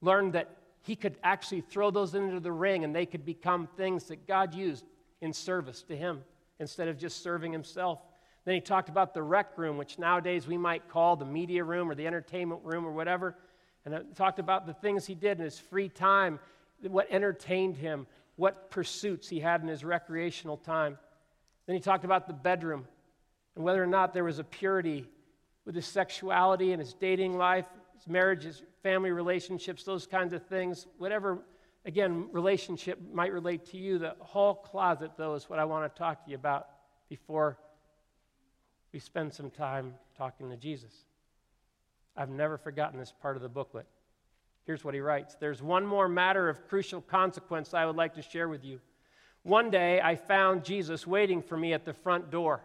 learned 0.01 0.33
that 0.35 0.57
he 0.83 0.97
could 0.97 1.17
actually 1.23 1.61
throw 1.61 1.91
those 1.91 2.15
into 2.15 2.41
the 2.41 2.53
ring 2.53 2.85
and 2.85 2.95
they 2.95 3.07
could 3.07 3.25
become 3.25 3.69
things 3.77 4.05
that 4.05 4.27
God 4.27 4.55
used 4.55 4.85
in 5.21 5.33
service 5.33 5.83
to 5.83 5.97
him 5.97 6.23
instead 6.61 6.89
of 6.89 6.99
just 6.99 7.23
serving 7.23 7.53
himself. 7.53 8.01
Then 8.45 8.55
he 8.55 8.61
talked 8.61 8.89
about 8.89 9.13
the 9.13 9.23
rec 9.23 9.59
room, 9.59 9.77
which 9.77 9.99
nowadays 9.99 10.47
we 10.47 10.57
might 10.57 10.89
call 10.89 11.17
the 11.17 11.25
media 11.25 11.63
room 11.65 11.91
or 11.91 11.95
the 11.95 12.07
entertainment 12.07 12.63
room 12.65 12.87
or 12.87 12.93
whatever. 12.93 13.37
And 13.85 13.95
it 13.95 14.17
talked 14.17 14.39
about 14.39 14.67
the 14.67 14.73
things 14.73 15.07
he 15.07 15.15
did 15.15 15.39
in 15.39 15.45
his 15.45 15.59
free 15.59 15.89
time, 15.89 16.39
what 16.83 17.09
entertained 17.11 17.77
him, 17.77 18.07
what 18.37 18.71
pursuits 18.71 19.29
he 19.29 19.41
had 19.41 19.61
in 19.63 19.69
his 19.69 19.85
recreational 19.85 20.57
time. 20.57 20.97
Then 21.67 21.75
he 21.75 21.81
talked 21.81 22.05
about 22.05 22.27
the 22.27 22.33
bedroom 22.33 22.87
and 23.57 23.65
whether 23.65 23.83
or 23.83 23.87
not 23.87 24.15
there 24.15 24.25
was 24.25 24.39
a 24.39 24.45
purity 24.45 25.05
with 25.65 25.75
his 25.75 25.85
sexuality 25.85 26.73
and 26.73 26.81
his 26.81 26.95
dating 26.95 27.37
life, 27.37 27.67
his 27.95 28.07
marriage, 28.07 28.45
his 28.45 28.63
family 28.89 29.11
relationships, 29.11 29.85
those 29.85 30.07
kinds 30.07 30.33
of 30.33 30.43
things. 30.47 30.87
Whatever, 30.97 31.41
again, 31.85 32.27
relationship 32.33 32.99
might 33.13 33.35
relate 33.35 33.67
to 33.67 33.77
you. 33.77 33.99
The 33.99 34.15
hall 34.19 34.55
closet, 34.55 35.11
though, 35.19 35.35
is 35.35 35.51
what 35.51 35.59
I 35.59 35.67
want 35.67 35.95
to 35.95 35.99
talk 35.99 36.25
to 36.25 36.31
you 36.31 36.37
about 36.37 36.69
before 37.11 37.59
we 38.91 38.99
spend 38.99 39.35
some 39.35 39.51
time 39.51 39.93
talking 40.17 40.49
to 40.49 40.57
Jesus. 40.57 41.05
I've 42.17 42.31
never 42.31 42.57
forgotten 42.57 42.99
this 42.99 43.13
part 43.13 43.37
of 43.37 43.43
the 43.43 43.49
booklet. 43.51 43.85
Here's 44.65 44.83
what 44.83 44.95
he 44.95 45.01
writes 45.01 45.37
There's 45.39 45.63
one 45.63 45.85
more 45.85 46.09
matter 46.09 46.49
of 46.49 46.67
crucial 46.67 47.03
consequence 47.03 47.75
I 47.75 47.85
would 47.85 47.97
like 47.97 48.15
to 48.15 48.23
share 48.23 48.49
with 48.49 48.65
you. 48.65 48.81
One 49.43 49.71
day 49.71 50.01
I 50.01 50.17
found 50.17 50.65
Jesus 50.65 51.07
waiting 51.07 51.43
for 51.43 51.59
me 51.59 51.75
at 51.75 51.85
the 51.85 51.93
front 51.93 52.31
door. 52.31 52.63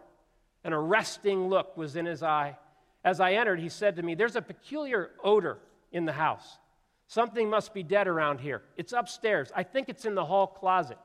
An 0.64 0.72
arresting 0.72 1.48
look 1.48 1.76
was 1.76 1.96
in 1.96 2.06
his 2.06 2.22
eye. 2.22 2.56
As 3.04 3.20
I 3.20 3.34
entered, 3.34 3.60
he 3.60 3.68
said 3.68 3.96
to 3.96 4.02
me, 4.02 4.14
There's 4.14 4.36
a 4.36 4.40
peculiar 4.40 5.10
odor 5.22 5.58
in 5.94 6.04
the 6.04 6.12
house. 6.12 6.58
Something 7.06 7.48
must 7.48 7.72
be 7.72 7.82
dead 7.82 8.08
around 8.08 8.40
here. 8.40 8.60
It's 8.76 8.92
upstairs. 8.92 9.50
I 9.54 9.62
think 9.62 9.88
it's 9.88 10.04
in 10.04 10.14
the 10.14 10.24
hall 10.24 10.46
closet. 10.46 10.98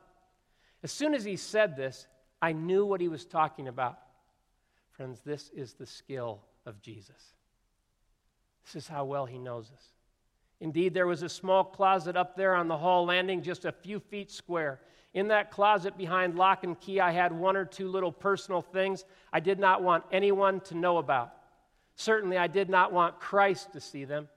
As 0.82 0.90
soon 0.90 1.14
as 1.14 1.24
he 1.24 1.36
said 1.36 1.76
this, 1.76 2.06
I 2.42 2.52
knew 2.52 2.84
what 2.84 3.00
he 3.00 3.08
was 3.08 3.24
talking 3.24 3.68
about. 3.68 3.98
Friends, 4.90 5.20
this 5.24 5.50
is 5.54 5.74
the 5.74 5.86
skill 5.86 6.40
of 6.66 6.82
Jesus. 6.82 7.34
This 8.64 8.82
is 8.82 8.88
how 8.88 9.04
well 9.04 9.26
he 9.26 9.38
knows 9.38 9.70
us. 9.74 9.84
Indeed, 10.60 10.92
there 10.92 11.06
was 11.06 11.22
a 11.22 11.28
small 11.28 11.64
closet 11.64 12.16
up 12.16 12.36
there 12.36 12.54
on 12.54 12.68
the 12.68 12.76
hall 12.76 13.06
landing, 13.06 13.42
just 13.42 13.64
a 13.64 13.72
few 13.72 14.00
feet 14.00 14.30
square. 14.30 14.80
In 15.14 15.28
that 15.28 15.50
closet 15.50 15.96
behind 15.96 16.36
lock 16.36 16.64
and 16.64 16.78
key, 16.78 17.00
I 17.00 17.12
had 17.12 17.32
one 17.32 17.56
or 17.56 17.64
two 17.64 17.88
little 17.88 18.12
personal 18.12 18.60
things 18.60 19.04
I 19.32 19.40
did 19.40 19.58
not 19.58 19.82
want 19.82 20.04
anyone 20.12 20.60
to 20.62 20.76
know 20.76 20.98
about. 20.98 21.32
Certainly, 21.94 22.38
I 22.38 22.46
did 22.46 22.68
not 22.68 22.92
want 22.92 23.20
Christ 23.20 23.72
to 23.72 23.80
see 23.80 24.04
them. 24.04 24.28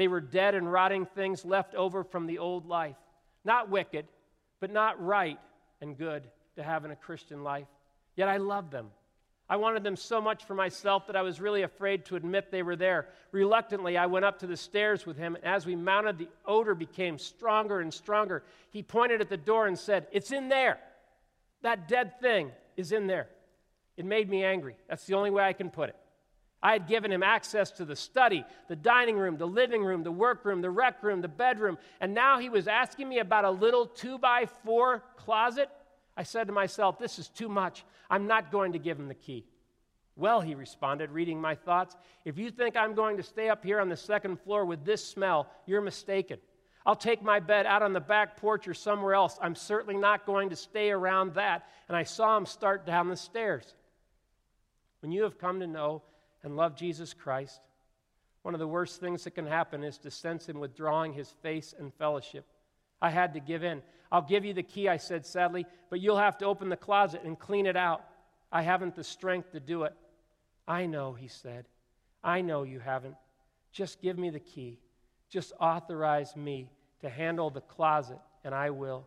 They 0.00 0.08
were 0.08 0.22
dead 0.22 0.54
and 0.54 0.72
rotting 0.72 1.04
things 1.04 1.44
left 1.44 1.74
over 1.74 2.04
from 2.04 2.26
the 2.26 2.38
old 2.38 2.64
life. 2.64 2.96
Not 3.44 3.68
wicked, 3.68 4.06
but 4.58 4.70
not 4.70 4.98
right 5.04 5.38
and 5.82 5.94
good 5.94 6.22
to 6.56 6.62
have 6.62 6.86
in 6.86 6.90
a 6.90 6.96
Christian 6.96 7.44
life. 7.44 7.66
Yet 8.16 8.26
I 8.26 8.38
loved 8.38 8.72
them. 8.72 8.92
I 9.46 9.56
wanted 9.56 9.84
them 9.84 9.96
so 9.96 10.18
much 10.18 10.46
for 10.46 10.54
myself 10.54 11.06
that 11.08 11.16
I 11.16 11.20
was 11.20 11.38
really 11.38 11.64
afraid 11.64 12.06
to 12.06 12.16
admit 12.16 12.50
they 12.50 12.62
were 12.62 12.76
there. 12.76 13.08
Reluctantly, 13.30 13.98
I 13.98 14.06
went 14.06 14.24
up 14.24 14.38
to 14.38 14.46
the 14.46 14.56
stairs 14.56 15.04
with 15.04 15.18
him, 15.18 15.34
and 15.34 15.44
as 15.44 15.66
we 15.66 15.76
mounted, 15.76 16.16
the 16.16 16.28
odor 16.46 16.74
became 16.74 17.18
stronger 17.18 17.80
and 17.80 17.92
stronger. 17.92 18.42
He 18.70 18.82
pointed 18.82 19.20
at 19.20 19.28
the 19.28 19.36
door 19.36 19.66
and 19.66 19.78
said, 19.78 20.06
It's 20.12 20.32
in 20.32 20.48
there. 20.48 20.78
That 21.60 21.88
dead 21.88 22.18
thing 22.22 22.52
is 22.74 22.92
in 22.92 23.06
there. 23.06 23.28
It 23.98 24.06
made 24.06 24.30
me 24.30 24.44
angry. 24.44 24.76
That's 24.88 25.04
the 25.04 25.12
only 25.12 25.28
way 25.28 25.44
I 25.44 25.52
can 25.52 25.68
put 25.68 25.90
it. 25.90 25.96
I 26.62 26.72
had 26.72 26.86
given 26.86 27.10
him 27.10 27.22
access 27.22 27.70
to 27.72 27.84
the 27.84 27.96
study, 27.96 28.44
the 28.68 28.76
dining 28.76 29.16
room, 29.16 29.38
the 29.38 29.46
living 29.46 29.82
room, 29.82 30.02
the 30.02 30.12
workroom, 30.12 30.60
the 30.60 30.70
rec 30.70 31.02
room, 31.02 31.22
the 31.22 31.28
bedroom, 31.28 31.78
and 32.00 32.12
now 32.12 32.38
he 32.38 32.50
was 32.50 32.68
asking 32.68 33.08
me 33.08 33.18
about 33.18 33.44
a 33.44 33.50
little 33.50 33.86
two 33.86 34.18
by 34.18 34.46
four 34.64 35.02
closet 35.16 35.70
I 36.20 36.22
said 36.22 36.48
to 36.48 36.52
myself, 36.52 36.98
This 36.98 37.18
is 37.18 37.28
too 37.28 37.48
much. 37.48 37.84
I'm 38.10 38.26
not 38.26 38.52
going 38.52 38.72
to 38.72 38.78
give 38.78 38.98
him 38.98 39.08
the 39.08 39.14
key. 39.14 39.46
Well, 40.16 40.42
he 40.42 40.54
responded, 40.54 41.10
reading 41.10 41.40
my 41.40 41.54
thoughts, 41.54 41.96
if 42.26 42.36
you 42.36 42.50
think 42.50 42.76
I'm 42.76 42.94
going 42.94 43.16
to 43.16 43.22
stay 43.22 43.48
up 43.48 43.64
here 43.64 43.80
on 43.80 43.88
the 43.88 43.96
second 43.96 44.38
floor 44.40 44.66
with 44.66 44.84
this 44.84 45.02
smell, 45.02 45.48
you're 45.64 45.80
mistaken. 45.80 46.38
I'll 46.84 46.94
take 46.94 47.22
my 47.22 47.40
bed 47.40 47.64
out 47.64 47.82
on 47.82 47.94
the 47.94 48.00
back 48.00 48.36
porch 48.36 48.68
or 48.68 48.74
somewhere 48.74 49.14
else. 49.14 49.38
I'm 49.40 49.54
certainly 49.54 49.96
not 49.96 50.26
going 50.26 50.50
to 50.50 50.56
stay 50.56 50.90
around 50.90 51.34
that. 51.36 51.66
And 51.88 51.96
I 51.96 52.02
saw 52.02 52.36
him 52.36 52.44
start 52.44 52.84
down 52.84 53.08
the 53.08 53.16
stairs. 53.16 53.74
When 55.00 55.12
you 55.12 55.22
have 55.22 55.38
come 55.38 55.60
to 55.60 55.66
know 55.66 56.02
and 56.42 56.56
love 56.56 56.76
Jesus 56.76 57.12
Christ, 57.14 57.60
one 58.42 58.54
of 58.54 58.60
the 58.60 58.68
worst 58.68 59.00
things 59.00 59.24
that 59.24 59.32
can 59.32 59.46
happen 59.46 59.84
is 59.84 59.98
to 59.98 60.10
sense 60.10 60.48
him 60.48 60.60
withdrawing 60.60 61.12
his 61.12 61.30
face 61.42 61.74
and 61.78 61.92
fellowship. 61.94 62.46
I 63.02 63.10
had 63.10 63.34
to 63.34 63.40
give 63.40 63.64
in. 63.64 63.82
I'll 64.10 64.22
give 64.22 64.44
you 64.44 64.54
the 64.54 64.62
key, 64.62 64.88
I 64.88 64.96
said 64.96 65.24
sadly, 65.24 65.66
but 65.88 66.00
you'll 66.00 66.18
have 66.18 66.38
to 66.38 66.46
open 66.46 66.68
the 66.68 66.76
closet 66.76 67.22
and 67.24 67.38
clean 67.38 67.66
it 67.66 67.76
out. 67.76 68.04
I 68.50 68.62
haven't 68.62 68.96
the 68.96 69.04
strength 69.04 69.52
to 69.52 69.60
do 69.60 69.84
it. 69.84 69.94
I 70.66 70.86
know, 70.86 71.12
he 71.12 71.28
said. 71.28 71.66
I 72.24 72.40
know 72.40 72.64
you 72.64 72.80
haven't. 72.80 73.14
Just 73.72 74.00
give 74.00 74.18
me 74.18 74.30
the 74.30 74.40
key. 74.40 74.78
Just 75.28 75.52
authorize 75.60 76.34
me 76.34 76.70
to 77.00 77.08
handle 77.08 77.50
the 77.50 77.60
closet, 77.60 78.18
and 78.44 78.54
I 78.54 78.70
will. 78.70 79.06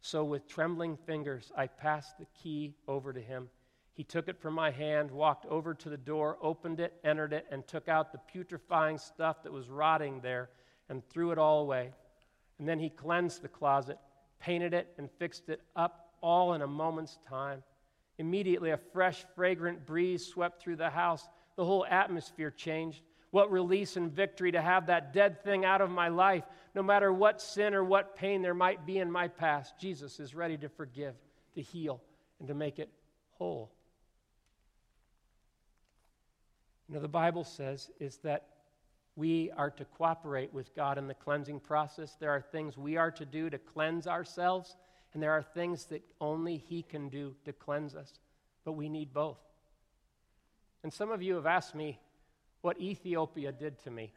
So, 0.00 0.24
with 0.24 0.46
trembling 0.46 0.96
fingers, 0.96 1.50
I 1.56 1.66
passed 1.66 2.18
the 2.18 2.26
key 2.40 2.76
over 2.86 3.12
to 3.12 3.20
him. 3.20 3.48
He 3.96 4.04
took 4.04 4.28
it 4.28 4.38
from 4.38 4.52
my 4.52 4.70
hand, 4.70 5.10
walked 5.10 5.46
over 5.46 5.72
to 5.72 5.88
the 5.88 5.96
door, 5.96 6.36
opened 6.42 6.80
it, 6.80 6.92
entered 7.02 7.32
it, 7.32 7.46
and 7.50 7.66
took 7.66 7.88
out 7.88 8.12
the 8.12 8.18
putrefying 8.18 8.98
stuff 8.98 9.42
that 9.42 9.52
was 9.52 9.70
rotting 9.70 10.20
there 10.20 10.50
and 10.90 11.02
threw 11.08 11.30
it 11.30 11.38
all 11.38 11.62
away. 11.62 11.92
And 12.58 12.68
then 12.68 12.78
he 12.78 12.90
cleansed 12.90 13.40
the 13.40 13.48
closet, 13.48 13.98
painted 14.38 14.74
it, 14.74 14.92
and 14.98 15.10
fixed 15.18 15.48
it 15.48 15.62
up 15.74 16.10
all 16.20 16.52
in 16.52 16.60
a 16.60 16.66
moment's 16.66 17.18
time. 17.26 17.62
Immediately, 18.18 18.70
a 18.70 18.76
fresh, 18.76 19.24
fragrant 19.34 19.86
breeze 19.86 20.26
swept 20.26 20.60
through 20.60 20.76
the 20.76 20.90
house. 20.90 21.26
The 21.56 21.64
whole 21.64 21.86
atmosphere 21.88 22.50
changed. 22.50 23.00
What 23.30 23.50
release 23.50 23.96
and 23.96 24.12
victory 24.12 24.52
to 24.52 24.60
have 24.60 24.86
that 24.86 25.14
dead 25.14 25.42
thing 25.42 25.64
out 25.64 25.80
of 25.80 25.90
my 25.90 26.08
life. 26.08 26.44
No 26.74 26.82
matter 26.82 27.10
what 27.10 27.40
sin 27.40 27.74
or 27.74 27.82
what 27.82 28.14
pain 28.14 28.42
there 28.42 28.54
might 28.54 28.84
be 28.84 28.98
in 28.98 29.10
my 29.10 29.28
past, 29.28 29.78
Jesus 29.78 30.20
is 30.20 30.34
ready 30.34 30.58
to 30.58 30.68
forgive, 30.68 31.14
to 31.54 31.62
heal, 31.62 32.02
and 32.38 32.48
to 32.48 32.54
make 32.54 32.78
it 32.78 32.90
whole. 33.32 33.72
You 36.88 36.94
know, 36.94 37.00
the 37.00 37.08
Bible 37.08 37.44
says 37.44 37.90
is 37.98 38.18
that 38.18 38.46
we 39.16 39.50
are 39.56 39.70
to 39.70 39.84
cooperate 39.84 40.52
with 40.52 40.74
God 40.76 40.98
in 40.98 41.08
the 41.08 41.14
cleansing 41.14 41.60
process. 41.60 42.16
There 42.20 42.30
are 42.30 42.40
things 42.40 42.76
we 42.76 42.96
are 42.96 43.10
to 43.12 43.24
do 43.24 43.50
to 43.50 43.58
cleanse 43.58 44.06
ourselves, 44.06 44.76
and 45.12 45.22
there 45.22 45.32
are 45.32 45.42
things 45.42 45.86
that 45.86 46.02
only 46.20 46.58
He 46.58 46.82
can 46.82 47.08
do 47.08 47.34
to 47.44 47.52
cleanse 47.52 47.94
us. 47.94 48.12
But 48.64 48.72
we 48.72 48.88
need 48.88 49.12
both. 49.12 49.38
And 50.82 50.92
some 50.92 51.10
of 51.10 51.22
you 51.22 51.34
have 51.36 51.46
asked 51.46 51.74
me 51.74 51.98
what 52.60 52.80
Ethiopia 52.80 53.52
did 53.52 53.78
to 53.84 53.90
me. 53.90 54.12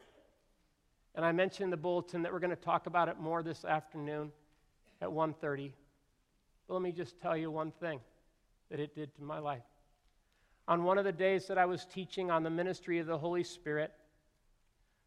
And 1.15 1.25
I 1.25 1.31
mentioned 1.31 1.65
in 1.65 1.69
the 1.71 1.77
bulletin 1.77 2.23
that 2.23 2.31
we're 2.31 2.39
going 2.39 2.49
to 2.51 2.55
talk 2.55 2.85
about 2.85 3.09
it 3.09 3.19
more 3.19 3.41
this 3.41 3.65
afternoon 3.65 4.31
at 5.01 5.09
1:30. 5.09 5.71
But 6.67 6.73
let 6.73 6.83
me 6.83 6.91
just 6.91 7.19
tell 7.19 7.35
you 7.35 7.49
one 7.49 7.71
thing 7.71 7.99
that 8.69 8.79
it 8.79 8.93
did 8.93 9.15
to 9.15 9.23
my 9.23 9.39
life. 9.39 9.63
On 10.69 10.83
one 10.83 10.97
of 10.99 11.03
the 11.03 11.11
days 11.11 11.47
that 11.47 11.57
I 11.57 11.65
was 11.65 11.83
teaching 11.83 12.29
on 12.29 12.43
the 12.43 12.49
ministry 12.51 12.99
of 12.99 13.07
the 13.07 13.17
Holy 13.17 13.43
Spirit, 13.43 13.91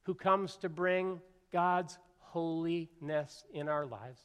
who 0.02 0.12
comes 0.12 0.56
to 0.56 0.68
bring 0.68 1.20
God's 1.52 1.98
holiness 2.18 3.44
in 3.54 3.68
our 3.68 3.86
lives. 3.86 4.20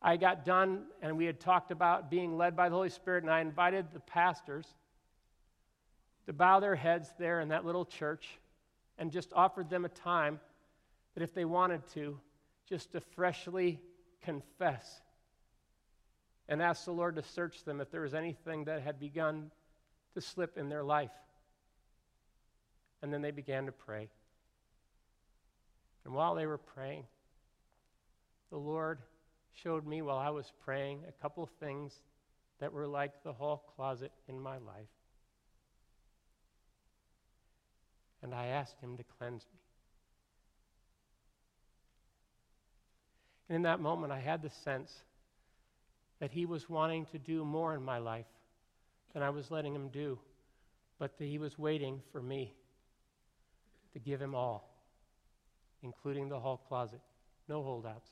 I 0.00 0.16
got 0.16 0.46
done 0.46 0.84
and 1.02 1.18
we 1.18 1.26
had 1.26 1.38
talked 1.38 1.70
about 1.70 2.10
being 2.10 2.38
led 2.38 2.56
by 2.56 2.70
the 2.70 2.74
Holy 2.74 2.88
Spirit, 2.88 3.24
and 3.24 3.30
I 3.30 3.40
invited 3.40 3.86
the 3.92 4.00
pastors 4.00 4.66
to 6.24 6.32
bow 6.32 6.60
their 6.60 6.76
heads 6.76 7.12
there 7.18 7.40
in 7.40 7.48
that 7.48 7.66
little 7.66 7.84
church 7.84 8.26
and 8.96 9.12
just 9.12 9.34
offered 9.34 9.68
them 9.68 9.84
a 9.84 9.90
time 9.90 10.40
that 11.14 11.22
if 11.22 11.34
they 11.34 11.44
wanted 11.44 11.86
to, 11.88 12.18
just 12.66 12.92
to 12.92 13.00
freshly 13.00 13.80
confess 14.22 15.02
and 16.48 16.62
ask 16.62 16.86
the 16.86 16.92
Lord 16.92 17.16
to 17.16 17.22
search 17.22 17.64
them 17.64 17.82
if 17.82 17.90
there 17.90 18.00
was 18.00 18.14
anything 18.14 18.64
that 18.64 18.80
had 18.80 18.98
begun 18.98 19.50
to 20.14 20.20
slip 20.20 20.58
in 20.58 20.68
their 20.68 20.84
life. 20.84 21.10
And 23.02 23.12
then 23.12 23.22
they 23.22 23.30
began 23.30 23.66
to 23.66 23.72
pray. 23.72 24.08
And 26.04 26.14
while 26.14 26.34
they 26.34 26.46
were 26.46 26.58
praying, 26.58 27.04
the 28.50 28.58
Lord 28.58 28.98
showed 29.54 29.86
me 29.86 30.02
while 30.02 30.18
I 30.18 30.30
was 30.30 30.52
praying 30.64 31.00
a 31.08 31.22
couple 31.22 31.48
things 31.60 31.92
that 32.60 32.72
were 32.72 32.86
like 32.86 33.22
the 33.22 33.32
hall 33.32 33.64
closet 33.74 34.12
in 34.28 34.40
my 34.40 34.58
life. 34.58 34.88
And 38.22 38.34
I 38.34 38.46
asked 38.46 38.80
Him 38.80 38.96
to 38.96 39.04
cleanse 39.18 39.46
me. 39.52 39.60
And 43.48 43.56
in 43.56 43.62
that 43.62 43.80
moment, 43.80 44.12
I 44.12 44.20
had 44.20 44.42
the 44.42 44.50
sense 44.50 44.92
that 46.20 46.30
He 46.30 46.46
was 46.46 46.70
wanting 46.70 47.06
to 47.06 47.18
do 47.18 47.44
more 47.44 47.74
in 47.74 47.82
my 47.82 47.98
life 47.98 48.26
than 49.12 49.22
I 49.22 49.30
was 49.30 49.50
letting 49.50 49.74
Him 49.74 49.88
do, 49.88 50.18
but 50.98 51.18
that 51.18 51.24
He 51.24 51.38
was 51.38 51.58
waiting 51.58 52.00
for 52.12 52.22
me 52.22 52.54
to 53.92 53.98
give 53.98 54.20
Him 54.20 54.34
all, 54.34 54.74
including 55.82 56.28
the 56.28 56.40
hall 56.40 56.62
closet. 56.68 57.00
No 57.48 57.62
holdouts. 57.62 58.10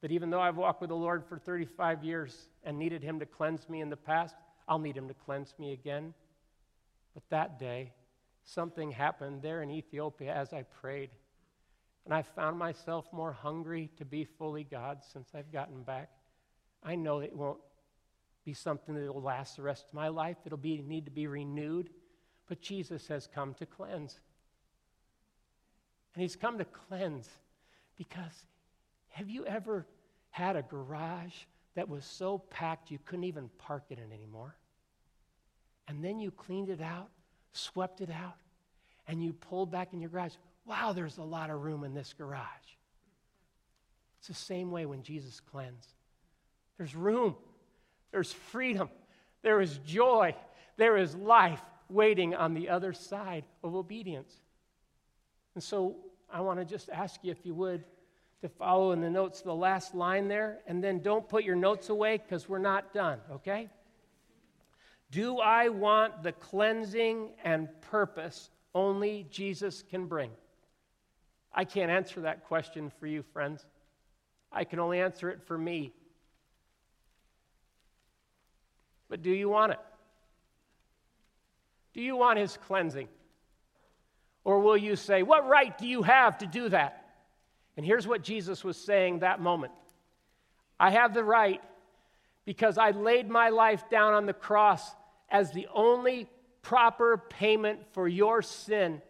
That 0.00 0.12
even 0.12 0.30
though 0.30 0.40
I've 0.40 0.56
walked 0.56 0.80
with 0.80 0.90
the 0.90 0.96
Lord 0.96 1.24
for 1.24 1.38
35 1.38 2.04
years 2.04 2.48
and 2.64 2.78
needed 2.78 3.02
Him 3.02 3.20
to 3.20 3.26
cleanse 3.26 3.68
me 3.68 3.80
in 3.80 3.90
the 3.90 3.96
past, 3.96 4.34
I'll 4.66 4.78
need 4.78 4.96
Him 4.96 5.08
to 5.08 5.14
cleanse 5.14 5.54
me 5.58 5.72
again. 5.72 6.14
But 7.14 7.22
that 7.30 7.58
day, 7.58 7.92
something 8.44 8.90
happened 8.90 9.42
there 9.42 9.62
in 9.62 9.70
Ethiopia 9.70 10.34
as 10.34 10.52
I 10.52 10.62
prayed. 10.62 11.10
And 12.04 12.14
I 12.14 12.22
found 12.22 12.58
myself 12.58 13.06
more 13.12 13.32
hungry 13.32 13.90
to 13.98 14.04
be 14.04 14.24
fully 14.24 14.64
God 14.64 15.00
since 15.12 15.28
I've 15.34 15.52
gotten 15.52 15.82
back. 15.82 16.10
I 16.82 16.94
know 16.94 17.20
it 17.20 17.36
won't 17.36 17.58
be 18.44 18.54
something 18.54 18.94
that 18.94 19.14
will 19.14 19.22
last 19.22 19.56
the 19.56 19.62
rest 19.62 19.86
of 19.88 19.94
my 19.94 20.08
life. 20.08 20.36
It'll 20.44 20.58
be, 20.58 20.82
need 20.82 21.04
to 21.04 21.10
be 21.10 21.26
renewed. 21.26 21.90
But 22.48 22.60
Jesus 22.60 23.06
has 23.08 23.26
come 23.26 23.54
to 23.54 23.66
cleanse. 23.66 24.18
And 26.14 26.22
He's 26.22 26.36
come 26.36 26.58
to 26.58 26.64
cleanse 26.64 27.28
because 27.96 28.44
have 29.10 29.28
you 29.28 29.44
ever 29.44 29.86
had 30.30 30.56
a 30.56 30.62
garage 30.62 31.34
that 31.74 31.88
was 31.88 32.04
so 32.04 32.38
packed 32.38 32.90
you 32.90 32.98
couldn't 33.04 33.24
even 33.24 33.50
park 33.58 33.84
in 33.90 33.98
it 33.98 34.08
anymore? 34.12 34.56
And 35.86 36.04
then 36.04 36.18
you 36.18 36.30
cleaned 36.30 36.70
it 36.70 36.80
out, 36.80 37.10
swept 37.52 38.00
it 38.00 38.10
out, 38.10 38.36
and 39.06 39.22
you 39.22 39.32
pulled 39.32 39.70
back 39.70 39.92
in 39.92 40.00
your 40.00 40.10
garage. 40.10 40.34
Wow, 40.64 40.92
there's 40.92 41.18
a 41.18 41.22
lot 41.22 41.50
of 41.50 41.62
room 41.62 41.84
in 41.84 41.94
this 41.94 42.12
garage. 42.12 42.46
It's 44.18 44.28
the 44.28 44.34
same 44.34 44.70
way 44.70 44.86
when 44.86 45.02
Jesus 45.02 45.40
cleansed. 45.40 45.94
There's 46.78 46.94
room, 46.94 47.36
there's 48.12 48.32
freedom, 48.32 48.88
there 49.42 49.60
is 49.60 49.78
joy, 49.78 50.34
there 50.76 50.96
is 50.96 51.14
life 51.14 51.62
waiting 51.88 52.34
on 52.34 52.54
the 52.54 52.68
other 52.68 52.92
side 52.92 53.44
of 53.62 53.74
obedience. 53.74 54.32
And 55.54 55.62
so 55.62 55.96
I 56.32 56.40
want 56.40 56.58
to 56.58 56.64
just 56.64 56.88
ask 56.90 57.20
you 57.22 57.30
if 57.30 57.44
you 57.44 57.54
would 57.54 57.84
to 58.42 58.48
follow 58.48 58.92
in 58.92 59.00
the 59.00 59.10
notes 59.10 59.42
the 59.42 59.54
last 59.54 59.94
line 59.94 60.26
there, 60.26 60.60
and 60.66 60.82
then 60.82 61.00
don't 61.00 61.28
put 61.28 61.44
your 61.44 61.56
notes 61.56 61.90
away 61.90 62.16
because 62.16 62.48
we're 62.48 62.58
not 62.58 62.94
done, 62.94 63.18
okay? 63.30 63.68
Do 65.10 65.38
I 65.40 65.68
want 65.68 66.22
the 66.22 66.32
cleansing 66.32 67.30
and 67.44 67.68
purpose 67.82 68.48
only 68.74 69.26
Jesus 69.30 69.82
can 69.82 70.06
bring? 70.06 70.30
I 71.52 71.64
can't 71.64 71.90
answer 71.90 72.22
that 72.22 72.46
question 72.46 72.90
for 72.98 73.06
you, 73.06 73.22
friends. 73.22 73.66
I 74.52 74.64
can 74.64 74.78
only 74.78 75.00
answer 75.00 75.28
it 75.30 75.42
for 75.44 75.58
me. 75.58 75.92
But 79.10 79.20
do 79.20 79.30
you 79.30 79.50
want 79.50 79.72
it? 79.72 79.78
Do 81.92 82.00
you 82.00 82.16
want 82.16 82.38
his 82.38 82.56
cleansing? 82.56 83.08
Or 84.44 84.60
will 84.60 84.76
you 84.76 84.96
say, 84.96 85.22
What 85.22 85.46
right 85.46 85.76
do 85.76 85.86
you 85.86 86.02
have 86.02 86.38
to 86.38 86.46
do 86.46 86.70
that? 86.70 87.04
And 87.76 87.84
here's 87.84 88.06
what 88.06 88.22
Jesus 88.22 88.64
was 88.64 88.78
saying 88.78 89.18
that 89.18 89.40
moment 89.40 89.72
I 90.78 90.90
have 90.90 91.12
the 91.12 91.24
right 91.24 91.60
because 92.46 92.78
I 92.78 92.92
laid 92.92 93.28
my 93.28 93.50
life 93.50 93.90
down 93.90 94.14
on 94.14 94.26
the 94.26 94.32
cross 94.32 94.82
as 95.28 95.52
the 95.52 95.68
only 95.74 96.28
proper 96.62 97.18
payment 97.28 97.80
for 97.92 98.08
your 98.08 98.42
sin. 98.42 99.02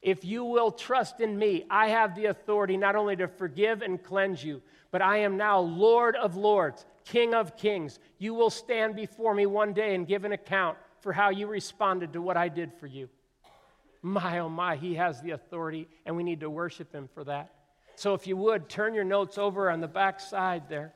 If 0.00 0.24
you 0.24 0.44
will 0.44 0.72
trust 0.72 1.20
in 1.20 1.38
me, 1.38 1.64
I 1.70 1.88
have 1.88 2.14
the 2.14 2.26
authority 2.26 2.76
not 2.76 2.96
only 2.96 3.16
to 3.16 3.28
forgive 3.28 3.82
and 3.82 4.02
cleanse 4.02 4.42
you, 4.42 4.62
but 4.90 5.00
I 5.00 5.18
am 5.18 5.36
now 5.36 5.60
Lord 5.60 6.16
of 6.16 6.36
lords, 6.36 6.84
King 7.04 7.34
of 7.34 7.56
kings. 7.56 7.98
You 8.18 8.34
will 8.34 8.50
stand 8.50 8.96
before 8.96 9.34
me 9.34 9.46
one 9.46 9.72
day 9.72 9.94
and 9.94 10.06
give 10.06 10.24
an 10.24 10.32
account 10.32 10.78
for 11.00 11.12
how 11.12 11.30
you 11.30 11.46
responded 11.46 12.12
to 12.12 12.22
what 12.22 12.36
I 12.36 12.48
did 12.48 12.72
for 12.72 12.86
you. 12.86 13.08
My, 14.02 14.40
oh 14.40 14.48
my, 14.48 14.76
he 14.76 14.94
has 14.94 15.20
the 15.20 15.30
authority, 15.30 15.88
and 16.06 16.16
we 16.16 16.22
need 16.22 16.40
to 16.40 16.50
worship 16.50 16.92
him 16.92 17.08
for 17.12 17.24
that. 17.24 17.52
So 17.94 18.14
if 18.14 18.26
you 18.26 18.36
would, 18.36 18.68
turn 18.68 18.94
your 18.94 19.04
notes 19.04 19.38
over 19.38 19.70
on 19.70 19.80
the 19.80 19.88
back 19.88 20.18
side 20.18 20.68
there. 20.68 20.92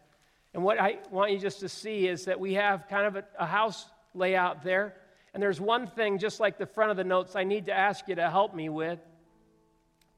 And 0.55 0.65
what 0.65 0.81
I 0.81 0.99
want 1.11 1.33
you 1.33 1.39
just 1.39 1.61
to 1.61 1.69
see 1.69 2.09
is 2.09 2.25
that 2.25 2.41
we 2.41 2.55
have 2.55 2.89
kind 2.89 3.07
of 3.07 3.17
a, 3.17 3.25
a 3.39 3.47
house 3.47 3.87
layout 4.15 4.65
there. 4.65 4.95
And 5.35 5.43
there's 5.43 5.61
one 5.61 5.87
thing, 5.87 6.19
just 6.19 6.41
like 6.41 6.57
the 6.57 6.67
front 6.67 6.91
of 6.91 6.97
the 6.97 7.05
notes, 7.05 7.37
I 7.37 7.45
need 7.45 7.67
to 7.67 7.73
ask 7.73 8.09
you 8.09 8.15
to 8.15 8.31
help 8.31 8.55
me 8.55 8.71
with. 8.71 8.99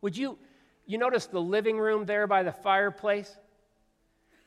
Would 0.01 0.17
you, 0.17 0.39
you 0.87 0.97
notice 0.97 1.27
the 1.27 1.41
living 1.41 1.79
room 1.79 2.05
there 2.05 2.27
by 2.27 2.45
the 2.45 2.53
fireplace? 2.53 3.37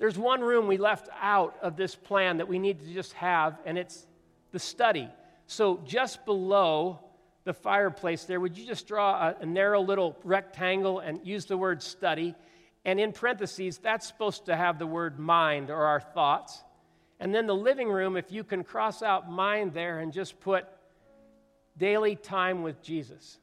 There's 0.02 0.18
one 0.18 0.42
room 0.42 0.66
we 0.66 0.80
left 0.80 1.10
out 1.22 1.56
of 1.62 1.76
this 1.76 1.94
plan 1.94 2.38
that 2.38 2.48
we 2.48 2.58
need 2.58 2.80
to 2.80 2.92
just 2.92 3.14
have, 3.14 3.60
and 3.68 3.78
it's 3.78 4.08
the 4.52 4.58
study. 4.58 5.08
So 5.46 5.80
just 5.86 6.26
below 6.26 7.02
the 7.44 7.54
fireplace 7.54 8.24
there, 8.24 8.40
would 8.40 8.58
you 8.58 8.66
just 8.66 8.88
draw 8.88 9.28
a, 9.28 9.36
a, 9.42 9.46
narrow 9.46 9.80
little 9.80 10.18
rectangle 10.24 10.98
and 10.98 11.20
use 11.24 11.46
the 11.46 11.56
word 11.56 11.84
study? 11.84 12.34
And 12.84 13.00
in 13.00 13.12
parentheses, 13.12 13.78
that's 13.78 14.08
supposed 14.08 14.48
to 14.48 14.56
have 14.56 14.80
the 14.80 14.88
word 14.88 15.20
mind 15.20 15.70
or 15.70 15.86
our 15.86 16.02
thoughts. 16.02 16.64
And 17.20 17.32
then 17.32 17.46
the 17.46 17.54
living 17.54 17.88
room, 17.88 18.18
if 18.18 18.32
you 18.32 18.44
can 18.44 18.64
cross 18.64 19.04
out 19.04 19.30
mind 19.30 19.72
there 19.72 20.00
and 20.00 20.12
just 20.12 20.40
put 20.40 20.66
daily 21.78 22.16
time 22.16 22.64
with 22.64 22.82
Jesus 22.82 23.38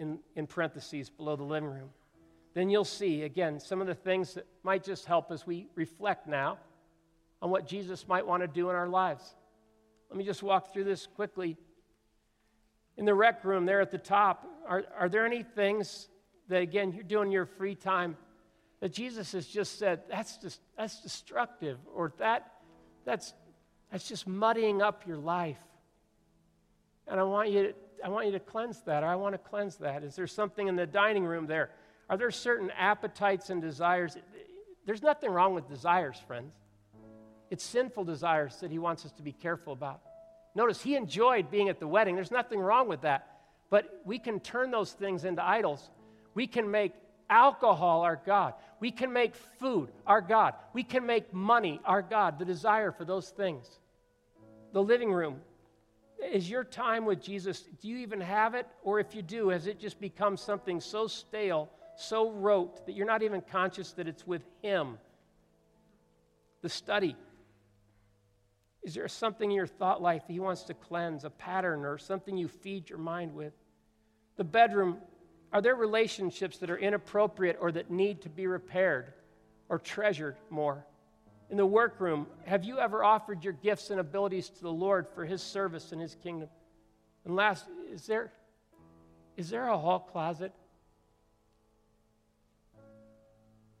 in, 0.00 0.18
in 0.34 0.48
parentheses 0.48 1.10
below 1.10 1.36
the 1.36 1.44
living 1.44 1.70
room, 1.70 1.90
then 2.54 2.70
you'll 2.70 2.84
see, 2.84 3.22
again, 3.22 3.60
some 3.60 3.80
of 3.80 3.86
the 3.86 3.94
things 3.94 4.34
that 4.34 4.46
might 4.62 4.84
just 4.84 5.04
help 5.04 5.30
as 5.30 5.46
we 5.46 5.68
reflect 5.74 6.26
now 6.26 6.58
on 7.42 7.50
what 7.50 7.66
Jesus 7.66 8.08
might 8.08 8.26
want 8.26 8.42
to 8.42 8.46
do 8.46 8.70
in 8.70 8.76
our 8.76 8.88
lives. 8.88 9.34
Let 10.08 10.16
me 10.16 10.24
just 10.24 10.42
walk 10.42 10.72
through 10.72 10.84
this 10.84 11.06
quickly 11.06 11.56
in 12.96 13.04
the 13.04 13.14
rec 13.14 13.44
room 13.44 13.66
there 13.66 13.80
at 13.80 13.90
the 13.90 13.98
top, 13.98 14.46
are, 14.66 14.84
are 14.98 15.08
there 15.08 15.26
any 15.26 15.42
things 15.42 16.08
that, 16.48 16.62
again, 16.62 16.92
you're 16.92 17.02
doing 17.02 17.30
your 17.30 17.46
free 17.46 17.74
time 17.74 18.16
that 18.80 18.92
Jesus 18.92 19.32
has 19.32 19.46
just 19.46 19.78
said, 19.78 20.02
that's, 20.08 20.36
just, 20.36 20.60
that's 20.76 21.00
destructive, 21.00 21.78
or 21.92 22.12
that, 22.18 22.52
that's, 23.04 23.34
that's 23.90 24.08
just 24.08 24.26
muddying 24.26 24.82
up 24.82 25.06
your 25.06 25.16
life? 25.16 25.58
And 27.06 27.18
I 27.18 27.24
want, 27.24 27.50
you 27.50 27.62
to, 27.64 27.74
I 28.04 28.08
want 28.08 28.26
you 28.26 28.32
to 28.32 28.40
cleanse 28.40 28.80
that, 28.82 29.02
or 29.02 29.06
I 29.06 29.16
want 29.16 29.34
to 29.34 29.38
cleanse 29.38 29.76
that. 29.76 30.04
Is 30.04 30.14
there 30.14 30.26
something 30.26 30.68
in 30.68 30.76
the 30.76 30.86
dining 30.86 31.24
room 31.24 31.46
there? 31.46 31.70
Are 32.08 32.16
there 32.16 32.30
certain 32.30 32.70
appetites 32.70 33.50
and 33.50 33.62
desires? 33.62 34.16
There's 34.86 35.02
nothing 35.02 35.30
wrong 35.30 35.54
with 35.54 35.68
desires, 35.68 36.20
friends. 36.26 36.52
It's 37.50 37.64
sinful 37.64 38.04
desires 38.04 38.56
that 38.60 38.70
he 38.70 38.78
wants 38.78 39.04
us 39.04 39.12
to 39.12 39.22
be 39.22 39.32
careful 39.32 39.72
about. 39.72 40.00
Notice 40.54 40.82
he 40.82 40.96
enjoyed 40.96 41.50
being 41.50 41.68
at 41.68 41.80
the 41.80 41.86
wedding. 41.86 42.14
There's 42.14 42.30
nothing 42.30 42.60
wrong 42.60 42.88
with 42.88 43.02
that. 43.02 43.28
But 43.70 44.02
we 44.04 44.18
can 44.18 44.40
turn 44.40 44.70
those 44.70 44.92
things 44.92 45.24
into 45.24 45.44
idols. 45.44 45.90
We 46.34 46.46
can 46.46 46.70
make 46.70 46.92
alcohol 47.28 48.02
our 48.02 48.20
God. 48.24 48.54
We 48.80 48.90
can 48.90 49.12
make 49.12 49.34
food 49.34 49.90
our 50.06 50.20
God. 50.20 50.54
We 50.72 50.82
can 50.82 51.06
make 51.06 51.32
money 51.32 51.80
our 51.84 52.02
God, 52.02 52.38
the 52.38 52.44
desire 52.44 52.92
for 52.92 53.04
those 53.04 53.30
things. 53.30 53.66
The 54.72 54.82
living 54.82 55.12
room. 55.12 55.40
Is 56.32 56.48
your 56.48 56.64
time 56.64 57.04
with 57.04 57.20
Jesus, 57.20 57.62
do 57.80 57.88
you 57.88 57.98
even 57.98 58.20
have 58.20 58.54
it? 58.54 58.66
Or 58.82 59.00
if 59.00 59.14
you 59.14 59.22
do, 59.22 59.48
has 59.48 59.66
it 59.66 59.78
just 59.78 60.00
become 60.00 60.36
something 60.36 60.80
so 60.80 61.06
stale, 61.06 61.70
so 61.96 62.30
rote, 62.30 62.86
that 62.86 62.94
you're 62.94 63.06
not 63.06 63.22
even 63.22 63.40
conscious 63.40 63.92
that 63.92 64.08
it's 64.08 64.26
with 64.26 64.42
Him? 64.62 64.98
The 66.62 66.68
study. 66.68 67.16
Is 68.82 68.94
there 68.94 69.08
something 69.08 69.50
in 69.50 69.56
your 69.56 69.66
thought 69.66 70.02
life 70.02 70.26
that 70.26 70.32
He 70.32 70.40
wants 70.40 70.62
to 70.64 70.74
cleanse, 70.74 71.24
a 71.24 71.30
pattern 71.30 71.84
or 71.84 71.98
something 71.98 72.36
you 72.36 72.48
feed 72.48 72.90
your 72.90 72.98
mind 72.98 73.34
with? 73.34 73.52
The 74.36 74.44
bedroom, 74.44 74.98
Are 75.54 75.62
there 75.62 75.76
relationships 75.76 76.58
that 76.58 76.70
are 76.70 76.76
inappropriate 76.76 77.58
or 77.60 77.70
that 77.72 77.88
need 77.88 78.22
to 78.22 78.28
be 78.28 78.48
repaired 78.48 79.12
or 79.68 79.78
treasured 79.78 80.36
more? 80.50 80.84
In 81.48 81.56
the 81.56 81.64
workroom, 81.64 82.26
have 82.44 82.64
you 82.64 82.80
ever 82.80 83.04
offered 83.04 83.44
your 83.44 83.52
gifts 83.52 83.90
and 83.90 84.00
abilities 84.00 84.48
to 84.48 84.62
the 84.62 84.72
Lord 84.72 85.06
for 85.14 85.24
His 85.24 85.40
service 85.40 85.92
and 85.92 86.00
His 86.00 86.16
kingdom? 86.16 86.48
And 87.24 87.36
last, 87.36 87.66
is 87.92 88.04
there, 88.06 88.32
is 89.36 89.48
there 89.48 89.68
a 89.68 89.78
hall 89.78 90.00
closet? 90.00 90.52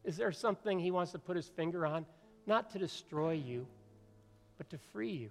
Is 0.04 0.16
there 0.16 0.32
something 0.32 0.78
He 0.78 0.90
wants 0.90 1.12
to 1.12 1.18
put 1.18 1.36
His 1.36 1.48
finger 1.48 1.86
on? 1.86 2.06
Not 2.46 2.70
to 2.70 2.78
destroy 2.78 3.32
you, 3.32 3.66
but 4.58 4.68
to 4.70 4.78
free 4.92 5.12
you. 5.12 5.30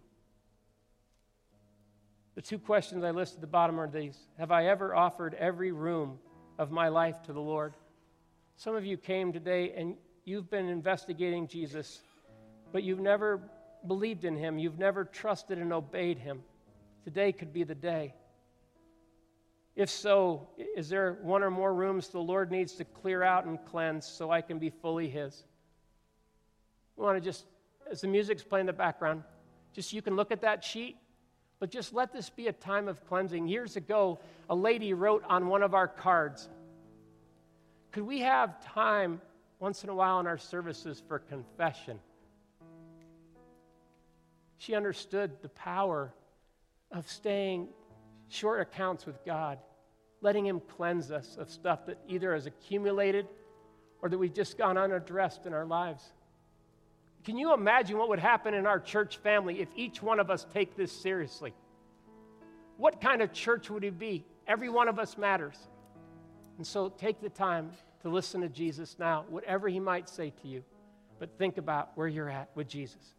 The 2.35 2.41
two 2.41 2.57
questions 2.57 3.03
I 3.03 3.11
listed 3.11 3.37
at 3.37 3.41
the 3.41 3.47
bottom 3.47 3.79
are 3.79 3.87
these 3.87 4.17
Have 4.39 4.51
I 4.51 4.65
ever 4.65 4.95
offered 4.95 5.35
every 5.35 5.71
room 5.71 6.17
of 6.57 6.71
my 6.71 6.87
life 6.87 7.21
to 7.23 7.33
the 7.33 7.41
Lord? 7.41 7.73
Some 8.55 8.75
of 8.75 8.85
you 8.85 8.97
came 8.97 9.33
today 9.33 9.73
and 9.75 9.95
you've 10.25 10.49
been 10.49 10.67
investigating 10.69 11.47
Jesus, 11.47 12.01
but 12.71 12.83
you've 12.83 12.99
never 12.99 13.41
believed 13.87 14.25
in 14.25 14.35
him. 14.35 14.57
You've 14.57 14.79
never 14.79 15.05
trusted 15.05 15.57
and 15.57 15.73
obeyed 15.73 16.17
him. 16.17 16.41
Today 17.03 17.31
could 17.31 17.53
be 17.53 17.63
the 17.63 17.75
day. 17.75 18.13
If 19.75 19.89
so, 19.89 20.49
is 20.75 20.89
there 20.89 21.17
one 21.21 21.41
or 21.43 21.49
more 21.49 21.73
rooms 21.73 22.09
the 22.09 22.19
Lord 22.19 22.51
needs 22.51 22.73
to 22.73 22.85
clear 22.85 23.23
out 23.23 23.45
and 23.45 23.57
cleanse 23.65 24.05
so 24.05 24.29
I 24.29 24.41
can 24.41 24.59
be 24.59 24.69
fully 24.69 25.09
his? 25.09 25.43
We 26.95 27.03
want 27.03 27.17
to 27.17 27.21
just, 27.21 27.45
as 27.89 28.01
the 28.01 28.07
music's 28.07 28.43
playing 28.43 28.63
in 28.63 28.67
the 28.67 28.73
background, 28.73 29.23
just 29.73 29.91
you 29.91 30.01
can 30.01 30.15
look 30.15 30.31
at 30.31 30.41
that 30.41 30.63
sheet 30.63 30.97
but 31.63 31.69
just 31.69 31.93
let 31.93 32.11
this 32.11 32.29
be 32.29 32.47
a 32.47 32.51
time 32.51 32.89
of 32.89 33.07
cleansing. 33.07 33.47
Years 33.47 33.77
ago, 33.77 34.19
a 34.49 34.53
lady 34.53 34.93
wrote 34.93 35.23
on 35.29 35.47
one 35.47 35.63
of 35.63 35.73
our 35.73 35.87
cards 35.87 36.49
Could 37.93 38.03
we 38.03 38.19
have 38.19 38.61
time 38.65 39.21
once 39.59 39.81
in 39.81 39.89
a 39.89 39.95
while 39.95 40.19
in 40.19 40.27
our 40.27 40.37
services 40.37 41.01
for 41.07 41.19
confession? 41.19 42.01
She 44.57 44.75
understood 44.75 45.41
the 45.41 45.47
power 45.47 46.13
of 46.91 47.09
staying 47.09 47.69
short 48.33 48.61
accounts 48.61 49.05
with 49.05 49.23
God, 49.25 49.59
letting 50.21 50.45
Him 50.45 50.61
cleanse 50.75 51.11
us 51.11 51.37
of 51.37 51.49
stuff 51.49 51.85
that 51.85 51.99
either 52.07 52.33
has 52.33 52.45
accumulated 52.45 53.27
or 54.01 54.09
that 54.09 54.17
we've 54.17 54.33
just 54.33 54.57
gone 54.57 54.77
unaddressed 54.77 55.45
in 55.45 55.53
our 55.53 55.65
lives. 55.65 56.03
Can 57.23 57.37
you 57.37 57.53
imagine 57.53 57.97
what 57.97 58.09
would 58.09 58.19
happen 58.19 58.53
in 58.53 58.65
our 58.67 58.79
church 58.79 59.17
family 59.17 59.61
if 59.61 59.69
each 59.75 60.01
one 60.01 60.19
of 60.19 60.29
us 60.29 60.45
take 60.53 60.75
this 60.75 60.91
seriously? 60.91 61.53
What 62.77 62.99
kind 62.99 63.21
of 63.21 63.31
church 63.31 63.69
would 63.69 63.83
it 63.83 63.97
be? 63.97 64.25
Every 64.45 64.67
one 64.67 64.89
of 64.89 64.99
us 64.99 65.17
matters. 65.17 65.55
And 66.57 66.67
so 66.67 66.89
take 66.89 67.21
the 67.21 67.29
time 67.29 67.71
to 68.01 68.09
listen 68.09 68.41
to 68.41 68.49
Jesus 68.49 68.97
now, 68.99 69.25
whatever 69.29 69.69
he 69.69 69.79
might 69.79 70.09
say 70.09 70.33
to 70.41 70.47
you. 70.47 70.63
But 71.19 71.37
think 71.37 71.57
about 71.57 71.91
where 71.95 72.07
you're 72.07 72.29
at 72.29 72.49
with 72.55 72.67
Jesus. 72.67 73.15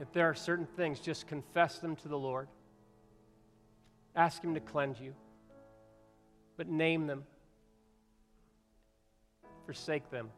If 0.00 0.12
there 0.12 0.28
are 0.30 0.34
certain 0.34 0.66
things, 0.66 0.98
just 0.98 1.26
confess 1.26 1.78
them 1.78 1.94
to 1.96 2.08
the 2.08 2.18
Lord. 2.18 2.48
Ask 4.16 4.42
Him 4.42 4.54
to 4.54 4.60
cleanse 4.60 4.98
you, 4.98 5.14
but 6.56 6.68
name 6.68 7.06
them, 7.06 7.24
forsake 9.66 10.10
them. 10.10 10.30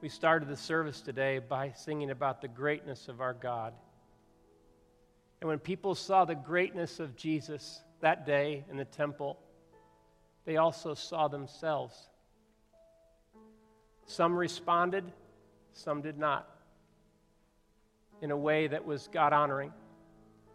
We 0.00 0.08
started 0.08 0.48
the 0.48 0.56
service 0.56 1.00
today 1.00 1.40
by 1.40 1.72
singing 1.72 2.10
about 2.10 2.40
the 2.40 2.46
greatness 2.46 3.08
of 3.08 3.20
our 3.20 3.34
God. 3.34 3.74
And 5.40 5.48
when 5.48 5.58
people 5.58 5.96
saw 5.96 6.24
the 6.24 6.36
greatness 6.36 7.00
of 7.00 7.16
Jesus 7.16 7.82
that 8.00 8.24
day 8.24 8.64
in 8.70 8.76
the 8.76 8.84
temple, 8.84 9.40
they 10.44 10.56
also 10.56 10.94
saw 10.94 11.26
themselves. 11.26 11.96
Some 14.06 14.36
responded, 14.36 15.04
some 15.72 16.00
did 16.00 16.16
not, 16.16 16.48
in 18.22 18.30
a 18.30 18.36
way 18.36 18.68
that 18.68 18.84
was 18.86 19.08
God 19.12 19.32
honoring. 19.32 19.72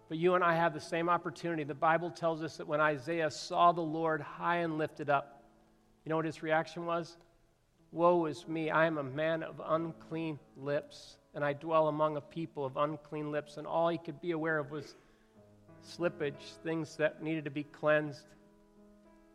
But 0.07 0.19
you 0.19 0.35
and 0.35 0.43
I 0.43 0.55
have 0.55 0.73
the 0.73 0.79
same 0.79 1.09
opportunity. 1.09 1.65
The 1.65 1.73
Bible 1.73 2.11
tells 2.11 2.41
us 2.43 2.55
that 2.57 2.67
when 2.67 2.79
Isaiah 2.79 3.29
saw 3.29 3.73
the 3.73 3.81
Lord 3.81 4.21
high 4.21 4.59
and 4.59 4.77
lifted 4.77 5.09
up, 5.09 5.43
you 6.05 6.09
know 6.11 6.15
what 6.15 6.25
his 6.25 6.41
reaction 6.41 6.85
was? 6.85 7.17
Woe 7.93 8.25
is 8.25 8.47
me, 8.47 8.71
I 8.71 8.87
am 8.87 8.97
a 8.97 9.03
man 9.03 9.43
of 9.43 9.61
unclean 9.63 10.39
lips, 10.57 11.17
and 11.35 11.45
I 11.45 11.53
dwell 11.53 11.87
among 11.87 12.17
a 12.17 12.21
people 12.21 12.65
of 12.65 12.75
unclean 12.75 13.31
lips. 13.31 13.57
And 13.57 13.67
all 13.67 13.87
he 13.87 13.99
could 13.99 14.19
be 14.19 14.31
aware 14.31 14.57
of 14.57 14.71
was 14.71 14.95
slippage, 15.85 16.57
things 16.63 16.95
that 16.97 17.21
needed 17.21 17.43
to 17.45 17.51
be 17.51 17.61
cleansed. 17.61 18.25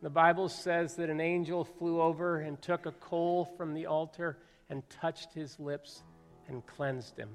The 0.01 0.09
Bible 0.09 0.49
says 0.49 0.95
that 0.97 1.09
an 1.09 1.21
angel 1.21 1.63
flew 1.63 2.01
over 2.01 2.41
and 2.41 2.61
took 2.61 2.85
a 2.85 2.91
coal 2.91 3.45
from 3.55 3.73
the 3.73 3.85
altar 3.85 4.37
and 4.69 4.83
touched 4.89 5.33
his 5.33 5.57
lips 5.57 6.03
and 6.49 6.65
cleansed 6.65 7.17
him. 7.17 7.29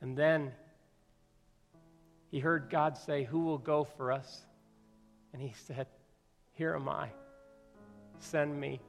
And 0.00 0.16
then 0.16 0.52
he 2.30 2.38
heard 2.38 2.70
God 2.70 2.96
say, 2.96 3.24
Who 3.24 3.40
will 3.40 3.58
go 3.58 3.84
for 3.84 4.12
us? 4.12 4.46
And 5.34 5.42
he 5.42 5.52
said, 5.66 5.88
Here 6.54 6.74
am 6.74 6.88
I. 6.88 7.10
Send 8.20 8.58
me. 8.58 8.80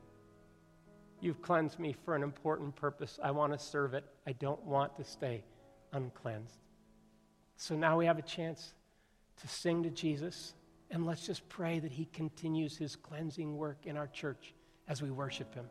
You've 1.21 1.41
cleansed 1.41 1.79
me 1.79 1.95
for 2.03 2.15
an 2.15 2.23
important 2.23 2.75
purpose. 2.75 3.19
I 3.23 3.31
want 3.31 3.53
to 3.53 3.59
serve 3.59 3.93
it. 3.93 4.03
I 4.25 4.33
don't 4.33 4.61
want 4.65 4.97
to 4.97 5.03
stay 5.03 5.43
uncleansed. 5.93 6.57
So 7.57 7.75
now 7.75 7.97
we 7.97 8.07
have 8.07 8.17
a 8.17 8.23
chance 8.23 8.73
to 9.39 9.47
sing 9.47 9.83
to 9.83 9.91
Jesus, 9.91 10.53
and 10.89 11.05
let's 11.05 11.25
just 11.25 11.47
pray 11.47 11.79
that 11.79 11.91
He 11.91 12.05
continues 12.05 12.75
His 12.75 12.95
cleansing 12.95 13.55
work 13.55 13.85
in 13.85 13.97
our 13.97 14.07
church 14.07 14.55
as 14.87 15.01
we 15.01 15.11
worship 15.11 15.53
Him. 15.53 15.65